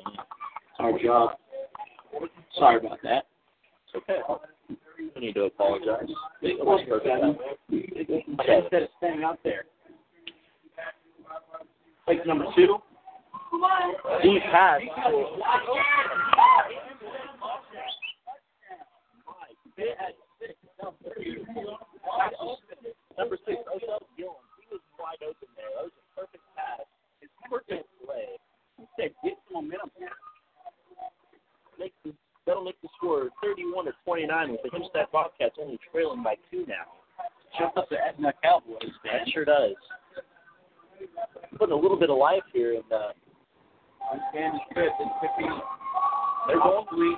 [0.07, 1.31] It's our job.
[2.57, 3.25] Sorry about that.
[3.85, 4.19] It's okay.
[5.15, 6.09] We need to apologize.
[6.41, 7.41] It was perfect.
[7.69, 9.63] Instead of standing out there.
[12.05, 12.77] Plate number two.
[14.23, 14.81] Deep pass.
[23.17, 24.35] Number six, Odell Gillum.
[24.59, 25.67] He was wide open there.
[25.75, 26.85] That was a perfect pass.
[27.19, 28.37] His perfect play.
[28.79, 29.91] Instead, get some momentum.
[31.79, 32.11] Make the,
[32.45, 36.65] that'll make the score 31 to 29 with the Hempstead Bobcats only trailing by two
[36.67, 36.99] now.
[37.57, 39.75] Jump up the Edna Cowboys, That sure does.
[41.57, 43.11] Putting a little bit of life here, and uh,
[44.35, 44.91] And it's good.
[44.99, 45.49] It's 15.
[46.47, 47.15] they're going three.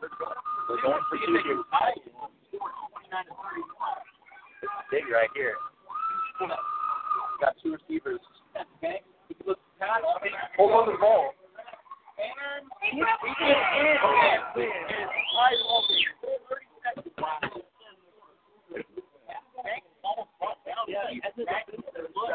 [0.00, 1.62] They're going for two here.
[4.62, 5.54] It's big right here.
[7.40, 8.20] Got two receivers.
[8.78, 9.00] Okay.
[9.28, 10.02] He looks pass.
[10.56, 11.32] Hold on to the ball.
[20.88, 21.46] Yeah, He's that's it.
[21.46, 22.30] back in the look.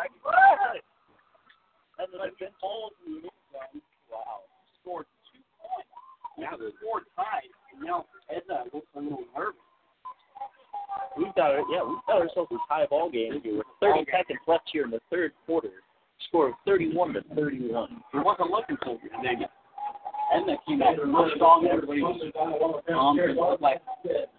[1.97, 3.81] That's Like been all through the end zone.
[4.11, 4.45] Wow.
[4.81, 5.91] Scored two points.
[6.37, 7.51] Now the score tied.
[7.73, 9.59] And now Edna looks a little nervous.
[11.17, 14.69] We've got, yeah, we've got ourselves a tie ball game here with 30 seconds left
[14.71, 15.71] here in the third quarter.
[16.27, 18.01] Score of 31 to 31.
[18.13, 19.39] It wasn't looking so big.
[20.33, 21.67] And that came out real strong.
[21.71, 23.17] Everybody was um,
[23.61, 23.81] like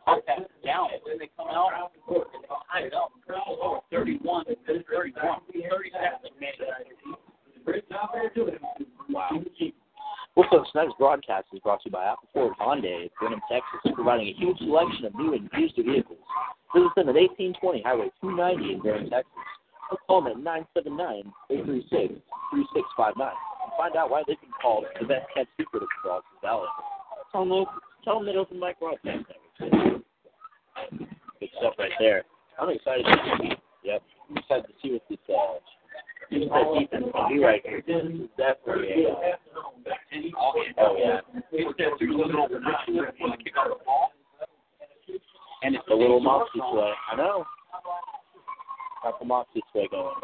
[0.05, 0.89] Bobcats down.
[1.06, 3.12] Then they come out and they up.
[3.90, 5.40] 31 to 31.
[5.70, 6.32] 30 seconds
[7.66, 8.59] remaining.
[9.09, 9.31] Wow.
[10.36, 13.93] Well, folks, tonight's broadcast is brought to you by Apple Ford Hyundai of Brenham, Texas,
[13.94, 16.19] providing a huge selection of new and used vehicles.
[16.74, 19.32] Visit them at 1820 Highway 290 in Brenham, Texas.
[20.06, 20.65] Call them at
[21.51, 22.20] 979-836-3659.
[23.77, 26.66] Find out why they've been called the best kept secret of the Brazos Valley.
[27.32, 27.65] Tell them,
[28.05, 29.24] tell them that Open Mic Broadcast
[29.60, 30.02] Network.
[31.40, 32.24] Good stuff right there.
[32.60, 33.52] I'm excited to see.
[33.85, 34.02] Yep.
[34.31, 35.59] I'm excited to see what this uh,
[36.31, 37.81] this uh, defense can right here.
[38.36, 39.39] Definitely a
[40.78, 41.20] Oh yeah.
[45.62, 46.93] And it's a little Moxie sway.
[47.12, 47.44] I know.
[49.02, 50.14] Got the Moxie sway going.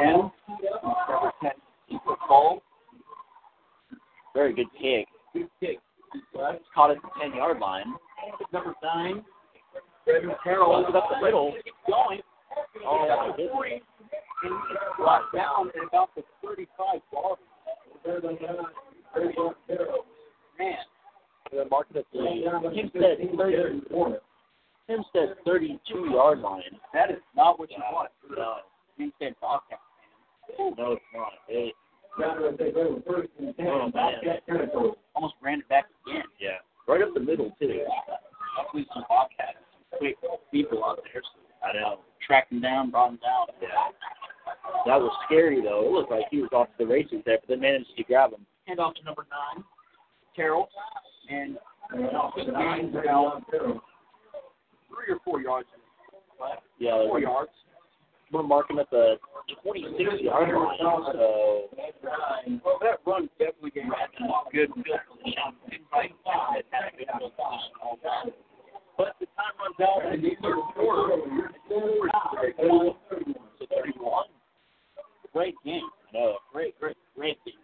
[0.00, 0.30] And
[0.62, 1.50] number 10,
[1.90, 2.62] Cooper Cole.
[4.34, 5.06] Very good kick.
[5.32, 5.78] Good kick.
[6.74, 7.94] Caught at the 10 yard line.
[8.52, 9.24] Number 9,
[10.04, 10.86] Brendan Carroll.
[10.86, 11.54] It up the middle.
[11.88, 12.20] Going.
[12.84, 13.52] Oh, Got my the goodness.
[13.52, 13.72] 40.
[13.72, 13.82] And
[14.68, 17.38] he's brought down at about the 35 yard
[20.58, 20.74] Man.
[21.50, 21.64] The
[22.74, 23.80] Hempstead 30,
[24.88, 26.62] Hempstead 32 yard line.
[26.92, 28.10] That is not what you want.
[28.30, 28.56] No,
[28.98, 29.78] Hempstead, Bobcat.
[30.58, 30.74] Man.
[30.78, 31.32] No, it's not.
[31.48, 31.74] It,
[32.20, 34.18] Oh, man.
[35.14, 36.22] Almost ran it back again.
[36.40, 36.58] yeah,
[36.88, 37.84] right up the middle too.
[38.56, 39.58] Luckily, some Bobcats,
[39.98, 40.16] quick
[40.50, 42.00] people out there, so I know.
[42.26, 43.46] tracked him down, brought him down.
[43.62, 43.68] Yeah.
[44.86, 45.86] That was scary though.
[45.86, 48.32] It looked like he was off to the races there, but they managed to grab
[48.32, 48.44] him.
[48.68, 49.64] Hand off to number nine,
[50.36, 50.68] Carroll,
[51.30, 51.56] and
[51.90, 55.66] gains about three or four yards.
[56.78, 57.50] Yeah, Four yards.
[58.30, 59.16] we're marking at the
[59.64, 60.76] 26 yard line.
[61.12, 61.68] So
[62.62, 63.92] Well, that run definitely gave him
[64.52, 65.00] good good
[65.34, 65.54] shot.
[65.90, 66.12] Right.
[66.58, 68.34] It had a good field position.
[68.98, 71.14] But the time runs out in the third quarter.
[72.44, 72.94] It's 31
[73.60, 74.24] to 31.
[75.32, 75.80] Great game.
[76.12, 77.54] no, Great, great, great game.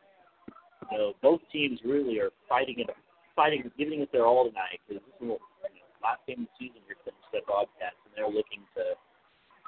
[0.90, 2.88] You know, both teams really are fighting it,
[3.36, 5.38] fighting, giving it their all tonight because this is you know,
[6.02, 8.82] last game of the season here for the Bobcats, and they're looking to,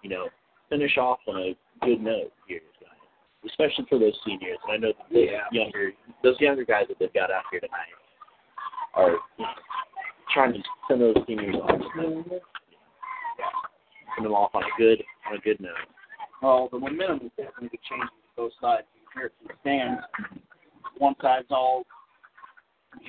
[0.03, 0.29] you know,
[0.69, 3.01] finish off on a good note here tonight,
[3.49, 4.59] especially for those seniors.
[4.65, 5.47] And I know that the Yeah.
[5.51, 7.93] younger, those younger guys that they've got out here tonight
[8.95, 9.55] are you know,
[10.33, 12.25] trying to send those seniors off, send
[14.25, 15.75] them off on a good, on a good note.
[16.43, 18.87] Well, the momentum is definitely changing both sides.
[18.95, 20.03] You can hear it from the stands.
[20.99, 21.85] One side's all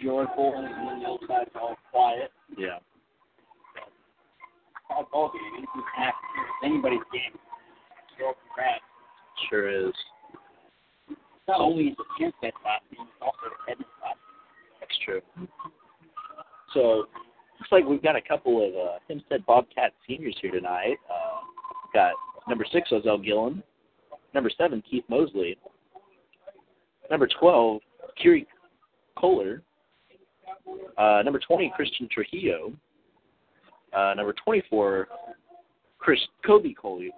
[0.04, 2.32] joyful, and then the other side's all quiet.
[2.58, 2.80] Yeah.
[4.90, 5.64] All ball game.
[5.64, 6.16] It's happy.
[6.38, 7.40] It's anybody's game.
[8.18, 8.82] Congrats.
[9.50, 9.94] Sure is.
[11.48, 14.18] Not only is it Hempstead last team, it's also the Edna's last
[14.80, 15.22] That's true.
[16.74, 17.06] So
[17.60, 20.98] looks like we've got a couple of uh, Hempstead Bobcat seniors here tonight.
[21.10, 21.40] Uh,
[21.86, 22.14] we've got
[22.50, 23.64] number six Ozell Gillen,
[24.34, 25.58] number seven Keith Mosley,
[27.10, 27.82] number twelve
[28.22, 28.48] Kiri
[29.18, 29.62] Kohler,
[30.98, 32.74] uh, number twenty Christian Trujillo,
[33.94, 35.08] uh, number twenty-four
[36.00, 37.10] Chris Kobe Kohler,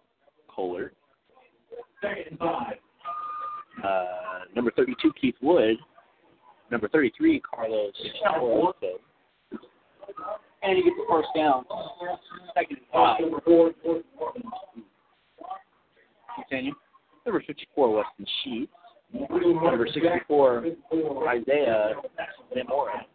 [3.83, 5.77] uh, number thirty-two Keith Wood,
[6.71, 7.93] number thirty-three Carlos
[8.41, 8.99] Orozco.
[10.61, 11.63] And he gets the first down.
[12.53, 13.21] Second and five.
[16.35, 16.73] Continue.
[17.25, 18.71] Number 54, Weston Sheets.
[19.13, 20.65] Number 64,
[21.27, 21.93] Isaiah
[22.53, 23.05] Zamora.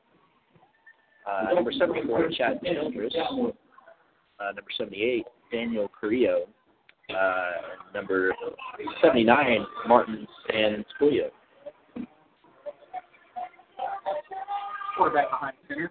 [1.26, 3.14] Uh, number 74, Chad Childress.
[3.16, 6.46] Uh, number 78, Daniel Carrillo.
[7.10, 7.50] Uh,
[7.94, 8.34] number
[9.02, 11.30] 79, Martin San Sculio.
[14.96, 15.90] Quarterback behind center.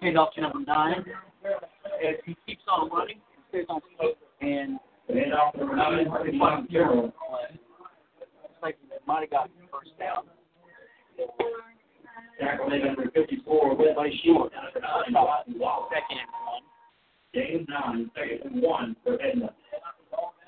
[0.00, 1.04] Hand off to number nine.
[2.06, 3.18] As he keeps on running,
[3.48, 5.98] stays on foot, and hand off to number nine.
[5.98, 6.36] Looks like they
[9.06, 10.26] might have gotten the first down.
[12.40, 14.50] number fifty-four, led by Sheila.
[14.74, 15.16] Second and
[16.44, 16.62] one.
[17.34, 19.54] Game nine, second and one for Edna.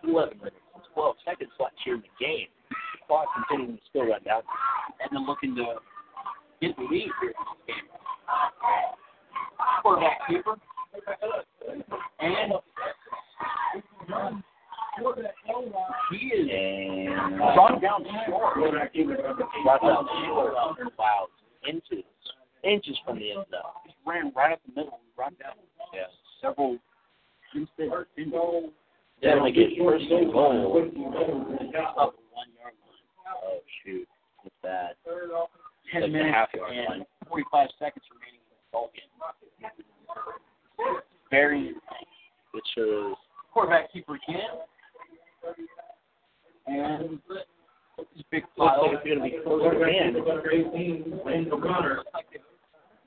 [0.05, 0.57] 11 minutes
[0.95, 2.47] 12 seconds left here in the game.
[3.07, 4.43] Clock continuing to still run down.
[4.99, 5.75] Then looking to
[6.61, 7.37] get the lead here in
[7.67, 7.87] this game.
[9.83, 10.57] Quarterback keeper.
[12.21, 12.53] And
[16.11, 16.49] he is
[17.55, 18.57] brought down short.
[21.69, 22.05] Inches.
[22.65, 23.95] Inches from the end zone.
[24.07, 25.01] Ran right up the middle
[25.39, 25.55] down
[25.95, 26.07] Yeah.
[26.41, 26.79] several
[29.51, 30.05] get first.
[30.11, 30.53] Oh
[33.85, 34.09] shoot.
[35.93, 38.41] Ten minutes and forty-five seconds remaining.
[41.31, 41.75] Very
[42.55, 43.15] It shows
[43.53, 44.41] quarterback keeper again.
[46.67, 48.93] And this big looks pile.
[48.93, 50.15] like it's gonna be close again.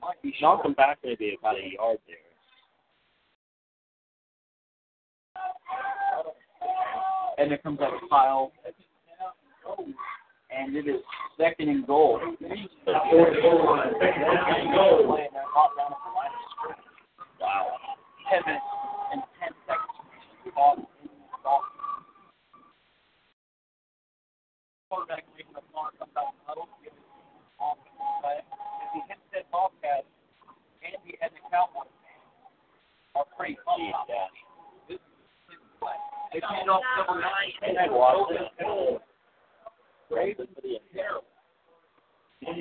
[0.00, 2.16] Might be Knock them back maybe about a yard there.
[7.38, 8.52] and there comes that pile.
[10.54, 11.00] And it is
[11.38, 12.20] second and goal.
[17.40, 17.76] Wow.
[18.30, 18.64] Ten minutes
[19.12, 20.54] and ten seconds.
[20.54, 21.62] Ball in the ball.
[24.92, 27.00] Quarterback making a block comes out the huddle, giving
[27.56, 28.44] off um, the play.
[28.44, 30.04] If he hits that ball catch,
[30.84, 31.88] Andy and the Cowboys
[33.16, 33.80] are pretty close.
[33.80, 34.28] Yeah.
[34.92, 35.00] This
[35.48, 35.96] is the play.
[36.36, 37.56] They hand off number nine.
[37.64, 38.52] And then Watson.
[40.12, 40.84] Raven for the end.
[40.92, 42.52] That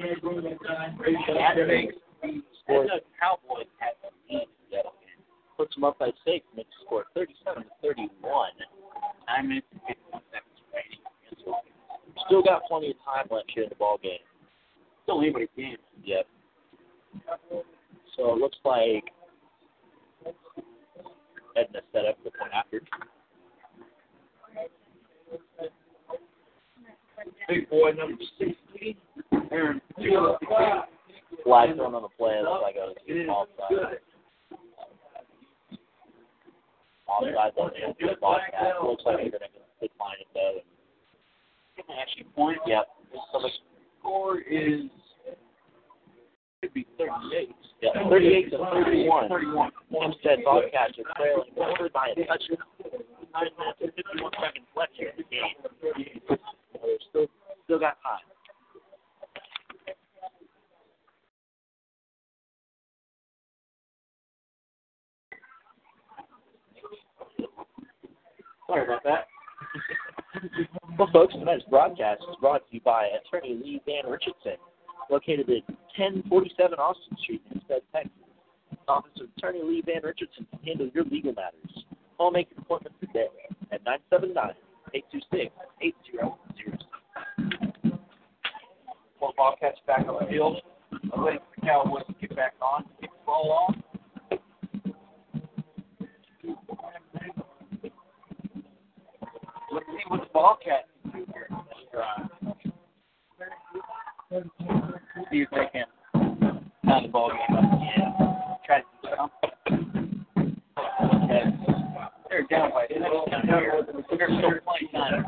[1.67, 1.99] makes
[2.63, 4.47] the Cowboys have the lead.
[4.71, 4.87] Yep.
[5.59, 8.07] Puts them up by six, makes the score 37 to 31.
[8.23, 11.03] Nine minutes and fifteen seconds remaining.
[12.27, 14.19] Still got plenty of time left here in the ball game.
[15.03, 15.77] Still anybody's game.
[16.03, 16.27] Yep.
[18.15, 19.03] So it looks like
[21.55, 22.81] Edna set up the point after.
[27.47, 28.97] Big boy number sixty.
[29.51, 29.81] Aaron
[31.43, 32.41] Flag thrown on the play.
[32.41, 33.99] Looks like it was offside.
[37.07, 38.83] Offside on the end broadcast.
[38.83, 40.59] Looks like they're going to decline it though.
[41.79, 42.57] Actually, point.
[42.67, 42.85] Yep.
[43.31, 43.49] So the
[43.99, 44.89] score is
[46.61, 47.55] could be thirty-eight.
[47.81, 49.29] Yeah, 38 to 31.
[49.29, 49.71] 31.
[49.99, 52.57] Hempstead, Bobcats are trailing only by a touchdown.
[53.33, 56.37] Nine minutes and 51 seconds left here in the game.
[57.09, 57.25] Still,
[57.63, 58.21] still got time.
[68.67, 69.25] Sorry about that.
[70.97, 74.57] Well, folks, tonight's broadcast is brought to you by attorney Lee Van Richardson,
[75.09, 75.67] located at
[75.97, 78.11] 1047 Austin Street in Hempstead, Texas.
[78.87, 81.85] Office of Attorney Lee Van Richardson can handle your legal matters.
[82.17, 83.27] Call make an appointment today
[83.71, 85.51] at 979-826-8006.
[89.21, 90.57] Well, Bobcats back on the field.
[91.13, 93.75] I'm waiting for the Cowboys to get back on, kick the ball off.
[99.73, 102.27] Let's see what the Bobcats can do here in this drive.
[105.31, 105.85] See if they can
[106.85, 108.11] tie the ball game up again.
[108.65, 108.85] Try to
[109.17, 110.25] something.
[111.23, 111.43] Okay.
[112.29, 112.99] They're down by six
[113.43, 113.85] here.
[114.17, 115.25] They're still playing time.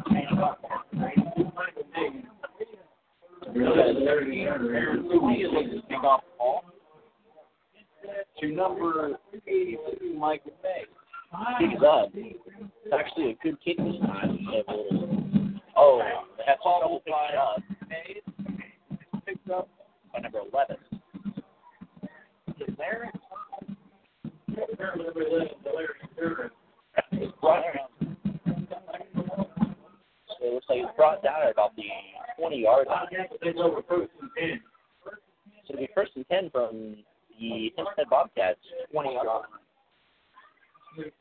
[3.56, 6.64] Aaron Louis looks to pick off the ball.
[8.40, 9.18] To number
[9.48, 10.86] 82, Michael Bay.
[11.60, 12.10] Kicks up.
[13.00, 14.48] Actually a good kick this time.
[15.76, 16.02] Oh,
[16.38, 17.02] they have some trouble
[17.40, 17.62] up
[19.26, 19.70] Picked up
[20.14, 20.78] by number 11.
[22.60, 23.10] to Larry.
[27.14, 28.18] It's brought down.
[30.28, 31.84] So it looks like it's brought down at about the
[32.40, 33.08] 20 yard line.
[33.32, 33.82] So it'll
[35.78, 36.98] be first and 10 from
[37.40, 38.60] the Hempstead Bobcats,
[38.92, 39.42] 20 yard line.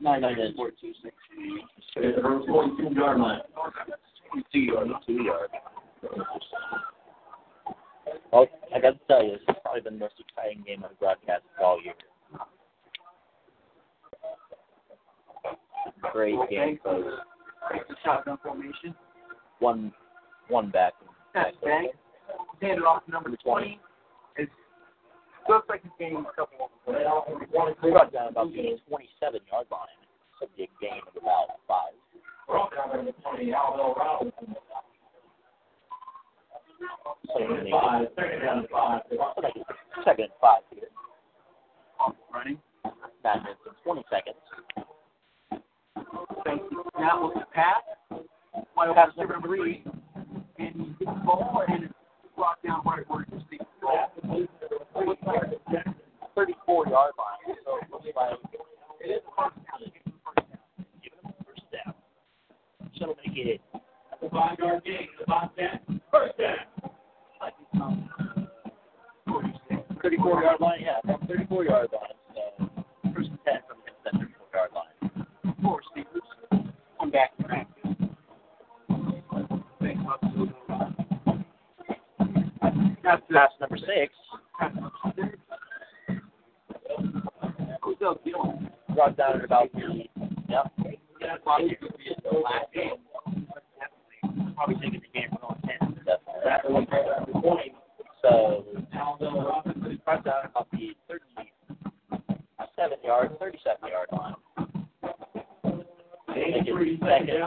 [0.00, 0.56] Nine Nine minutes, minutes.
[0.56, 2.46] 42 seconds.
[2.46, 3.40] 22 yard line.
[4.32, 4.88] 22 yard.
[5.06, 5.50] 22 yard.
[8.32, 10.90] Well, I got to tell you, this has probably been the most exciting game on
[10.90, 11.94] the broadcast all year.
[16.12, 17.08] Great game, folks.
[17.70, 18.94] Breaks the shotgun formation.
[19.60, 19.92] One,
[20.48, 20.94] one back.
[21.32, 21.84] Pass back.
[22.60, 23.66] Hand it off to number 20.
[23.66, 23.80] It's
[25.48, 26.94] looks like he's gaining a couple of
[27.82, 29.88] They brought down about the 27 yard line.
[30.38, 31.94] So a big gain of about five.
[37.32, 37.74] Second and eight.
[40.04, 40.88] Second and five here.
[42.32, 42.58] running.
[43.24, 44.36] Nine minutes and 20 seconds.
[46.98, 47.82] Now with the pass.
[48.76, 49.84] Wide Pass number three.
[50.58, 51.94] And he gets the ball and it's
[52.36, 54.10] brought down right where it's the ball.
[54.94, 57.56] 34 yard line.
[57.64, 58.38] So it looks like
[59.00, 59.80] it is a first down.
[61.02, 61.94] Give them a first down.
[62.98, 63.60] So they get it.
[64.20, 66.56] The five yard gain, the five down, first down.
[70.02, 72.16] 34 yard line, yeah, 34 yard line.
[72.34, 75.26] So first and 10 from that 34 yard line.
[75.62, 76.22] Four receivers.
[76.98, 77.30] One back.
[83.02, 84.14] That's, that's number six.
[88.94, 90.04] Brought down at about the
[90.48, 90.72] yep.
[94.54, 96.04] Probably taking the game from 10.
[96.44, 96.86] Definitely.
[98.22, 98.64] So
[100.04, 104.34] brought down about the 37 yard, 37 yard line.
[107.00, 107.38] Second.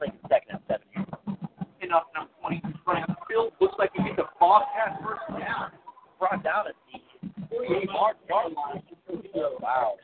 [0.00, 0.86] Make it second and seven.
[1.80, 2.62] Enough number 20.
[2.84, 5.72] Frank Field looks like he gets a Bobcat first down.
[6.20, 7.00] Brought down at the
[7.50, 8.80] 48 yard yard line.
[9.60, 9.96] Wow.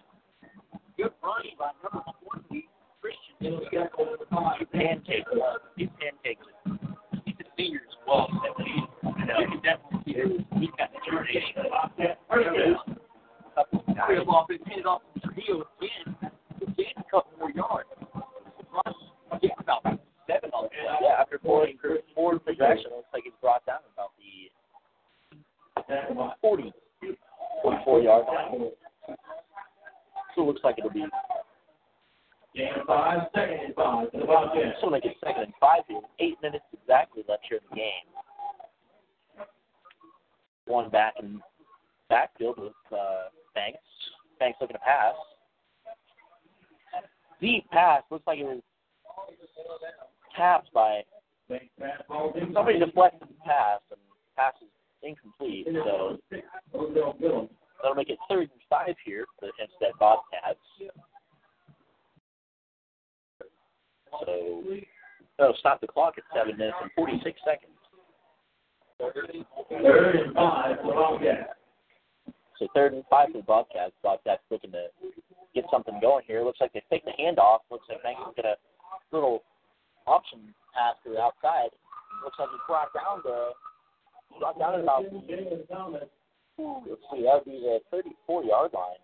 [0.96, 2.02] Good running by number
[2.50, 2.68] 20,
[3.00, 3.60] Christian.
[3.70, 5.58] He pancakes one.
[5.76, 6.72] He pancakes it.
[7.24, 8.26] He's a senior as well.
[8.34, 11.62] You can definitely see that he's got determination.
[12.26, 16.30] Free up off, hit it off the Trujillo again.
[16.66, 17.86] Again, a couple more yards.
[18.74, 18.94] Run,
[19.40, 19.86] get about
[20.26, 20.98] seven the.
[21.00, 21.68] Yeah, after four
[22.14, 24.11] four possession, looks like he's brought down about the
[26.40, 26.72] 40,
[27.62, 28.70] 44 yard line.
[30.34, 31.04] So it looks like it'll be
[32.86, 34.08] five, second and five,
[34.80, 36.00] so make it second and five here.
[36.18, 39.46] Eight minutes exactly left here in the game.
[40.66, 41.40] One back in
[42.08, 43.78] backfield with uh, Banks.
[44.38, 45.14] Banks looking to pass.
[47.40, 48.02] Deep pass.
[48.10, 48.60] Looks like it was
[50.36, 51.02] tapped by
[52.54, 54.00] somebody deflected the pass and
[54.36, 54.68] pass is
[55.02, 55.66] incomplete.
[55.70, 60.58] So that'll make it third and five here for the Hempstead Bobcats.
[64.20, 64.62] So
[65.38, 67.72] that'll stop the clock at seven minutes and 46 seconds.
[68.98, 71.58] Third and five, to the Bobcats.
[72.58, 73.92] So third and five for the Bobcats.
[74.02, 74.86] Bobcats looking to
[75.54, 76.44] get something going here.
[76.44, 77.60] Looks like they picked the handoff.
[77.70, 78.56] Looks like Banks is going to
[79.10, 79.42] little
[80.06, 81.70] option pass to the outside.
[82.22, 83.50] Looks like he brought down the
[84.58, 89.00] down at about let's see, that would be the 34 yard line.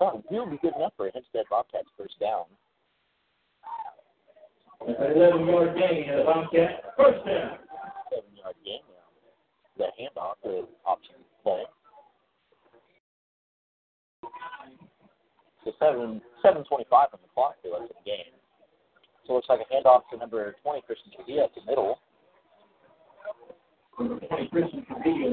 [0.00, 2.44] Oh, will be good enough for a Hempstead Bobcats first down.
[4.86, 7.58] Eleven yard gain, the Bobcats, first down.
[8.08, 9.08] Seven yard gain now.
[9.76, 11.64] The handoff, the option play.
[15.64, 18.32] So seven seven twenty five on the clock here left in the game.
[19.26, 21.98] So it looks like a handoff to number twenty Christian Trujillo at the middle.
[24.50, 25.28] Christian Trujillo.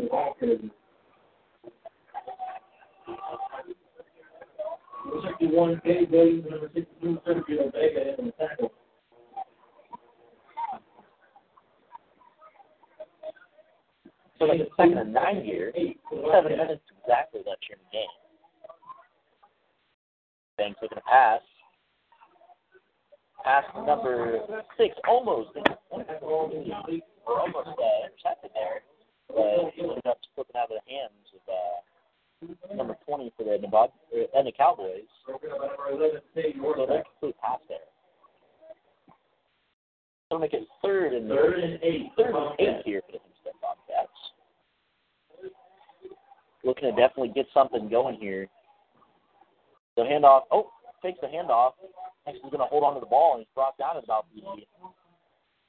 [5.06, 6.07] Number sixty-one, K.
[6.11, 8.72] Williams, number sixty-two, Sergio Vega in the tackle.
[14.38, 15.72] So like a second and nine here.
[16.31, 18.15] Seven minutes exactly left in the game.
[20.57, 21.41] Banks looking to pass.
[23.44, 24.39] Pass number
[24.77, 25.49] six, almost
[27.28, 28.82] or almost uh, intercepted there,
[29.28, 33.58] but he ended up slipping out of the hands of uh, number 20 for the
[33.62, 35.04] Nevada uh, and the Cowboys.
[35.26, 37.78] So they're complete pass there.
[40.32, 42.12] So make it third and Third and eight.
[42.18, 44.12] third and eight here for the Hempstead Bobcats.
[46.64, 48.48] Looking to definitely get something going here.
[49.95, 50.41] The handoff.
[50.52, 50.70] Oh,
[51.04, 51.72] takes the handoff.
[52.26, 54.26] Next is going to hold on to the ball, and he's brought down at about
[54.36, 54.41] the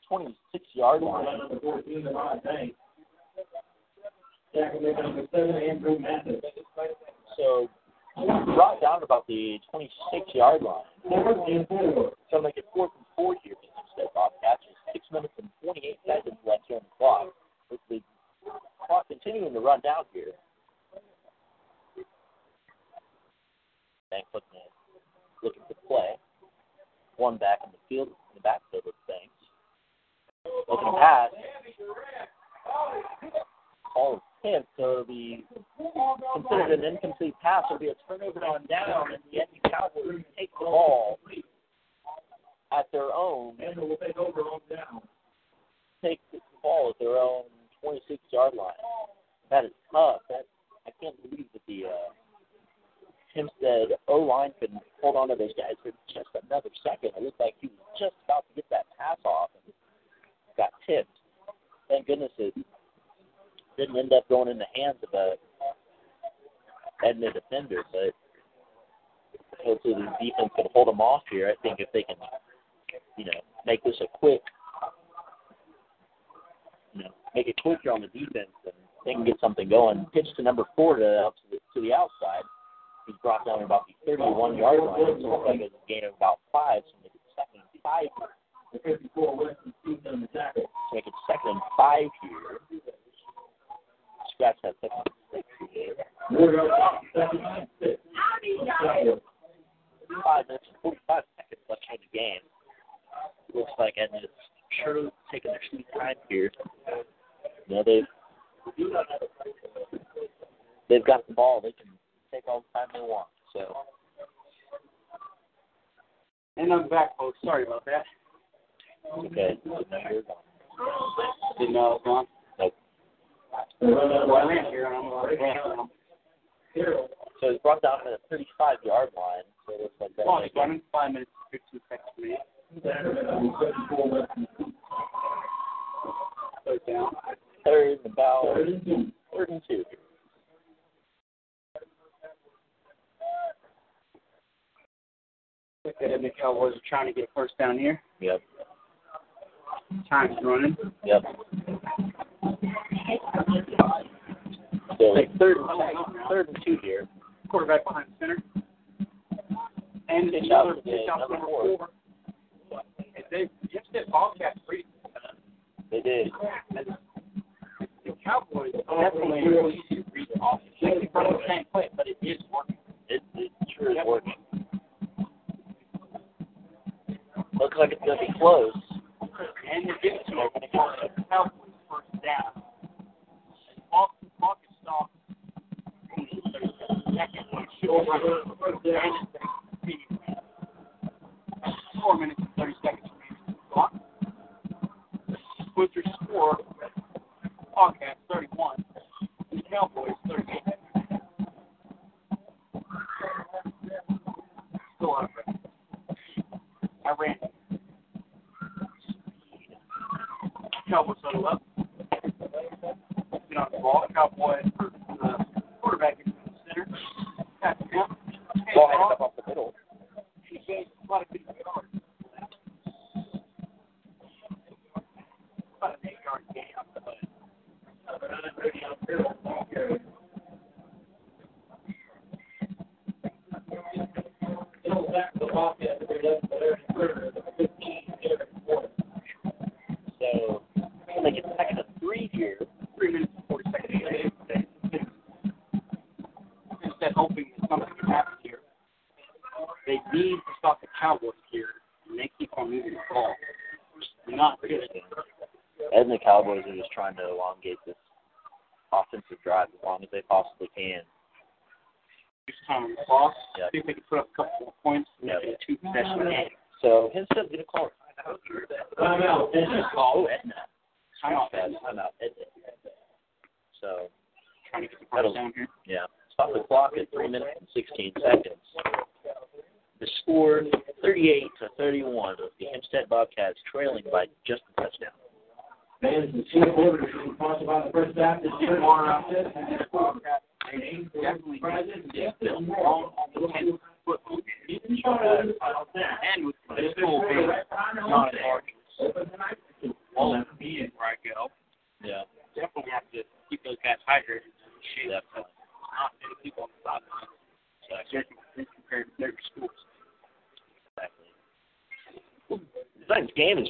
[0.08, 1.26] 26 yard line.
[7.36, 7.68] So
[8.16, 10.84] brought down at about the 26 yard line.
[12.30, 12.90] So make it fourth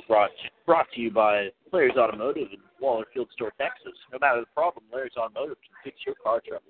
[0.08, 0.30] brought
[0.66, 3.92] brought to you by Larry's Automotive in Waller Field Store, Texas.
[4.12, 6.64] No matter the problem, Larry's Automotive can fix your car troubles.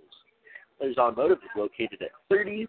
[0.81, 2.67] Larry's Automotive is located at 30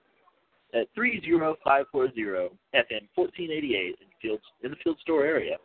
[0.73, 5.57] at 30540 FM 1488 in Fields in the Field Store area.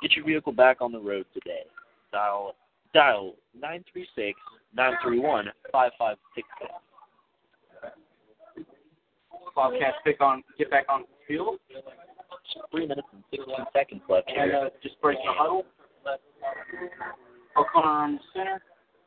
[0.00, 1.64] Get your vehicle back on the road today.
[2.12, 2.54] Dial
[2.94, 4.38] dial 936
[4.74, 6.70] 931 5567.
[9.54, 11.58] Bobcats pick on get back on the field.
[12.70, 14.42] Three minutes 61 seconds left here.
[14.42, 15.64] And uh, just breaks the huddle.
[17.56, 18.62] O'Connor on the center.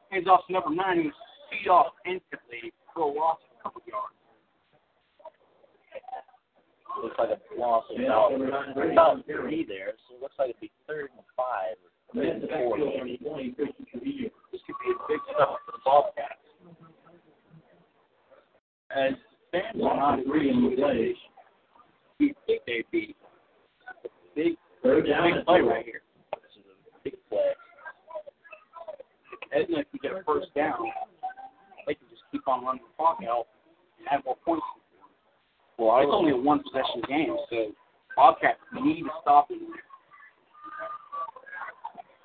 [0.10, 1.14] Hands off to number nine, He's
[1.62, 4.16] feet off instantly for a loss of a couple yards.
[7.02, 8.34] Looks like a loss of about,
[8.92, 12.50] about three there, so it looks like it'd be third and five or third and
[12.50, 12.78] four.
[13.56, 16.44] This could be a big step for the Bobcats.
[18.92, 19.14] As
[19.52, 21.14] fans are not agreeing with the
[22.20, 23.16] you think they'd be
[24.40, 26.02] big, big play right here.
[26.42, 27.52] This is a big play.
[29.52, 30.80] If Edna can get first down,
[31.86, 33.48] they can just keep on running the clock out
[34.00, 34.66] and add more points.
[35.78, 37.72] Well, it's only a one possession game, so
[38.16, 39.60] Bobcats need to stop it.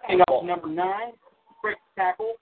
[0.07, 1.13] Hang up number nine,
[1.63, 2.35] breaks tackle,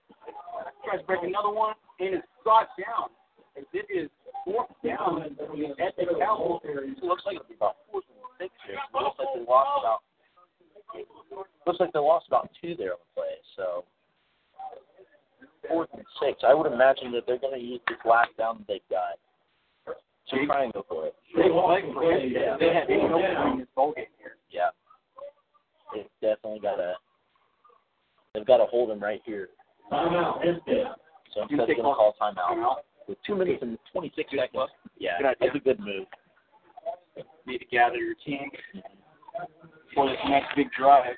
[0.84, 3.08] tries to break another one, and it's brought down.
[3.56, 3.84] And this
[4.44, 5.44] fourth down at the
[6.18, 6.60] Cowboys.
[6.64, 8.76] It looks like be about fourth and six here.
[8.76, 10.00] It looks like they lost about.
[11.66, 13.34] Looks like they lost about two there on the play.
[13.56, 13.84] So
[15.68, 16.42] fourth and six.
[16.46, 19.18] I would imagine that they're going to use this last down that they've got.
[20.28, 21.14] So try and go for it.
[21.36, 22.58] They play for it.
[22.60, 24.36] They had eight open in this bowl game here.
[24.50, 24.70] Yeah.
[25.94, 26.94] They've definitely got to.
[28.34, 29.48] They've got to hold him right here.
[29.90, 30.40] Timeout.
[31.34, 32.76] So I'm going to call timeout
[33.08, 34.70] with two minutes and 26 seconds.
[34.98, 35.36] Yeah, Good idea.
[35.40, 36.06] that's a good move.
[37.46, 38.50] Need to gather your team
[39.94, 41.14] for this next big drive.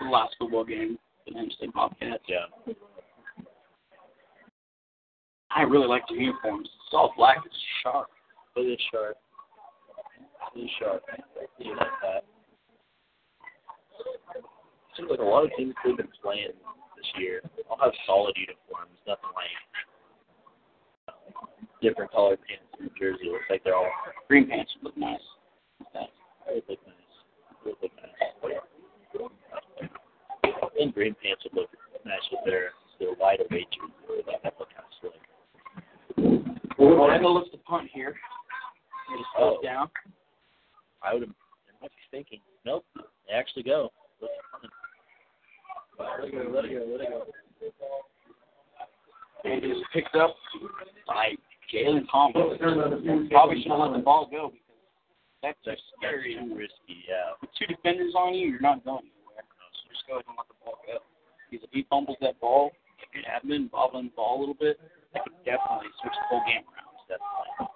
[0.00, 2.24] The last football game, the Hempstead Bobcats.
[2.28, 2.72] Yeah.
[5.50, 6.68] I really like the uniforms.
[6.86, 7.38] It's all black.
[7.44, 8.06] It's sharp.
[8.56, 9.16] It is sharp.
[10.56, 11.02] It is sharp.
[11.58, 12.24] You like that.
[14.96, 16.48] Seems like a lot of teams who've been playing
[16.96, 19.46] this year all have solid uniforms, nothing like
[21.82, 23.26] different colored pants and jersey.
[23.26, 23.90] It Looks like they're all
[24.28, 25.18] Green pants look nice.
[25.94, 26.00] they
[26.68, 26.94] look nice.
[27.64, 29.90] They look nice.
[30.80, 31.70] And green pants would look
[32.04, 34.22] nice with their their wide away jersey.
[34.42, 35.20] That would look kind of slick.
[36.78, 38.14] Well, Edna looks to punt here.
[39.16, 39.60] Just Oh.
[39.62, 39.90] down.
[41.02, 41.30] I would have.
[41.30, 42.40] I might be thinking.
[42.64, 42.84] Nope.
[42.96, 43.90] They actually go.
[44.20, 44.32] Let's
[45.98, 47.26] Let it go, let it go, let it go.
[49.44, 50.36] And it's picked up
[51.06, 51.32] by
[51.72, 52.58] Jalen Thomas.
[53.30, 54.70] Probably should have let the ball go because
[55.42, 56.34] that's just scary.
[56.34, 57.06] too risky.
[57.06, 57.38] Yeah.
[57.40, 59.46] With two defenders on you, you're not going anywhere.
[59.46, 60.98] So just go ahead and let the ball go.
[61.48, 64.58] Because if he fumbles that ball, if you have been bobbling the ball a little
[64.58, 64.78] bit,
[65.14, 66.90] that could definitely switch the whole game around.
[67.08, 67.70] Definitely.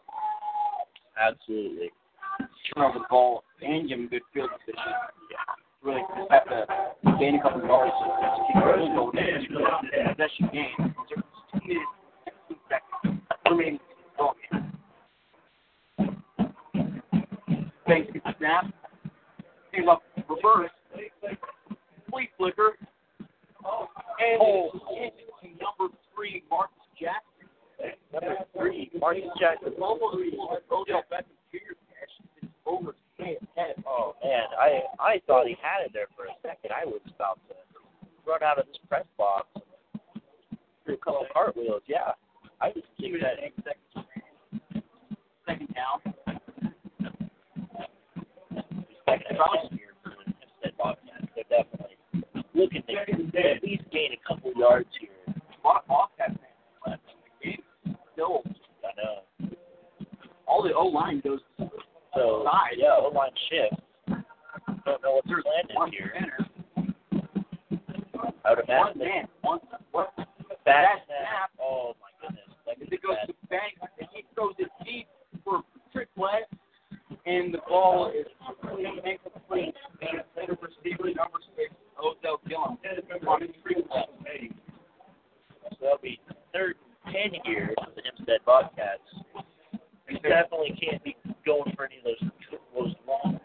[1.19, 1.91] Absolutely.
[2.75, 4.93] Turn over the ball and give him a good field position.
[5.31, 5.43] Yeah.
[5.83, 6.67] Really just have to
[7.19, 9.59] gain a couple of yards to just keep really going into
[10.15, 10.95] possession game.
[11.09, 11.21] Two
[11.67, 11.93] minutes,
[12.49, 14.73] 16 seconds remaining in the ball game.
[17.87, 18.65] Thanks to the snap.
[19.75, 20.71] Came up reverse.
[22.11, 22.77] Flea flicker.
[24.21, 24.71] And Oh.
[25.61, 27.49] number three, Marcus Jackson.
[28.13, 29.73] Number three, Marcus Jackson.
[29.81, 30.35] Almost
[30.71, 31.75] Odell Beckham Jr.
[31.91, 32.49] catch.
[32.67, 33.83] Over his head.
[33.87, 36.73] Oh man, I I thought he had it there for a second.
[36.73, 37.55] I was about to
[38.27, 39.47] run out of this press box.
[40.87, 41.83] Do a couple cartwheels.
[41.87, 42.13] Yeah,
[42.61, 44.09] I was thinking that eight seconds.
[45.47, 46.15] Second down.
[49.07, 51.27] Second round here Hempstead Bobcats.
[51.35, 51.97] They're definitely
[52.55, 55.11] looking to at least gain a couple yards here.
[55.63, 56.35] Bobcats
[56.87, 57.97] left in the game.
[58.13, 58.43] Still,
[58.85, 59.51] I know.
[60.47, 61.69] all the O line goes to
[62.15, 62.77] So side.
[62.79, 63.81] yeah, O line shift.
[64.87, 66.13] Don't know what's There's planned one here.
[66.15, 66.39] center.
[68.45, 69.29] I would One imagine man.
[69.43, 69.59] One.
[69.93, 70.13] What?
[70.17, 70.27] that
[70.65, 71.51] That snap.
[71.61, 72.09] Oh my
[72.91, 72.97] goodness.
[72.97, 75.09] That If could be it goes to bank, and he throws it deep
[75.45, 76.41] for trick play,
[77.27, 78.27] and the ball is
[79.05, 79.75] incomplete.
[80.01, 82.79] And center receiver number six, Odell Gillum,
[83.29, 84.51] on his trick play.
[85.71, 86.21] So that'll be
[86.53, 89.03] third ten here for the Hempstead Bobcats.
[90.09, 92.31] You definitely can't be going for any of those
[92.75, 93.41] those long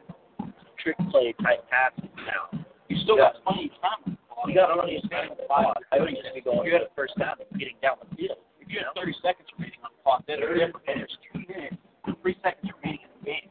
[0.82, 2.66] trick play type passes now.
[2.90, 4.18] You still got plenty of time.
[4.48, 5.74] You got of time.
[5.92, 8.38] I would just be going for the first down and getting down the field.
[8.70, 10.86] You have 30 seconds remaining on the clock, then it's different.
[10.86, 11.78] And there's two minutes,
[12.22, 13.50] three seconds remaining in the game.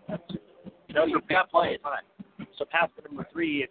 [0.87, 2.07] You know, you've got plenty of time.
[2.57, 3.71] So pass to number three is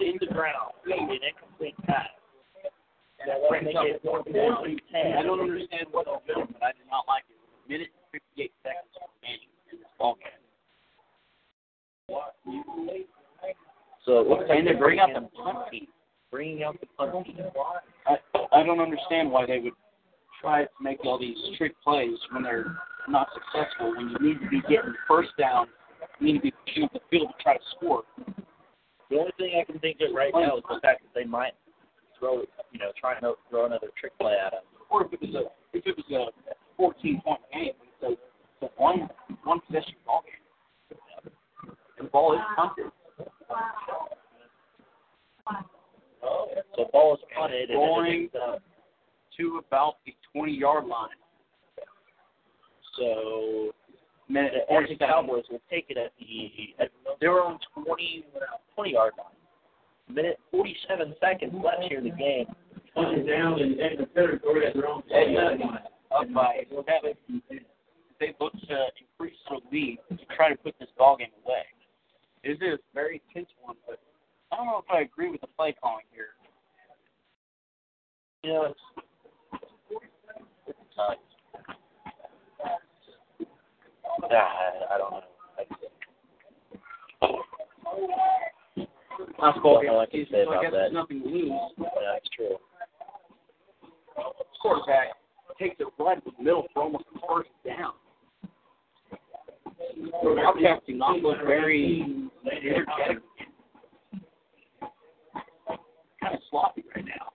[0.00, 2.08] in the ground, an incomplete pass.
[3.18, 4.62] And That brings up it fourth fourth down.
[4.70, 5.18] and ten.
[5.18, 7.34] I don't understand what they're doing, but I do not like it.
[7.34, 10.38] A minute and 58 seconds remaining in this ball game.
[14.06, 15.86] So like And they bring out the punt team.
[16.30, 17.36] bringing out the punt team.
[18.06, 18.16] I,
[18.54, 19.74] I don't understand why they would
[20.40, 22.76] try to make all these trick plays when they're
[23.08, 23.94] not successful.
[23.96, 25.66] When you need to be getting first down,
[26.20, 28.02] you need to be pushing up the field to try to score.
[29.10, 31.52] The only thing I can think of right now is the fact that they might
[32.18, 32.42] throw,
[32.72, 34.60] you know, try and throw another trick play at him.
[34.90, 38.62] Or if it was a if it was a 14 point game, it's a, it's
[38.62, 39.08] a one
[39.44, 40.34] one possession ball game.
[41.98, 42.92] And the ball is punted.
[46.76, 48.58] So ball is punted and Going uh,
[49.38, 51.08] to about the 20 yard line.
[52.96, 53.72] so
[54.28, 55.08] Minute the and Oregon 47.
[55.08, 58.24] Cowboys will take it at the at their own 20
[58.74, 60.14] 20 yard line.
[60.14, 62.46] Minute 47 seconds left here in the game.
[62.94, 65.02] Punching down and, and the territory at their own.
[65.12, 65.82] Edna
[66.14, 67.42] up by seven.
[68.20, 71.64] They look to increase their lead to try to put this ball game away.
[72.42, 74.00] It is a very tense one, but
[74.52, 76.34] I don't know if I agree with the play calling here.
[78.42, 79.06] You know, it's
[80.98, 81.20] it's
[82.62, 82.76] tough.
[84.30, 85.22] Yeah, I, I don't know.
[85.58, 85.64] I,
[89.40, 90.92] Last ball Don't know what to say so I about guess that.
[90.92, 91.50] nothing to lose.
[91.78, 92.56] yeah, it's true.
[94.60, 95.08] Quarterback
[95.58, 97.92] takes it right to the middle for almost a first down.
[100.12, 103.22] Bobcats do not look very energetic.
[106.20, 107.30] Kind of sloppy right now.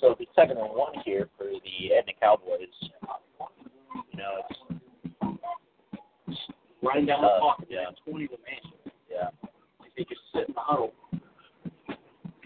[0.00, 2.66] So the second and one here for the Edna Cowboys.
[2.80, 4.42] You know,
[6.26, 6.38] it's
[6.82, 7.90] Running down the Uh, clock, yeah.
[8.04, 8.72] 20 man.
[9.10, 9.28] yeah.
[9.84, 10.92] If they just sit in the huddle,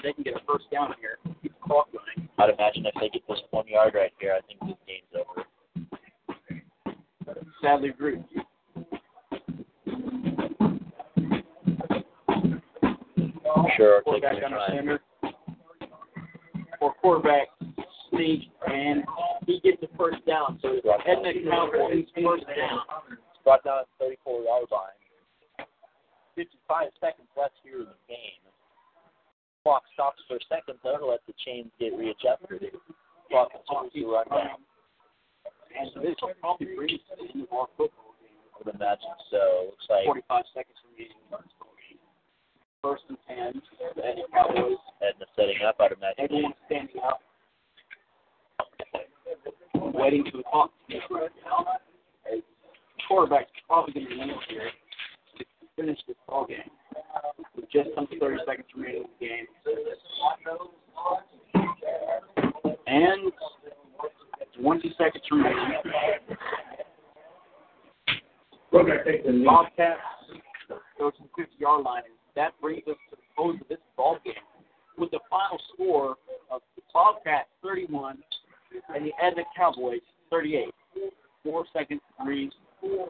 [0.02, 1.18] they can get a first down here.
[1.40, 2.28] Keep the clock running.
[2.38, 5.46] I'd imagine if they get this one yard right here, I think this game's over.
[7.62, 8.22] Sadly agree.
[13.76, 14.22] Sure take
[16.84, 17.48] Or quarterback
[18.12, 19.08] sneak and
[19.48, 20.60] he gets the first down.
[20.60, 22.84] So it's Edna Cowboys first down.
[23.08, 25.00] It's brought down at 34 yard line.
[26.36, 28.44] 55 seconds left here in the game.
[29.64, 32.68] Clock stops for a second though to let the chains get readjusted.
[33.32, 34.60] Clock continues to run down.
[35.72, 38.44] And this will probably to the end of our football game.
[38.52, 39.72] I would imagine so.
[39.72, 41.16] Looks like 45 seconds remaining.
[42.84, 43.62] First and 10.
[43.96, 44.76] The Edna Cowboys.
[45.00, 45.76] Edna setting up.
[45.80, 46.18] I'd imagine.
[46.18, 47.20] Everyone standing up.
[49.94, 51.64] Waiting for the to get right now.
[52.30, 52.40] As
[53.08, 54.68] quarterback's probably going to be in here
[55.38, 55.44] to
[55.76, 56.58] finish this ball game.
[57.56, 59.46] With just under 30 seconds remaining in the game.
[62.86, 63.32] And
[64.60, 65.80] 20 seconds remaining.
[69.46, 70.00] Bobcats
[70.98, 73.78] go to the 50 yard line, and that brings us to the close of this
[73.96, 74.34] ball game
[74.98, 76.16] with the final score
[76.50, 78.18] of the Bobcats 31
[78.94, 80.68] and the Edna Cowboys 38.
[81.42, 82.50] Four seconds, three,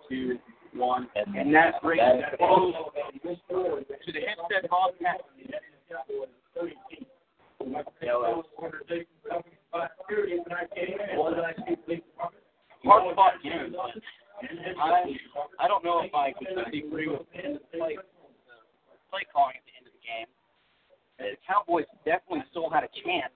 [0.09, 0.39] two,
[0.75, 5.23] one, and that brings us to the Hempstead Bobcats.
[12.85, 13.75] Hard fought game.
[15.59, 17.97] I don't know if I completely agree with the play
[19.15, 20.27] play calling at the end of the game.
[21.23, 23.31] The Cowboys definitely still had a chance,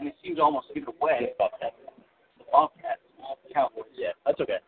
[0.00, 1.36] and they seemed to almost give it away.
[1.36, 1.76] Bobcats.
[2.40, 3.92] The Bobcats, not the Cowboys.
[3.92, 4.64] Yeah, that's okay.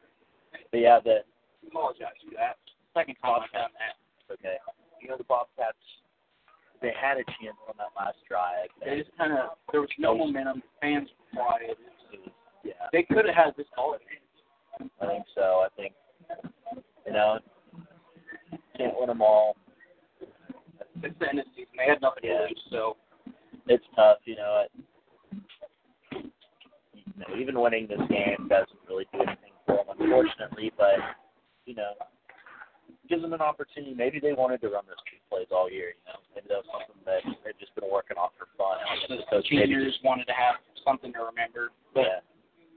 [0.68, 1.24] But yeah, the
[1.64, 2.60] apologize for that.
[2.92, 3.96] Second time I've done that.
[4.20, 4.60] it's okay.
[5.00, 5.80] You know the Bobcats.
[6.84, 8.68] They had a chance on that last drive.
[8.84, 10.60] They just kind of there was no momentum.
[10.84, 11.78] Fans were quiet.
[12.60, 13.96] Yeah, They could have had this ball.
[15.00, 15.64] I think so.
[15.64, 15.94] I think
[17.06, 17.38] you know
[18.76, 19.56] can't win them all.
[21.02, 21.72] It's the end of the season.
[21.76, 22.38] They had nothing Yeah.
[22.38, 22.96] to lose, so
[23.68, 24.66] It's tough, you know.
[24.66, 24.72] It,
[26.10, 30.72] you know, even winning this game doesn't really do anything for them, unfortunately.
[30.76, 30.98] But
[31.64, 31.92] you know,
[33.08, 33.94] gives them an opportunity.
[33.94, 35.94] Maybe they wanted to run those two plays all year.
[35.94, 38.78] You know, maybe that was something that they've just been working on for fun.
[39.08, 41.70] the maybe seniors just wanted to have something to remember.
[41.94, 42.20] But yeah,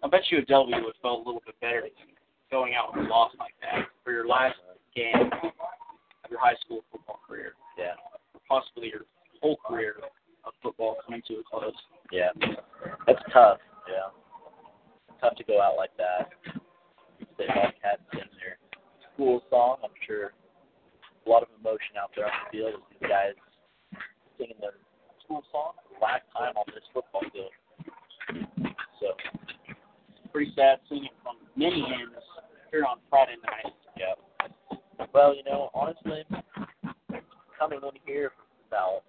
[0.04, 1.82] I bet you a W would feel a little bit better
[2.52, 4.56] going out with a loss like that for your last
[4.96, 7.94] game of your high school football career, yeah,
[8.48, 9.02] possibly your
[9.42, 9.96] whole career
[10.46, 11.74] of football coming to a close.
[12.12, 12.30] yeah.
[13.08, 13.60] That's tough.
[13.88, 14.10] Yeah,
[15.22, 16.30] tough to go out like that.
[17.38, 18.58] They Bobcats in their
[19.14, 19.78] school song.
[19.84, 20.32] I'm sure
[21.26, 23.34] a lot of emotion out there on the field as these guys
[24.38, 24.78] singing their
[25.24, 27.52] school song for the last time on this football field.
[29.00, 29.08] So
[30.32, 32.20] Pretty sad seeing it from many ends
[32.72, 33.74] here on Friday night.
[33.98, 34.16] yeah.
[35.14, 36.24] Well, you know, honestly,
[37.58, 38.32] coming in here
[38.70, 39.04] South,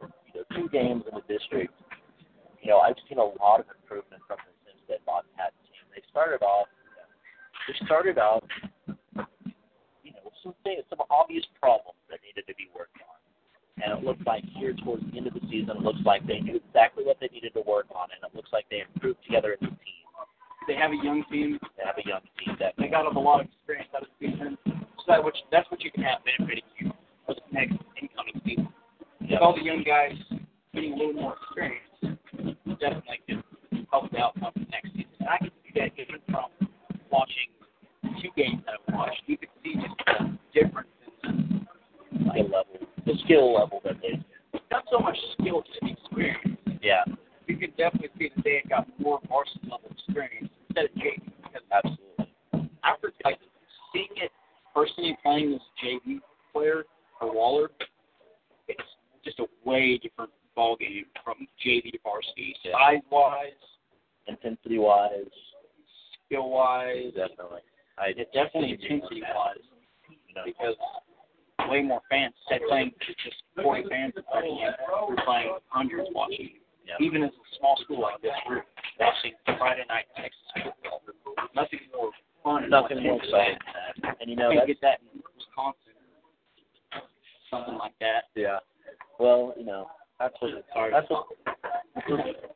[0.00, 1.72] you know, two games in the district,
[2.60, 5.84] you know, I've seen a lot of improvement from this Hempstead Bobcats team.
[5.94, 6.68] They started off,
[7.68, 8.44] they started out,
[10.02, 13.20] you know, some things, some obvious problems that needed to be worked on.
[13.82, 16.38] And it looked like here towards the end of the season, it looks like they
[16.40, 19.58] knew exactly what they needed to work on, and it looks like they improved together
[19.58, 20.04] as a team.
[20.66, 21.58] They have a young team.
[21.76, 24.28] They have a young team that They got a lot of experience out of the
[24.32, 24.56] season.
[24.64, 26.92] So that which that's what you can have benefiting you
[27.26, 28.68] for the next incoming season.
[29.20, 30.12] With all the young guys
[30.74, 32.18] getting a little more experience,
[32.80, 33.42] definitely could
[33.90, 35.14] help the outcome for next season.
[35.20, 36.50] And I can see that even from
[37.10, 37.48] watching
[38.20, 39.22] two games that I've watched.
[39.26, 40.88] You could see just the difference
[41.24, 41.66] in
[42.30, 44.22] skill level, the skill level that they
[44.70, 45.16] not so much
[48.04, 51.32] would see that they had got more varsity level experience instead of JV.
[51.42, 52.72] Because Absolutely.
[52.84, 53.38] after like
[53.92, 54.30] seeing it
[54.74, 56.20] personally playing as JV
[56.52, 56.84] player
[57.28, 57.70] for Waller,
[58.68, 58.80] it's
[59.24, 62.72] just a way different ball game from JV to varsity, Yeah.
[62.72, 63.52] size wise,
[64.26, 65.28] Intensity wise,
[66.24, 67.60] skill wise, definitely.
[67.98, 69.58] I it definitely intensity wise
[70.34, 70.74] know, because
[71.68, 72.34] way more fans.
[72.42, 74.74] Instead of playing just 40 fans at 30 games,
[75.08, 76.58] we're playing hundreds watching.
[76.86, 76.94] yeah.
[77.00, 78.64] Even as a small school like this, we're
[78.98, 81.02] watching Friday night Texas football.
[81.54, 82.10] Nothing more
[82.42, 82.68] fun.
[82.70, 84.16] nothing more exciting than than that.
[84.20, 85.93] And you know, You get that in Wisconsin.
[87.54, 88.24] Something like that.
[88.34, 88.58] yeah.
[89.18, 89.86] Well, you know,
[90.18, 91.26] that's what that's what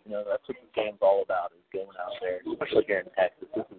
[0.05, 3.11] you know that's what the game's all about is going out there, especially here in
[3.15, 3.49] Texas.
[3.55, 3.79] This is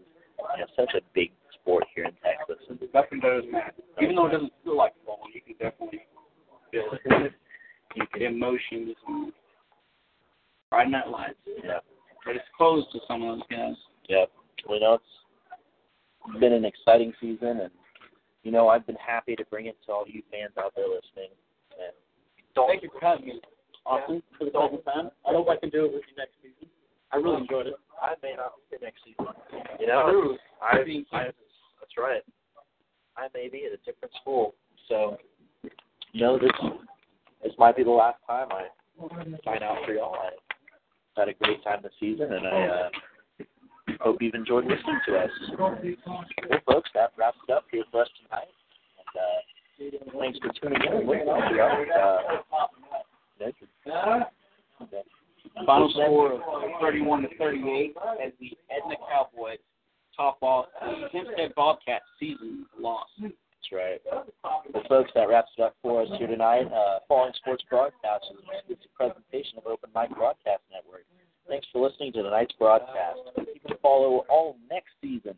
[0.55, 2.57] you know such a big sport here in Texas.
[2.93, 3.73] Nothing does matter.
[4.01, 6.05] Even though it doesn't feel like football, you can definitely
[6.71, 7.01] feel it.
[7.95, 9.33] you The can, emotions and
[10.69, 11.35] Friday Night Lights.
[11.63, 11.79] yeah,
[12.25, 13.75] But it's closed to some of those guys.
[14.07, 14.25] yeah.
[14.69, 17.71] We know it's been an exciting season, and
[18.43, 21.31] you know I've been happy to bring it to all you fans out there listening.
[21.79, 21.93] And
[22.67, 23.41] Thank you for having me.
[23.85, 25.09] Austin, for the Dolphin fan.
[25.27, 26.69] I hope I can do it with you next season.
[27.11, 27.73] I really enjoyed it.
[28.01, 29.25] I may not be next season.
[29.79, 30.37] You know.
[30.61, 31.23] I, Being I,
[31.79, 32.21] that's right.
[33.17, 34.55] I may be at a different school,
[34.87, 35.17] so
[36.11, 36.51] you know this
[37.43, 38.67] this might be the last time I
[39.43, 40.15] sign out for y'all.
[40.15, 42.89] I had a great time this season, and I uh,
[43.99, 45.29] hope you've enjoyed listening to us.
[45.57, 45.77] Well,
[46.65, 48.47] folks, that wraps it up here for us tonight.
[48.99, 51.07] And uh, thanks for tuning in.
[51.07, 51.41] to us.
[53.99, 54.25] Uh,
[55.65, 56.41] Final score of
[56.81, 59.57] 31 to 38 as the Edna Cowboys
[60.15, 63.07] top off the Hempstead Bobcats season loss.
[63.21, 63.33] That's
[63.71, 64.01] right.
[64.73, 66.67] Well, folks, that wraps it up for us here tonight.
[66.71, 71.05] Uh, Falling Sports Broadcast is exclusive presentation of Open Mic Broadcast Network.
[71.49, 73.17] Thanks for listening to tonight's broadcast.
[73.37, 75.33] You can follow all next season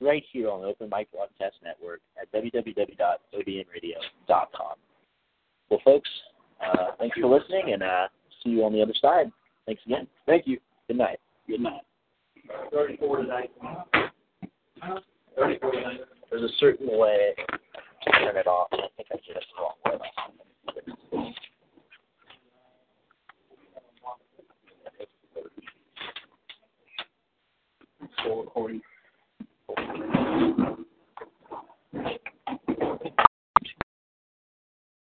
[0.00, 4.74] right here on the Open Mic Broadcast Network at www.obnradio.com.
[5.70, 6.10] Well, folks,
[6.60, 8.08] uh, thanks for listening, and uh,
[8.42, 9.30] see you on the other side.
[9.66, 10.08] Thanks again.
[10.26, 10.58] Thank you.
[10.88, 11.20] Good night.
[11.46, 11.82] Good night.
[12.72, 13.52] 34 tonight.
[15.36, 16.00] 34 tonight.
[16.30, 17.34] There's a certain way
[18.04, 19.92] to turn it off, I think I did it the wrong way.
[28.20, 28.82] Still recording.